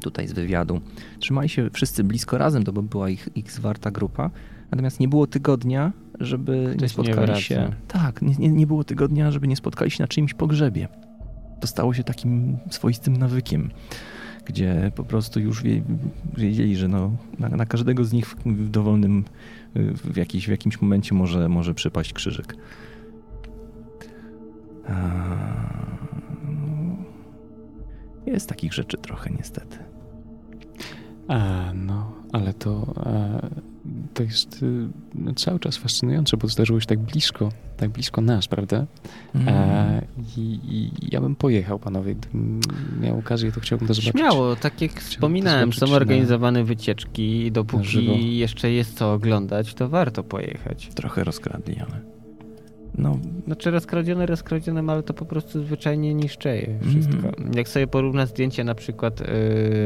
[0.00, 0.80] tutaj z wywiadu.
[1.18, 4.30] Trzymali się wszyscy blisko razem, to by była ich, ich zwarta grupa,
[4.70, 7.72] natomiast nie było tygodnia, żeby nie spotkali nie się.
[7.88, 10.88] Tak, nie, nie było tygodnia, żeby nie spotkali się na czyimś pogrzebie.
[11.60, 13.70] To stało się takim swoistym nawykiem,
[14.44, 15.82] gdzie po prostu już wie,
[16.36, 19.24] wiedzieli, że no, na, na, każdego z nich w, w dowolnym,
[19.74, 22.56] w, jakiś, w jakimś momencie może, może przypaść krzyżyk.
[28.26, 29.78] Jest takich rzeczy trochę niestety.
[31.28, 33.40] A, no, ale to, a,
[34.14, 38.86] to jest y, cały czas fascynujące, bo zdarzyło się tak blisko, tak blisko nas, prawda?
[39.34, 39.48] Mm.
[39.48, 40.00] A,
[40.36, 42.60] i, i, ja bym pojechał, panowie, gdybym
[43.00, 44.12] miał okazję, to chciałbym to zobaczyć.
[44.12, 49.88] Śmiało, tak jak chciałbym wspominałem, są organizowane na, wycieczki, dopóki jeszcze jest co oglądać, to
[49.88, 50.88] warto pojechać.
[50.94, 52.11] Trochę rozkradli, ale...
[52.98, 57.28] No, znaczy rozkradzione rozkradzionym, ale to po prostu zwyczajnie niszczeje wszystko.
[57.28, 57.52] Mm.
[57.54, 59.24] Jak sobie porówna zdjęcie na przykład y,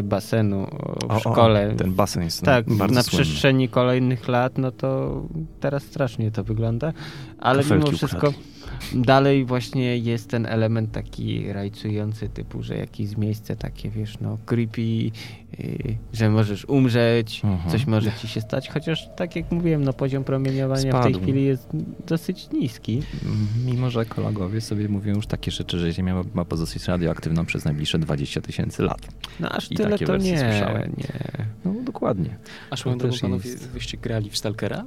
[0.03, 0.67] basenu
[1.03, 1.71] w o, szkole.
[1.75, 3.25] O, ten basen jest tak, bardzo na słynny.
[3.25, 5.23] przestrzeni kolejnych lat, no to
[5.61, 6.93] teraz strasznie to wygląda.
[7.39, 8.56] Ale Kafelki mimo wszystko ukradli
[8.95, 14.83] dalej właśnie jest ten element taki rajcujący typu, że jakieś miejsce takie, wiesz, no creepy,
[14.83, 15.13] yy,
[16.13, 17.71] że możesz umrzeć, uh-huh.
[17.71, 21.09] coś może ci się stać, chociaż tak jak mówiłem, no poziom promieniowania Spadł.
[21.09, 21.69] w tej chwili jest
[22.07, 23.03] dosyć niski.
[23.67, 27.99] Mimo, że ekologowie sobie mówią już takie rzeczy, że Ziemia ma pozostać radioaktywną przez najbliższe
[27.99, 29.09] 20 tysięcy lat.
[29.41, 30.93] No aż I tyle to nie, słyszałem.
[30.99, 31.47] nie.
[31.65, 32.37] No dokładnie.
[32.71, 33.69] A swoją drogą panowie, jest...
[33.69, 34.85] wyście grali w Stalkera?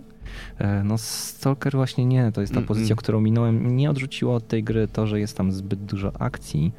[0.60, 2.98] E, no Stalker właśnie nie, to jest ta mm, pozycja, mm.
[2.98, 3.78] którą minąłem.
[3.80, 6.72] Nie odrzuciło od tej gry to, że jest tam zbyt dużo akcji.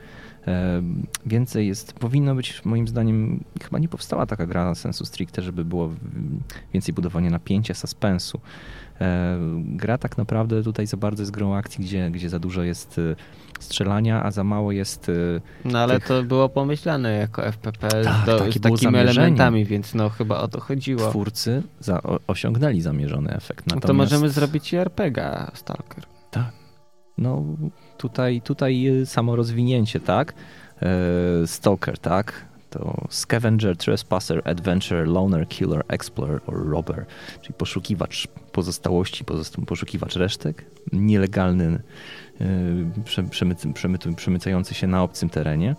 [0.46, 0.82] E,
[1.26, 5.90] więcej jest, powinno być moim zdaniem, chyba nie powstała taka gra sensu stricte, żeby było
[6.72, 8.40] więcej budowania napięcia, suspensu.
[9.00, 13.00] E, gra tak naprawdę tutaj za bardzo jest grą akcji, gdzie, gdzie za dużo jest
[13.60, 15.10] strzelania, a za mało jest.
[15.64, 16.08] No ale tych...
[16.08, 20.60] to było pomyślane jako FPP tak, do, z takimi elementami, więc no chyba o to
[20.60, 21.10] chodziło.
[21.10, 23.66] Twórcy za, osiągnęli zamierzony efekt.
[23.66, 23.82] Natomiast...
[23.82, 26.04] No to możemy zrobić i RPG Stalker.
[26.30, 26.59] Tak.
[27.20, 27.44] No
[27.98, 30.34] tutaj, tutaj y, samo rozwinięcie, tak?
[30.82, 32.50] E, Stalker, tak?
[32.70, 37.06] to scavenger, trespasser, adventure, loner, killer, explorer or robber,
[37.42, 39.24] czyli poszukiwacz pozostałości,
[39.66, 41.82] poszukiwacz resztek, nielegalny
[43.30, 45.76] przemycy, przemycy, przemycający się na obcym terenie,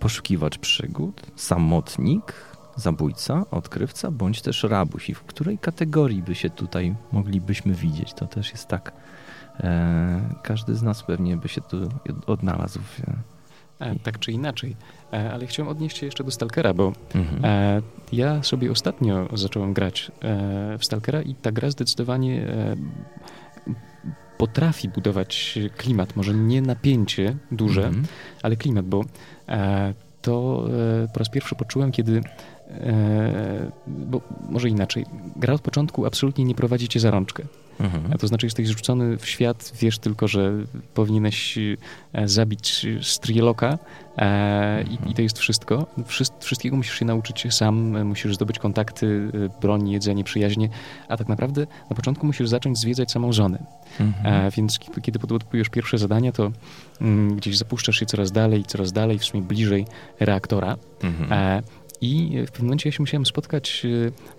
[0.00, 2.34] poszukiwacz przygód, samotnik,
[2.76, 5.10] zabójca, odkrywca, bądź też rabuś.
[5.10, 8.14] I w której kategorii by się tutaj moglibyśmy widzieć?
[8.14, 8.92] To też jest tak.
[9.60, 11.88] E, każdy z nas pewnie by się tu
[12.26, 12.80] odnalazł.
[13.80, 14.76] E, tak czy inaczej.
[15.12, 17.82] E, ale chciałem odnieść się jeszcze do Stalkera, bo mhm.
[18.12, 20.12] ja sobie ostatnio zacząłem grać
[20.78, 22.46] w Stalkera i ta gra zdecydowanie
[24.38, 28.04] potrafi budować klimat, może nie napięcie duże, -hmm.
[28.42, 29.04] ale klimat, bo
[30.22, 30.64] to
[31.12, 32.20] po raz pierwszy poczułem, kiedy
[33.86, 35.06] bo może inaczej,
[35.36, 37.44] gra od początku absolutnie nie prowadzi cię za rączkę.
[37.80, 38.12] Mhm.
[38.12, 40.52] A to znaczy, jesteś rzucony w świat, wiesz tylko, że
[40.94, 43.78] powinieneś e, zabić Strieloka
[44.18, 44.20] e,
[44.78, 45.06] mhm.
[45.06, 45.86] i, i, to jest wszystko.
[46.40, 50.68] wszystkiego musisz się nauczyć sam, musisz zdobyć kontakty, e, broń, jedzenie, przyjaźnie,
[51.08, 53.58] a tak naprawdę na początku musisz zacząć zwiedzać samą żonę.
[54.00, 54.46] Mhm.
[54.46, 56.52] E, więc kiedy podłapujesz pierwsze zadania, to
[57.00, 59.86] mm, gdzieś zapuszczasz się coraz dalej, coraz dalej, w sumie bliżej
[60.20, 60.76] reaktora.
[61.02, 61.32] Mhm.
[61.32, 61.62] E,
[62.04, 63.86] i w pewnym momencie ja się musiałem spotkać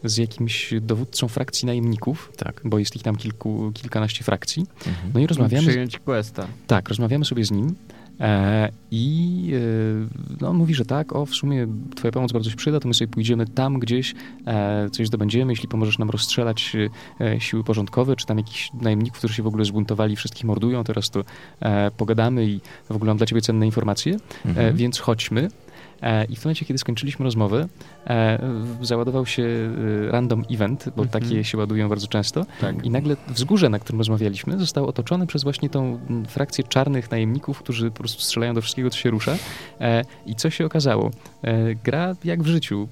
[0.04, 4.66] e, z jakimś dowódcą frakcji najemników, tak, bo jest ich tam kilku, kilkanaście frakcji.
[4.88, 5.12] Mhm.
[5.14, 5.68] No i rozmawiamy.
[5.68, 6.48] Przyjąć questa.
[6.68, 7.76] Tak, rozmawiamy sobie z nim.
[8.20, 12.56] E, I e, no, on mówi, że tak, o, w sumie twoja pomoc bardzo się
[12.56, 14.14] przyda, to my sobie pójdziemy tam gdzieś,
[14.48, 16.76] e, coś zdobędziemy, jeśli pomożesz nam rozstrzelać
[17.22, 21.10] e, siły porządkowe, czy tam jakichś najemników, którzy się w ogóle zbuntowali, wszystkich mordują, teraz
[21.10, 21.24] to
[21.60, 24.76] e, pogadamy i w ogóle mam dla ciebie cenne informacje, mhm.
[24.76, 25.50] więc chodźmy.
[26.02, 27.68] E, I w momencie, kiedy skończyliśmy rozmowę,
[28.08, 28.40] e,
[28.82, 31.24] załadował się e, random event, bo mhm.
[31.24, 32.46] takie się ładują bardzo często.
[32.62, 32.86] Tak.
[32.86, 37.92] I nagle wzgórze, na którym rozmawialiśmy, zostało otoczone przez właśnie tą frakcję czarnych najemników, którzy
[37.92, 39.38] po prostu strzelają do wszystkiego, co się rusza.
[40.26, 41.12] I co się okazało?
[41.84, 42.88] Gra jak w życiu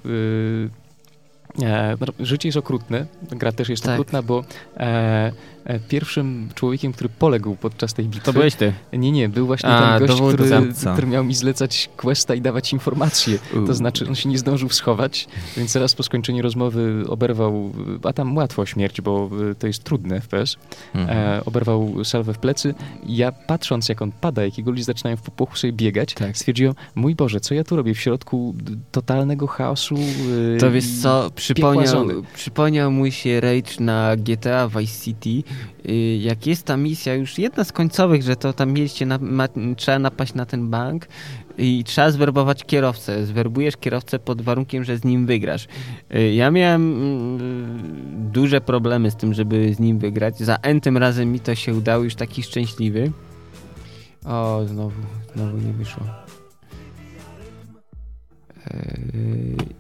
[1.62, 3.94] E, życie jest okrutne, gra też jest Tak.
[3.94, 4.44] okrutna, bo
[4.78, 5.32] e,
[5.66, 8.26] e, pierwszym człowiekiem, który poległ podczas tej bitwy...
[8.26, 8.74] To byłeś ty.
[8.94, 12.74] Nie, nie, był właśnie A, ten gość, który, który miał mi zlecać questa i dawać
[12.74, 13.40] informacje.
[13.68, 17.72] To znaczy, on się nie zdążył schować, więc zaraz po skończeniu rozmowy oberwał,
[18.04, 20.58] a tam łatwo śmierć, bo y, to jest trudne FPS,
[20.96, 21.18] Mhm.
[21.40, 22.76] e, oberwał salwę w plecy
[23.08, 26.38] ja patrząc, jak on pada, jak jego ludzie zaczynają w popłochu sobie biegać, Tak.
[26.38, 28.56] stwierdziłem, mój Boże, co ja tu robię w środku
[28.92, 29.96] totalnego chaosu
[30.56, 32.06] y, To wiesz co, przypomniał,
[32.36, 35.50] przypomniał mu się Rage na GTA Vice City.
[35.90, 39.48] Y, Jak jest ta misja, już jedna z końcowych, że to tam mieliście, na, ma,
[39.78, 41.08] trzeba napaść na ten bank
[41.58, 43.26] i trzeba zwerbować kierowcę.
[43.26, 45.68] Zwerbujesz kierowcę pod warunkiem, że z nim wygrasz.
[46.16, 50.40] Y, Ja miałem mm, duże problemy z tym, żeby z nim wygrać.
[50.40, 53.12] Za N tym razem mi to się udało, już taki szczęśliwy.
[54.26, 55.02] O, znowu,
[55.36, 56.04] znowu nie wyszło.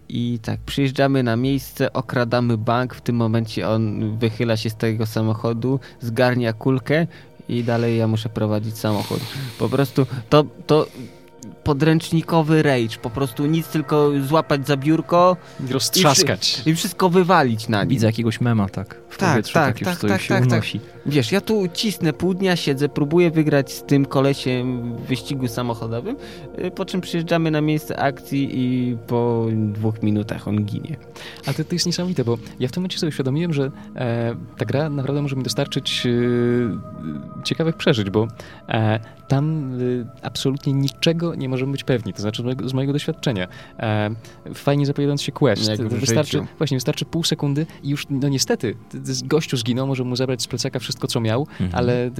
[0.09, 2.95] I tak, przyjeżdżamy na miejsce, okradamy bank.
[2.95, 7.07] W tym momencie on wychyla się z tego samochodu, zgarnia kulkę
[7.49, 9.19] i dalej ja muszę prowadzić samochód.
[9.59, 10.87] Po prostu to, to
[11.63, 12.97] podręcznikowy rage.
[13.01, 15.37] Po prostu nic, tylko złapać za biurko
[15.69, 16.61] roztrzaskać.
[16.65, 17.89] i wszystko wywalić na nim.
[17.89, 19.02] Widzę jakiegoś mema, tak?
[19.13, 20.51] W Tak, powietrzu tak, tak, tak, tak, się tak, tak.
[20.53, 20.79] unosi.
[21.05, 26.15] Wiesz, ja tu cisnę pół dnia, siedzę, próbuję wygrać z tym kolesiem w wyścigu samochodowym,
[26.65, 30.97] y, po czym przyjeżdżamy na miejsce akcji i po dwóch minutach on ginie.
[31.45, 34.65] Ale to, to jest niesamowite, bo ja w tym momencie sobie uświadomiłem, że e, ta
[34.65, 38.27] gra naprawdę może mi dostarczyć e, ciekawych przeżyć, bo
[38.69, 39.77] e, tam
[40.21, 43.47] absolutnie niczego nie możemy być pewni, to znaczy z mojego, z mojego doświadczenia.
[43.79, 44.09] E,
[44.53, 46.47] fajnie zapowiadając się quest, wystarczy, życiu.
[46.57, 48.75] właśnie wystarczy pół sekundy i już, no niestety,
[49.23, 51.69] gościu zginął, może mu zabrać z plecaka wszystko, co miał, Mhm.
[51.73, 52.11] ale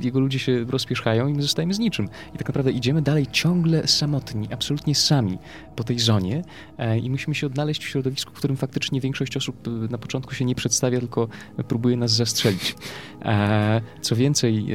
[0.00, 2.08] jego ludzie się rozpieszchają i my zostajemy z niczym.
[2.34, 5.38] I tak naprawdę idziemy dalej ciągle samotni, absolutnie sami
[5.76, 6.42] po tej zonie
[6.78, 10.34] e, i musimy się odnaleźć w środowisku, w którym faktycznie większość osób e, na początku
[10.34, 11.28] się nie przedstawia, tylko
[11.68, 12.74] próbuje nas zastrzelić.
[13.22, 14.66] E, co więcej,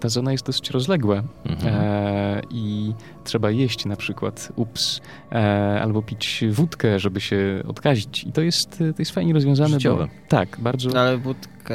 [0.00, 1.74] ta zona jest dosyć rozległa Mhm.
[1.74, 2.94] e, i
[3.24, 5.00] trzeba jeść na przykład ups
[5.32, 8.24] e, albo pić wódkę, żeby się odkazić.
[8.24, 9.70] I to jest, to jest fajnie rozwiązane.
[9.70, 10.04] Życiowe.
[10.04, 11.00] Bo, tak, bardzo.
[11.00, 11.74] Ale wódkę,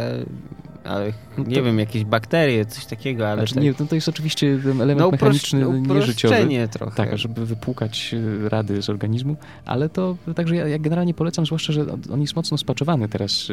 [0.85, 3.95] ale No nie to- wiem, jakieś bakterie, coś takiego, ale Znaczy, tak, nie, no to
[3.95, 5.79] jest oczywiście element no, mechaniczny, nieżyciowy.
[5.79, 6.95] uproszczenie trochę.
[6.95, 8.15] Tak, żeby wypłukać
[8.45, 9.35] e, rady z organizmu,
[9.65, 13.47] ale to także ja, ja generalnie polecam, zwłaszcza, że on- jest mocno spaczowany teraz.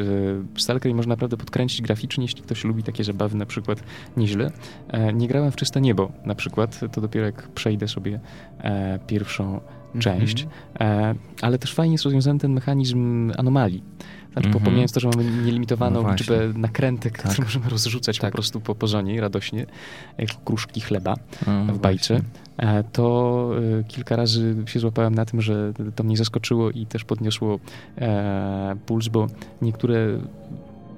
[0.55, 3.83] e, Stalker i można naprawdę podkręcić graficznie, jeśli ktoś lubi takie zabawy na przykład
[4.17, 4.51] nieźle.
[4.89, 8.19] E, Nie grałem w Czyste Niebo na przykład, to dopiero jak przejdę sobie
[9.07, 9.59] pierwszą
[9.99, 10.47] część,
[10.79, 13.83] e, ale też fajnie jest rozwiązany ten mechanizm anomalii.
[14.33, 14.65] Znaczy, Mhm.
[14.65, 17.31] pomijając to, że mamy nielimitowaną No liczbę nakrętek, Tak.
[17.31, 18.31] które możemy rozrzucać Tak.
[18.31, 19.65] po prostu po, po zonie radośnie,
[20.17, 21.15] jak kruszki chleba
[21.47, 22.13] No, w bajce,
[22.57, 22.79] właśnie.
[22.79, 27.03] e, to e, kilka razy się złapałem na tym, że to mnie zaskoczyło i też
[27.03, 27.59] podniosło
[27.97, 29.27] e, puls, bo
[29.61, 30.07] niektóre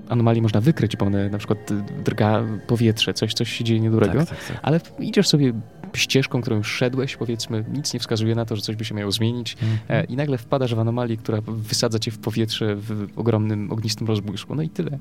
[0.09, 1.59] anomalie można wykryć, bo one na przykład
[2.05, 4.59] drga powietrze, coś, coś się dzieje niedobrego, Tak, tak, tak.
[4.61, 5.53] ale idziesz sobie
[5.97, 9.11] ścieżką, którą już szedłeś, powiedzmy, nic nie wskazuje na to, że coś by się miało
[9.11, 9.57] zmienić
[9.89, 14.55] e, i nagle wpadasz w anomalię, która wysadza cię w powietrze w ogromnym, ognistym rozbłysku.
[14.55, 14.99] No i tyle.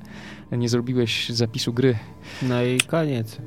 [0.51, 1.95] Nie zrobiłeś zapisu gry.
[2.41, 3.37] No i koniec.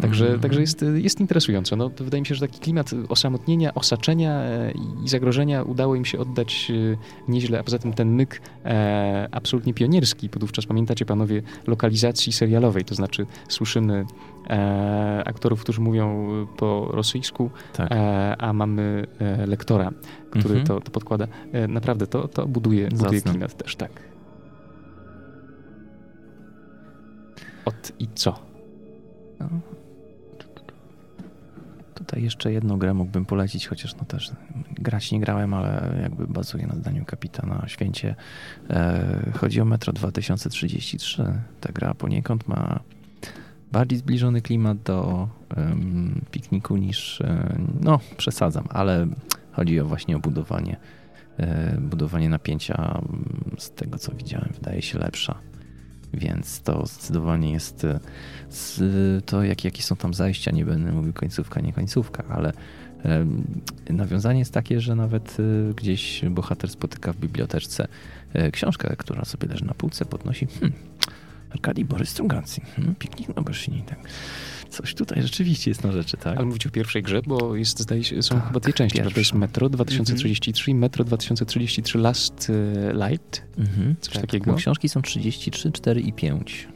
[0.00, 0.40] Także, Mhm.
[0.40, 1.76] także jest, jest interesująco.
[1.76, 4.72] No, wydaje mi się, że taki klimat osamotnienia, osaczenia e,
[5.04, 6.96] i zagrożenia udało im się oddać e,
[7.32, 12.94] nieźle, a poza tym ten myk e, absolutnie pionierski, podówczas pamiętacie panowie lokalizacji serialowej, to
[12.94, 14.04] znaczy słyszymy
[14.52, 16.26] e, aktorów, którzy mówią
[16.56, 17.92] po rosyjsku, Tak.
[17.92, 19.90] e, a mamy e, lektora,
[20.30, 20.66] który Mhm.
[20.66, 21.26] to, to podkłada.
[21.52, 23.90] E, naprawdę to, to buduje, buduje klimat też, tak.
[27.64, 28.38] Od i co?
[29.40, 29.48] No.
[31.94, 34.32] Tutaj jeszcze jedną grę mógłbym polecić, chociaż no też
[34.72, 38.14] grać nie grałem, ale jakby bazuje na zdaniu kapitana Święcie.
[38.70, 41.24] E, chodzi o Metro 2033.
[41.60, 42.80] Ta gra poniekąd ma
[43.72, 49.06] bardziej zbliżony klimat do em, pikniku niż, e, no przesadzam, ale
[49.52, 50.76] chodzi o właśnie o budowanie,
[51.38, 53.24] e, budowanie napięcia m,
[53.58, 55.38] z tego co widziałem wydaje się lepsza.
[56.14, 58.00] Więc to zdecydowanie jest e,
[59.26, 62.52] to, jak, jakie są tam zajścia, nie będę mówił końcówka, nie końcówka, ale
[63.90, 65.36] nawiązanie jest takie, że nawet
[65.76, 67.88] gdzieś bohater spotyka w biblioteczce
[68.52, 70.72] książkę, która sobie leży na półce, podnosi hmm,
[71.52, 73.98] Arkadii Borys Strugacy, hmm, piknik na Berszyni, tak.
[74.68, 76.36] Coś tutaj rzeczywiście jest na rzeczy, tak?
[76.36, 78.98] Ale mówicie o pierwszej grze, bo jest, zdaje się, są Tak, chyba dwie części.
[78.98, 79.14] prawda?
[79.14, 79.32] To jest.
[79.32, 83.42] Metro 2033 i Metro 2033 Last e, Light.
[83.58, 83.96] Mhm.
[84.00, 84.54] Coś Tak, takiego.
[84.54, 86.68] Książki są 33, 4 i 5.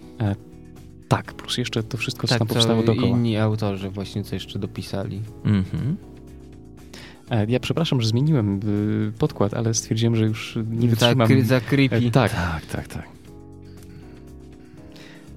[1.08, 3.08] Tak, plus jeszcze to wszystko, co Tak, tam to powstało dookoła.
[3.08, 5.22] inni autorzy właśnie co jeszcze dopisali.
[5.44, 5.96] Mhm.
[7.30, 8.60] E, ja przepraszam, że zmieniłem
[9.08, 11.28] y, podkład, ale stwierdziłem, że już nie wytrzymam.
[11.28, 11.96] Za, za creepy.
[11.96, 12.32] E, tak.
[12.32, 13.08] Tak, tak, tak.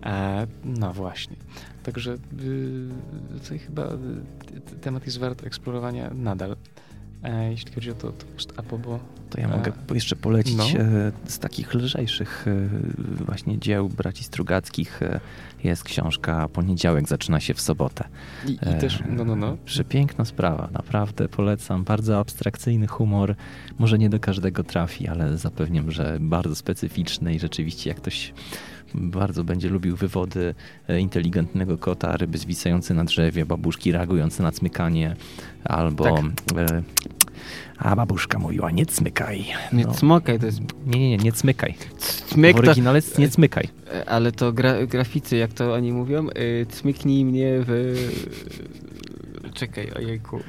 [0.05, 1.35] E, no właśnie.
[1.83, 2.17] Także y,
[3.41, 6.55] tutaj chyba y, temat jest wart eksplorowania nadal.
[7.23, 8.99] E, jeśli chodzi o to, to post-apo, bo
[9.29, 10.63] To ja mogę po- jeszcze polecić no.
[10.79, 15.19] e, z takich lżejszych e, właśnie dzieł braci Strugackich e,
[15.63, 18.03] jest książka Poniedziałek zaczyna się w sobotę.
[18.47, 19.57] i, i E, też, no, no, no.
[19.65, 21.83] Przepiękna sprawa, naprawdę polecam.
[21.83, 23.35] Bardzo abstrakcyjny humor.
[23.79, 28.33] Może nie do każdego trafi, ale zapewniam, że bardzo specyficzny i rzeczywiście jak ktoś
[28.95, 30.55] bardzo będzie lubił wywody
[30.87, 35.15] e, inteligentnego kota, ryby zwisające na drzewie, babuszki reagujące na cmykanie,
[35.63, 36.23] albo e,
[37.77, 39.45] a babuszka mówiła nie cmykaj.
[39.73, 39.93] Nie No.
[39.93, 41.75] cmokaj, to jest Nie, nie, nie, nie cmykaj.
[42.27, 43.67] cmyk, w to, oryginale jest nie cmykaj.
[44.05, 47.95] ale to gra, graficy, jak to oni mówią, y, cmyknij mnie w...
[49.53, 50.39] Czekaj, ojejku.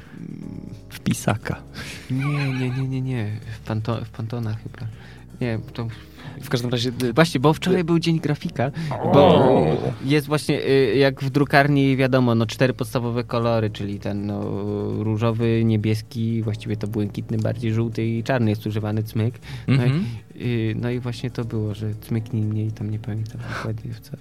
[0.89, 1.61] W pisaka.
[2.11, 3.39] Nie, nie, nie, nie, nie.
[3.55, 4.87] W, panto, w Pantona chyba.
[5.41, 5.87] Nie, to...
[6.41, 8.71] W każdym razie y, Właśnie, bo wczoraj był dzień grafika,
[9.13, 9.65] bo
[10.05, 14.41] jest właśnie y, jak w drukarni wiadomo, no cztery podstawowe kolory, czyli ten no,
[15.03, 19.39] różowy, niebieski, właściwie to błękitny, bardziej żółty i czarny jest używany cmyk.
[19.67, 20.05] No, Mhm.
[20.35, 23.93] i, y, no i właśnie to było, że cmyknij mnie i tam nie pamiętam dokładnie
[23.93, 24.11] w co.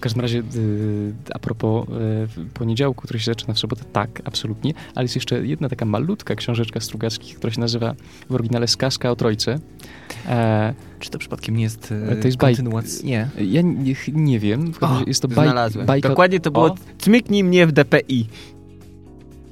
[0.00, 4.74] W każdym razie, y, a propos y, poniedziałku, który się zaczyna w sobotę, tak, absolutnie,
[4.94, 7.94] ale jest jeszcze jedna taka malutka książeczka Strugackich, która się nazywa
[8.30, 9.58] w oryginale Skaska o Trojce.
[10.28, 13.06] E, Czy to przypadkiem nie jest To jest kontynuacja?
[13.08, 13.28] Nie.
[13.44, 15.86] ja nie, nie wiem, razie jest to baj, Znalazłem.
[15.86, 16.08] bajka...
[16.08, 16.74] Dokładnie to było O.
[16.98, 18.26] cmyknij mnie w DPI.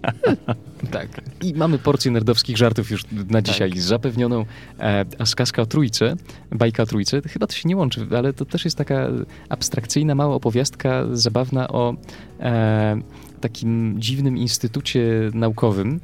[0.90, 1.08] tak.
[1.42, 4.44] I mamy porcję nerdowskich żartów już na dzisiaj zapewnioną.
[4.80, 6.16] E, a skaska o trójce,
[6.50, 9.08] bajka o trójce, chyba to się nie łączy, ale to też jest taka
[9.48, 11.94] abstrakcyjna, mała opowiastka zabawna o
[12.40, 13.00] e,
[13.40, 16.00] takim dziwnym instytucie naukowym,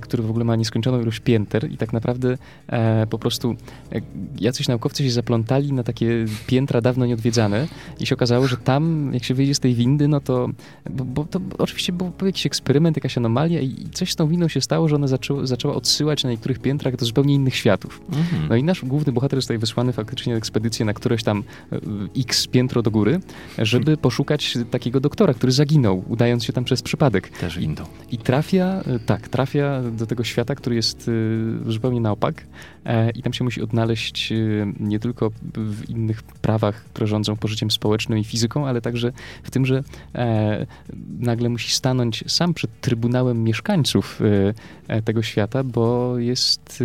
[0.00, 3.56] który w ogóle ma nieskończoną ilość pięter i tak naprawdę e, po prostu
[3.92, 4.00] e,
[4.40, 7.68] jacyś naukowcy się zaplątali na takie piętra dawno nieodwiedzane
[8.00, 10.48] i się okazało, że tam, jak się wyjdzie z tej windy, no to,
[10.90, 14.60] bo, bo to oczywiście był, jakiś eksperyment, jakaś anomalia i coś z tą windą się
[14.60, 18.00] stało, że ona zaczęła, zaczęła odsyłać na niektórych piętrach do zupełnie innych światów.
[18.08, 18.48] Mhm.
[18.48, 21.78] No i nasz główny bohater zostaje wysłany faktycznie na ekspedycję na któreś tam e,
[22.20, 23.20] x piętro do góry,
[23.58, 27.28] żeby poszukać takiego doktora, który zaginął, udając się tam przez przypadek.
[27.28, 27.84] Też windą.
[28.10, 29.43] I trafia, e, tak, trafia
[29.92, 31.10] do tego świata, który jest
[31.68, 32.46] e, zupełnie na opak
[32.84, 34.36] e, i tam się musi odnaleźć e,
[34.80, 39.12] nie tylko w innych prawach, które rządzą pożyciem społecznym i fizyką, ale także
[39.42, 39.82] w tym, że
[40.14, 40.66] e,
[41.18, 44.54] nagle musi stanąć sam przed trybunałem mieszkańców e,
[44.88, 46.84] e, tego świata, bo jest,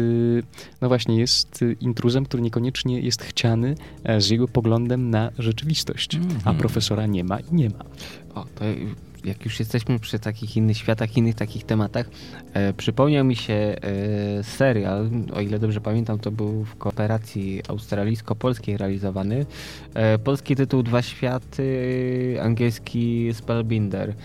[0.81, 3.76] no właśnie, jest intruzem, który niekoniecznie jest chciany
[4.18, 6.57] z jego poglądem na rzeczywistość, a Mhm.
[6.57, 7.86] profesora nie ma i nie ma.
[8.36, 8.65] O, to
[9.25, 12.09] jak już jesteśmy przy takich innych światach, innych takich tematach,
[12.53, 18.77] e, przypomniał mi się e, serial, o ile dobrze pamiętam, to był w kooperacji australijsko-polskiej
[18.77, 19.45] realizowany.
[19.93, 24.09] E, polski tytuł Dwa Światy, angielski Spellbinder.
[24.09, 24.15] E,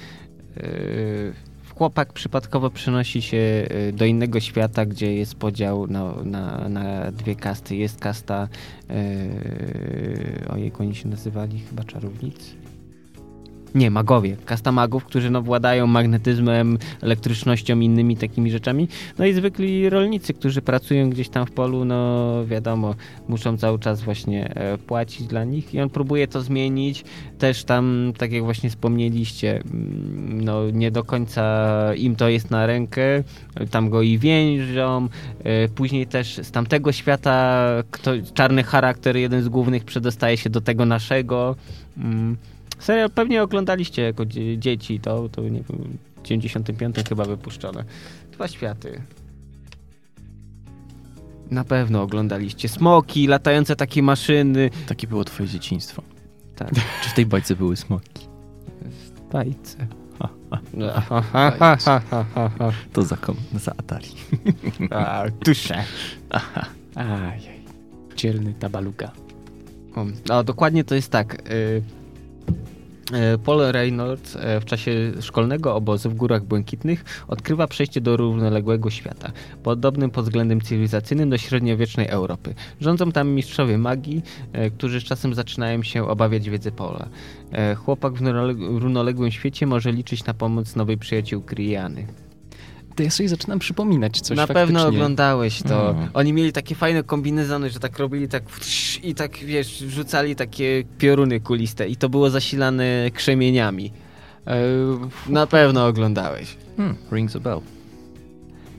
[1.74, 7.36] chłopak przypadkowo przenosi się e, do innego świata, gdzie jest podział na, na, na dwie
[7.36, 7.76] kasty.
[7.76, 8.48] Jest kasta,
[8.90, 8.94] e,
[10.48, 12.63] ojej, oni się nazywali chyba czarownicy.
[13.74, 14.36] Nie, magowie.
[14.44, 18.88] Kasta magów, którzy no, władają magnetyzmem, elektrycznością innymi takimi rzeczami.
[19.18, 22.94] No i zwykli rolnicy, którzy pracują gdzieś tam w polu, no wiadomo,
[23.28, 27.04] muszą cały czas właśnie e, płacić dla nich i on próbuje to zmienić.
[27.38, 32.66] Też tam, tak jak właśnie wspomnieliście, mm, no nie do końca im to jest na
[32.66, 33.02] rękę.
[33.70, 35.08] Tam go i więżą.
[35.44, 40.60] E, Później też z tamtego świata kto, czarny charakter, jeden z głównych, przedostaje się do
[40.60, 41.56] tego naszego.
[42.84, 47.84] Serial pewnie oglądaliście jako dzie- dzieci, to, to nie wiem, w 95 chyba wypuszczone.
[48.32, 49.02] Dwa światy.
[51.50, 52.68] Na pewno oglądaliście.
[52.68, 54.70] Smoki, latające takie maszyny.
[54.86, 56.02] Takie było twoje dzieciństwo.
[56.56, 56.70] Tak,
[57.02, 58.26] Czy w tej bajce były smoki?
[58.82, 59.86] w bajce.
[60.18, 60.28] Ha,
[61.32, 62.00] ha.
[62.58, 62.72] Ha.
[62.92, 64.08] To za, kom- za Atari.
[64.90, 65.84] A, Tusze.
[66.94, 67.40] Ajaj,
[68.16, 69.12] dzielny tabaluka.
[69.96, 71.50] O, No, dokładnie to jest tak.
[71.50, 71.82] y,
[73.44, 79.32] Paul Reynolds y, w czasie szkolnego obozu w Górach Błękitnych odkrywa przejście do równoległego świata,
[79.62, 82.54] podobnym pod względem cywilizacyjnym do średniowiecznej Europy.
[82.80, 84.22] Rządzą tam mistrzowie magii,
[84.66, 87.08] y, którzy z czasem zaczynają się obawiać wiedzy Paula.
[87.76, 92.06] Chłopak w równoleg- równoległym świecie może liczyć na pomoc nowej przyjaciółki Riany.
[92.96, 94.66] To ja sobie zaczynam przypominać coś Na faktycznie.
[94.66, 95.90] pewno oglądałeś to.
[95.90, 96.08] Mm.
[96.14, 98.42] Oni mieli takie fajne kombinezony, że tak robili tak
[99.02, 102.84] i tak, wiesz, rzucali takie pioruny kuliste i to było zasilane
[103.14, 103.92] krzemieniami.
[104.46, 104.62] E,
[105.28, 106.56] Na pewno oglądałeś.
[106.76, 107.60] Hmm, rings a bell.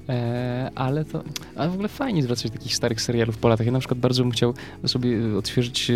[0.10, 1.24] E, ale to,
[1.56, 3.66] ale w ogóle fajnie zwracać takich starych serialów po latach.
[3.66, 4.54] Ja na przykład bardzo bym chciał
[4.86, 5.94] sobie odświeżyć e,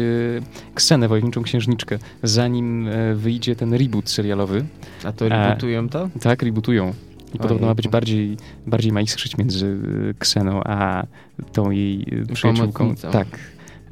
[0.76, 4.66] Ksenę, Wojowniczą Księżniczkę, zanim e, wyjdzie ten reboot serialowy.
[5.04, 6.10] A to rebootują to?
[6.22, 6.94] Tak, rebootują.
[7.34, 8.38] I podobno ma być bardziej,
[8.68, 9.78] bardziej ma iskrzyć między
[10.10, 11.06] e, Kseną a
[11.54, 12.96] tą jej e, przyjaciółką.
[12.96, 13.28] Tak.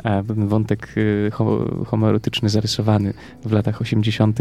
[0.04, 0.96] A ten wątek
[1.28, 1.32] e,
[1.86, 3.14] homoerotyczny zarysowany
[3.46, 4.40] w latach 80.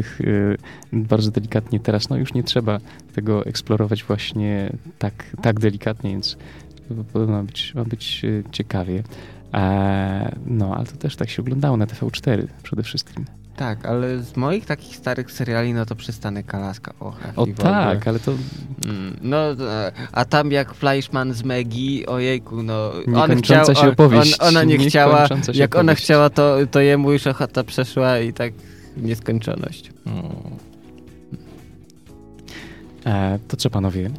[0.93, 2.78] bardzo delikatnie teraz, no już nie trzeba
[3.14, 6.36] tego eksplorować właśnie tak, tak delikatnie, więc
[7.12, 9.02] podobno ma być, ma być ciekawie.
[10.47, 13.24] No, ale to też tak się oglądało na TV4 przede wszystkim.
[13.57, 16.93] Tak, ale z moich takich starych seriali, no to przystanę Kalaska.
[17.01, 18.33] Och, o tak, ale to...
[18.85, 19.37] Mm, no,
[20.12, 22.93] a tam jak Fleischman z Megi, ojejku, no...
[23.15, 24.37] On chciał, się opowieść.
[24.41, 25.74] On, ona nie chciała, jak opowieść.
[25.74, 28.53] ona chciała, to, to jemu już ochota przeszła i tak
[28.97, 29.91] nieskończoność.
[33.07, 34.11] E, to co panowie?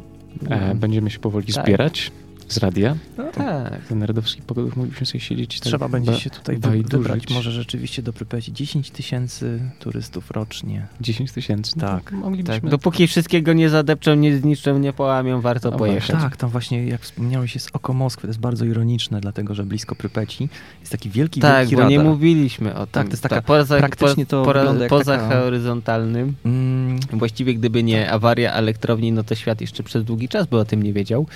[0.50, 0.74] E, no.
[0.74, 1.64] będziemy się powoli tak.
[1.64, 2.12] zbierać
[2.48, 2.96] z radia.
[3.18, 3.86] No tak.
[3.88, 5.60] Ten narodowski pogodów moglibyśmy sobie siedzieć.
[5.60, 10.86] Trzeba tak, będzie się tutaj wybrać może rzeczywiście do Prypeci 10 tysięcy turystów rocznie.
[11.00, 11.72] 10 tysięcy?
[11.76, 12.12] No tak.
[12.12, 12.60] Moglibyśmy...
[12.60, 12.70] tak.
[12.70, 16.22] Dopóki wszystkiego nie zadepczą, nie zniszczą, nie połamią, warto no pojechać.
[16.22, 19.94] Tak, tam właśnie jak wspomniałeś jest oko Moskwy, to jest bardzo ironiczne, dlatego że blisko
[19.94, 20.48] Prypeci
[20.80, 21.90] jest taki wielki, tak, wielki bo radar.
[21.90, 22.92] nie mówiliśmy o tym.
[22.92, 25.40] Tak, to jest taka tak, poza, praktycznie to poza, poza taka...
[25.40, 26.34] horyzontalnym.
[26.44, 26.98] Mm.
[27.12, 28.12] Właściwie gdyby nie tak.
[28.12, 31.26] awaria elektrowni, no to świat jeszcze przez długi czas by o tym nie wiedział.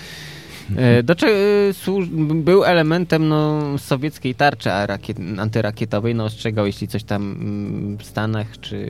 [0.77, 4.73] E, do czego e, był elementem no, sowieckiej tarczy
[5.39, 8.89] antyrakietowej, no ostrzegał, jeśli coś tam mm, w Stanach, czy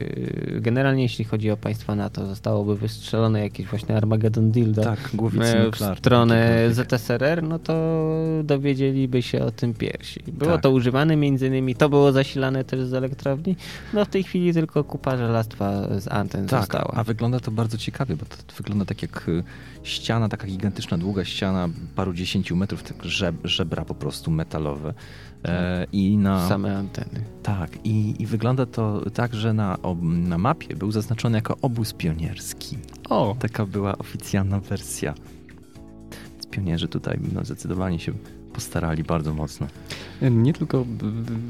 [0.61, 5.99] generalnie jeśli chodzi o państwa NATO, zostałoby wystrzelone jakieś właśnie Armageddon Dildo tak, e, w
[5.99, 7.75] stronę ZSRR, no to
[8.45, 10.21] dowiedzieliby się o tym pierwsi.
[10.27, 10.63] Było tak.
[10.63, 13.57] to używane między innymi, to było zasilane też z elektrowni,
[13.95, 16.93] no w tej chwili tylko kupa żelastwa z anten tak, została.
[16.95, 19.31] a wygląda to bardzo ciekawie, bo to wygląda tak jak
[19.83, 21.62] ściana, taka gigantyczna, długa ściana,
[21.97, 24.95] paru dziesięciu metrów, tak żeb, żebra po prostu metalowe.
[25.45, 26.49] E, I na...
[26.49, 27.25] Same anteny.
[27.43, 32.79] Tak, i, i wygląda to tak, że na, na mapie był zaznaczony jako obóz pionierski.
[33.09, 33.37] O!
[33.39, 35.15] Taka była oficjalna wersja.
[36.51, 38.13] Pionierzy tutaj no, zdecydowanie się
[38.53, 39.67] postarali bardzo mocno.
[40.31, 40.85] Mnie tylko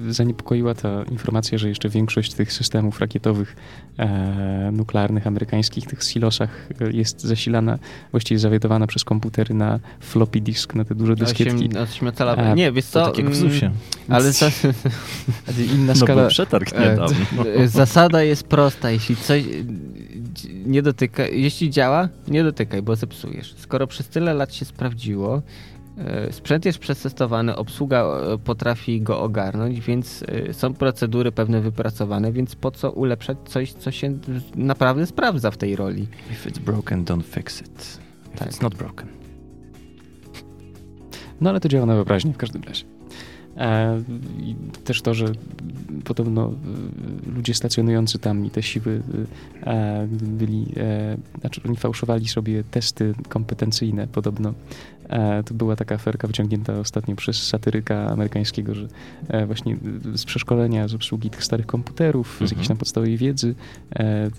[0.08, 3.56] zaniepokoiła ta informacja, że jeszcze większość tych systemów rakietowych
[3.98, 7.78] e, nuklearnych amerykańskich, tych silosach e, jest zasilana,
[8.10, 11.68] właściwie zawiadowana przez komputery na floppy disk, na te duże dyskietki.
[12.36, 13.00] A, nie, wiesz co?
[13.00, 13.66] To tak jak w ZUSie.
[13.66, 14.50] Mm, ale za...
[15.74, 16.28] inna no skala.
[16.28, 17.44] przetarg e, niedawno.
[17.66, 18.90] Zasada jest prosta.
[18.90, 19.44] Jeśli coś
[20.66, 23.54] nie dotyka, jeśli działa, nie dotykaj, bo zepsujesz.
[23.58, 25.42] Skoro przez tyle lat się sprawdziło,
[26.30, 32.54] sprzęt jest przetestowany, obsługa e, potrafi go ogarnąć, więc e, są procedury pewne wypracowane, więc
[32.54, 34.18] po co ulepszać coś, co się
[34.54, 36.06] naprawdę sprawdza w tej roli?
[36.30, 37.98] If it's broken, don't fix it.
[38.26, 38.48] If tak.
[38.48, 39.08] it's not broken.
[41.40, 42.84] No ale to działa na wyobraźnię w każdym razie.
[43.56, 44.02] E,
[44.38, 44.54] I
[44.84, 45.26] też to, że
[46.04, 49.02] podobno e, ludzie stacjonujący tam i te siły
[49.62, 50.66] e, byli,
[51.40, 54.54] znaczy oni fałszowali sobie testy kompetencyjne podobno.
[55.44, 58.88] To była taka aferka wyciągnięta ostatnio przez satyryka amerykańskiego, że
[59.46, 59.76] właśnie
[60.14, 62.48] z przeszkolenia, z obsługi tych starych komputerów, mhm.
[62.48, 63.54] z jakiejś tam podstawowej wiedzy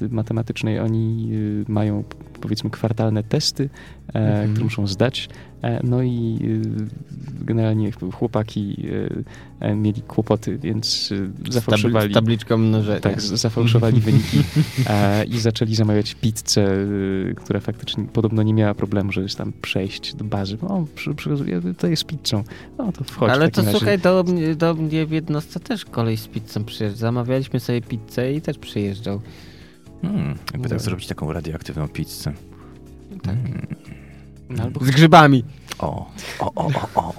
[0.10, 1.32] matematycznej oni
[1.68, 2.04] mają
[2.42, 3.70] powiedzmy kwartalne testy,
[4.14, 4.50] mhm.
[4.50, 5.30] które muszą zdać.
[5.84, 6.40] No i
[7.42, 8.86] generalnie chłopaki
[9.64, 11.14] E, mieli kłopoty, więc
[11.48, 12.12] e, zafałszowali...
[12.12, 13.00] Z tabliczką mnożenia.
[13.00, 14.44] Tak, zafałszowali wyniki
[14.88, 16.68] e, i zaczęli zamawiać pizzę,
[17.36, 20.53] która faktycznie podobno nie miała problemu, żeby tam przejść do bazy.
[20.62, 21.30] O, przy, przy,
[21.78, 22.44] to jest pizzą.
[22.78, 23.78] No to wchodź Ale to razie.
[23.78, 24.26] słuchaj, do,
[24.56, 27.00] do mnie w jednostce też kolej z pizzą przyjeżdżał.
[27.00, 29.22] Zamawialiśmy sobie pizzę i też przyjeżdżał.
[30.02, 32.34] Hmm, jakby tak zrobić taką radioaktywną pizzę.
[33.24, 33.36] Tak.
[33.36, 33.68] Hmm.
[34.62, 35.44] Albo z grzybami.
[35.80, 37.14] O, o, o, o, o.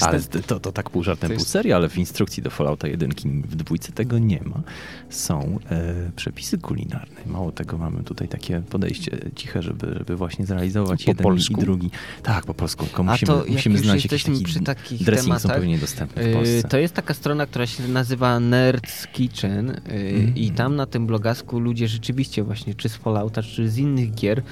[0.00, 3.10] Ale to, to tak pół żartem, pół serio, ale w instrukcji do Fallouta 1
[3.48, 4.62] w dwójce tego nie ma.
[5.08, 7.20] Są e, przepisy kulinarne.
[7.26, 11.52] Mało tego, mamy tutaj takie podejście ciche, żeby, żeby właśnie zrealizować po jeden polsku?
[11.52, 11.90] i drugi.
[12.22, 12.84] Tak, po polsku.
[12.84, 16.32] Tylko musimy, to, musimy znać jakiś taki przy takich dressing tematach, są pewnie dostępne w
[16.34, 16.68] Polsce.
[16.68, 20.34] To jest taka strona, która się nazywa Nerds Kitchen mm.
[20.34, 24.42] i tam na tym blogasku ludzie rzeczywiście właśnie, czy z Fallouta, czy z innych gier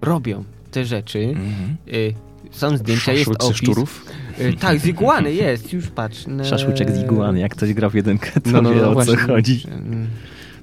[0.00, 1.18] robią te rzeczy.
[1.18, 3.56] Mm -hmm są zdjęcia, jest opis.
[3.56, 4.06] szczurów?
[4.40, 6.24] Y, tak, z iguany jest, już patrz.
[6.50, 9.16] Szaszłyczek z iguany, jak ktoś gra w jedynkę, to no, no, wie no, o właśnie.
[9.16, 9.62] co chodzi.
[9.66, 10.06] Mm.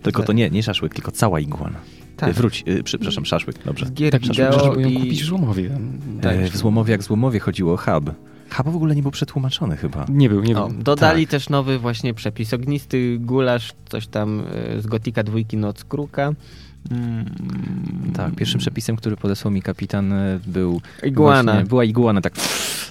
[0.02, 1.80] Tylko to nie, nie szaszłyk, tylko cała iguana.
[2.18, 2.34] Tak.
[2.34, 3.86] Wróć, yy, przepraszam, szaszłyk, dobrze.
[3.86, 4.94] Gier tak, wideo i...
[4.94, 5.78] kupić w Złomowie.
[6.22, 8.12] Tak, w Złomowie, jak w Złomowie chodziło o hub.
[8.50, 10.06] Chyba w ogóle nie był przetłumaczony chyba.
[10.10, 10.84] Nie był, nie O, był.
[10.84, 11.32] dodali tak.
[11.32, 12.54] też nowy właśnie przepis.
[12.54, 16.34] Ognisty gulasz, coś tam e, z Gotika dwójki Noc Kruka.
[16.92, 17.26] Mm,
[18.16, 20.82] Tak, pierwszym przepisem, który podesłał mi kapitan e, był...
[21.04, 21.52] Iguana.
[21.52, 22.34] Właśnie, była iguana, tak...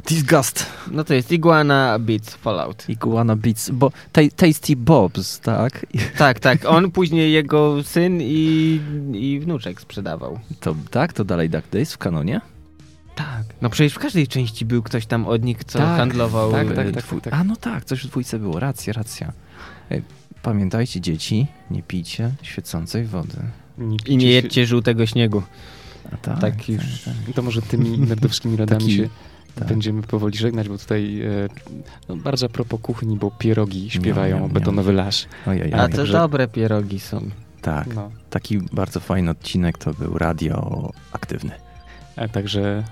[0.09, 0.67] Disgust!
[0.91, 2.89] No to jest Iguana Beats Fallout.
[2.89, 5.87] Iguana Beats, bo ta, Tasty Bobs, tak?
[6.19, 6.65] Tak, tak.
[6.67, 8.81] On później jego syn i,
[9.13, 10.39] i wnuczek sprzedawał.
[10.61, 11.13] To, tak?
[11.13, 12.41] To dalej Duck Days w kanonie?
[13.15, 13.43] Tak.
[13.63, 16.53] No przecież w każdej części był ktoś tam od nich, co Tak, handlował.
[16.53, 17.33] tak, e, tak, tak, tak.
[17.35, 19.33] A no tak, coś w dwójce było, racja, racja.
[19.91, 20.01] E,
[20.43, 23.37] Pamiętajcie dzieci, nie pijcie świecącej wody.
[24.07, 25.43] I nie jedźcie żółtego śniegu.
[26.13, 26.85] A tak, Tak już.
[27.35, 29.09] To może tymi nerdowskimi radami Taki- się
[29.55, 29.69] tak.
[29.69, 31.49] będziemy powoli żegnać, bo tutaj e,
[32.09, 35.27] no, bardzo a propos kuchni, bo pierogi śpiewają Miam, miam, Betonowy Las.
[35.47, 37.29] Ojej, A to także- dobre pierogi są.
[37.63, 38.11] Tak, No.
[38.31, 41.51] taki bardzo fajny odcinek to był radioaktywny.
[42.17, 42.85] E, Także e,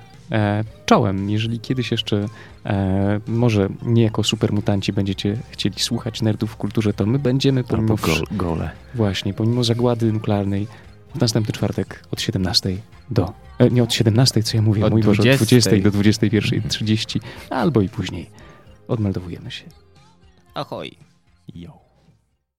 [0.86, 2.27] czołem, jeżeli kiedyś jeszcze
[2.66, 7.94] e, może nie jako supermutanci będziecie chcieli słuchać nerdów w kulturze, to my będziemy pomimo
[7.94, 8.70] Albo wsz- go, gole.
[8.94, 10.66] właśnie, pomimo zagłady nuklearnej
[11.15, 12.77] w następny czwartek od 17
[13.11, 15.90] do e, nie od 17, co ja mówię, Od mój Boże, od 20 20 do
[15.98, 17.20] 21.30
[17.51, 18.31] albo i później.
[18.89, 19.65] Odmeldowujemy się.
[20.55, 20.97] Ahoj.
[21.55, 21.85] Yo.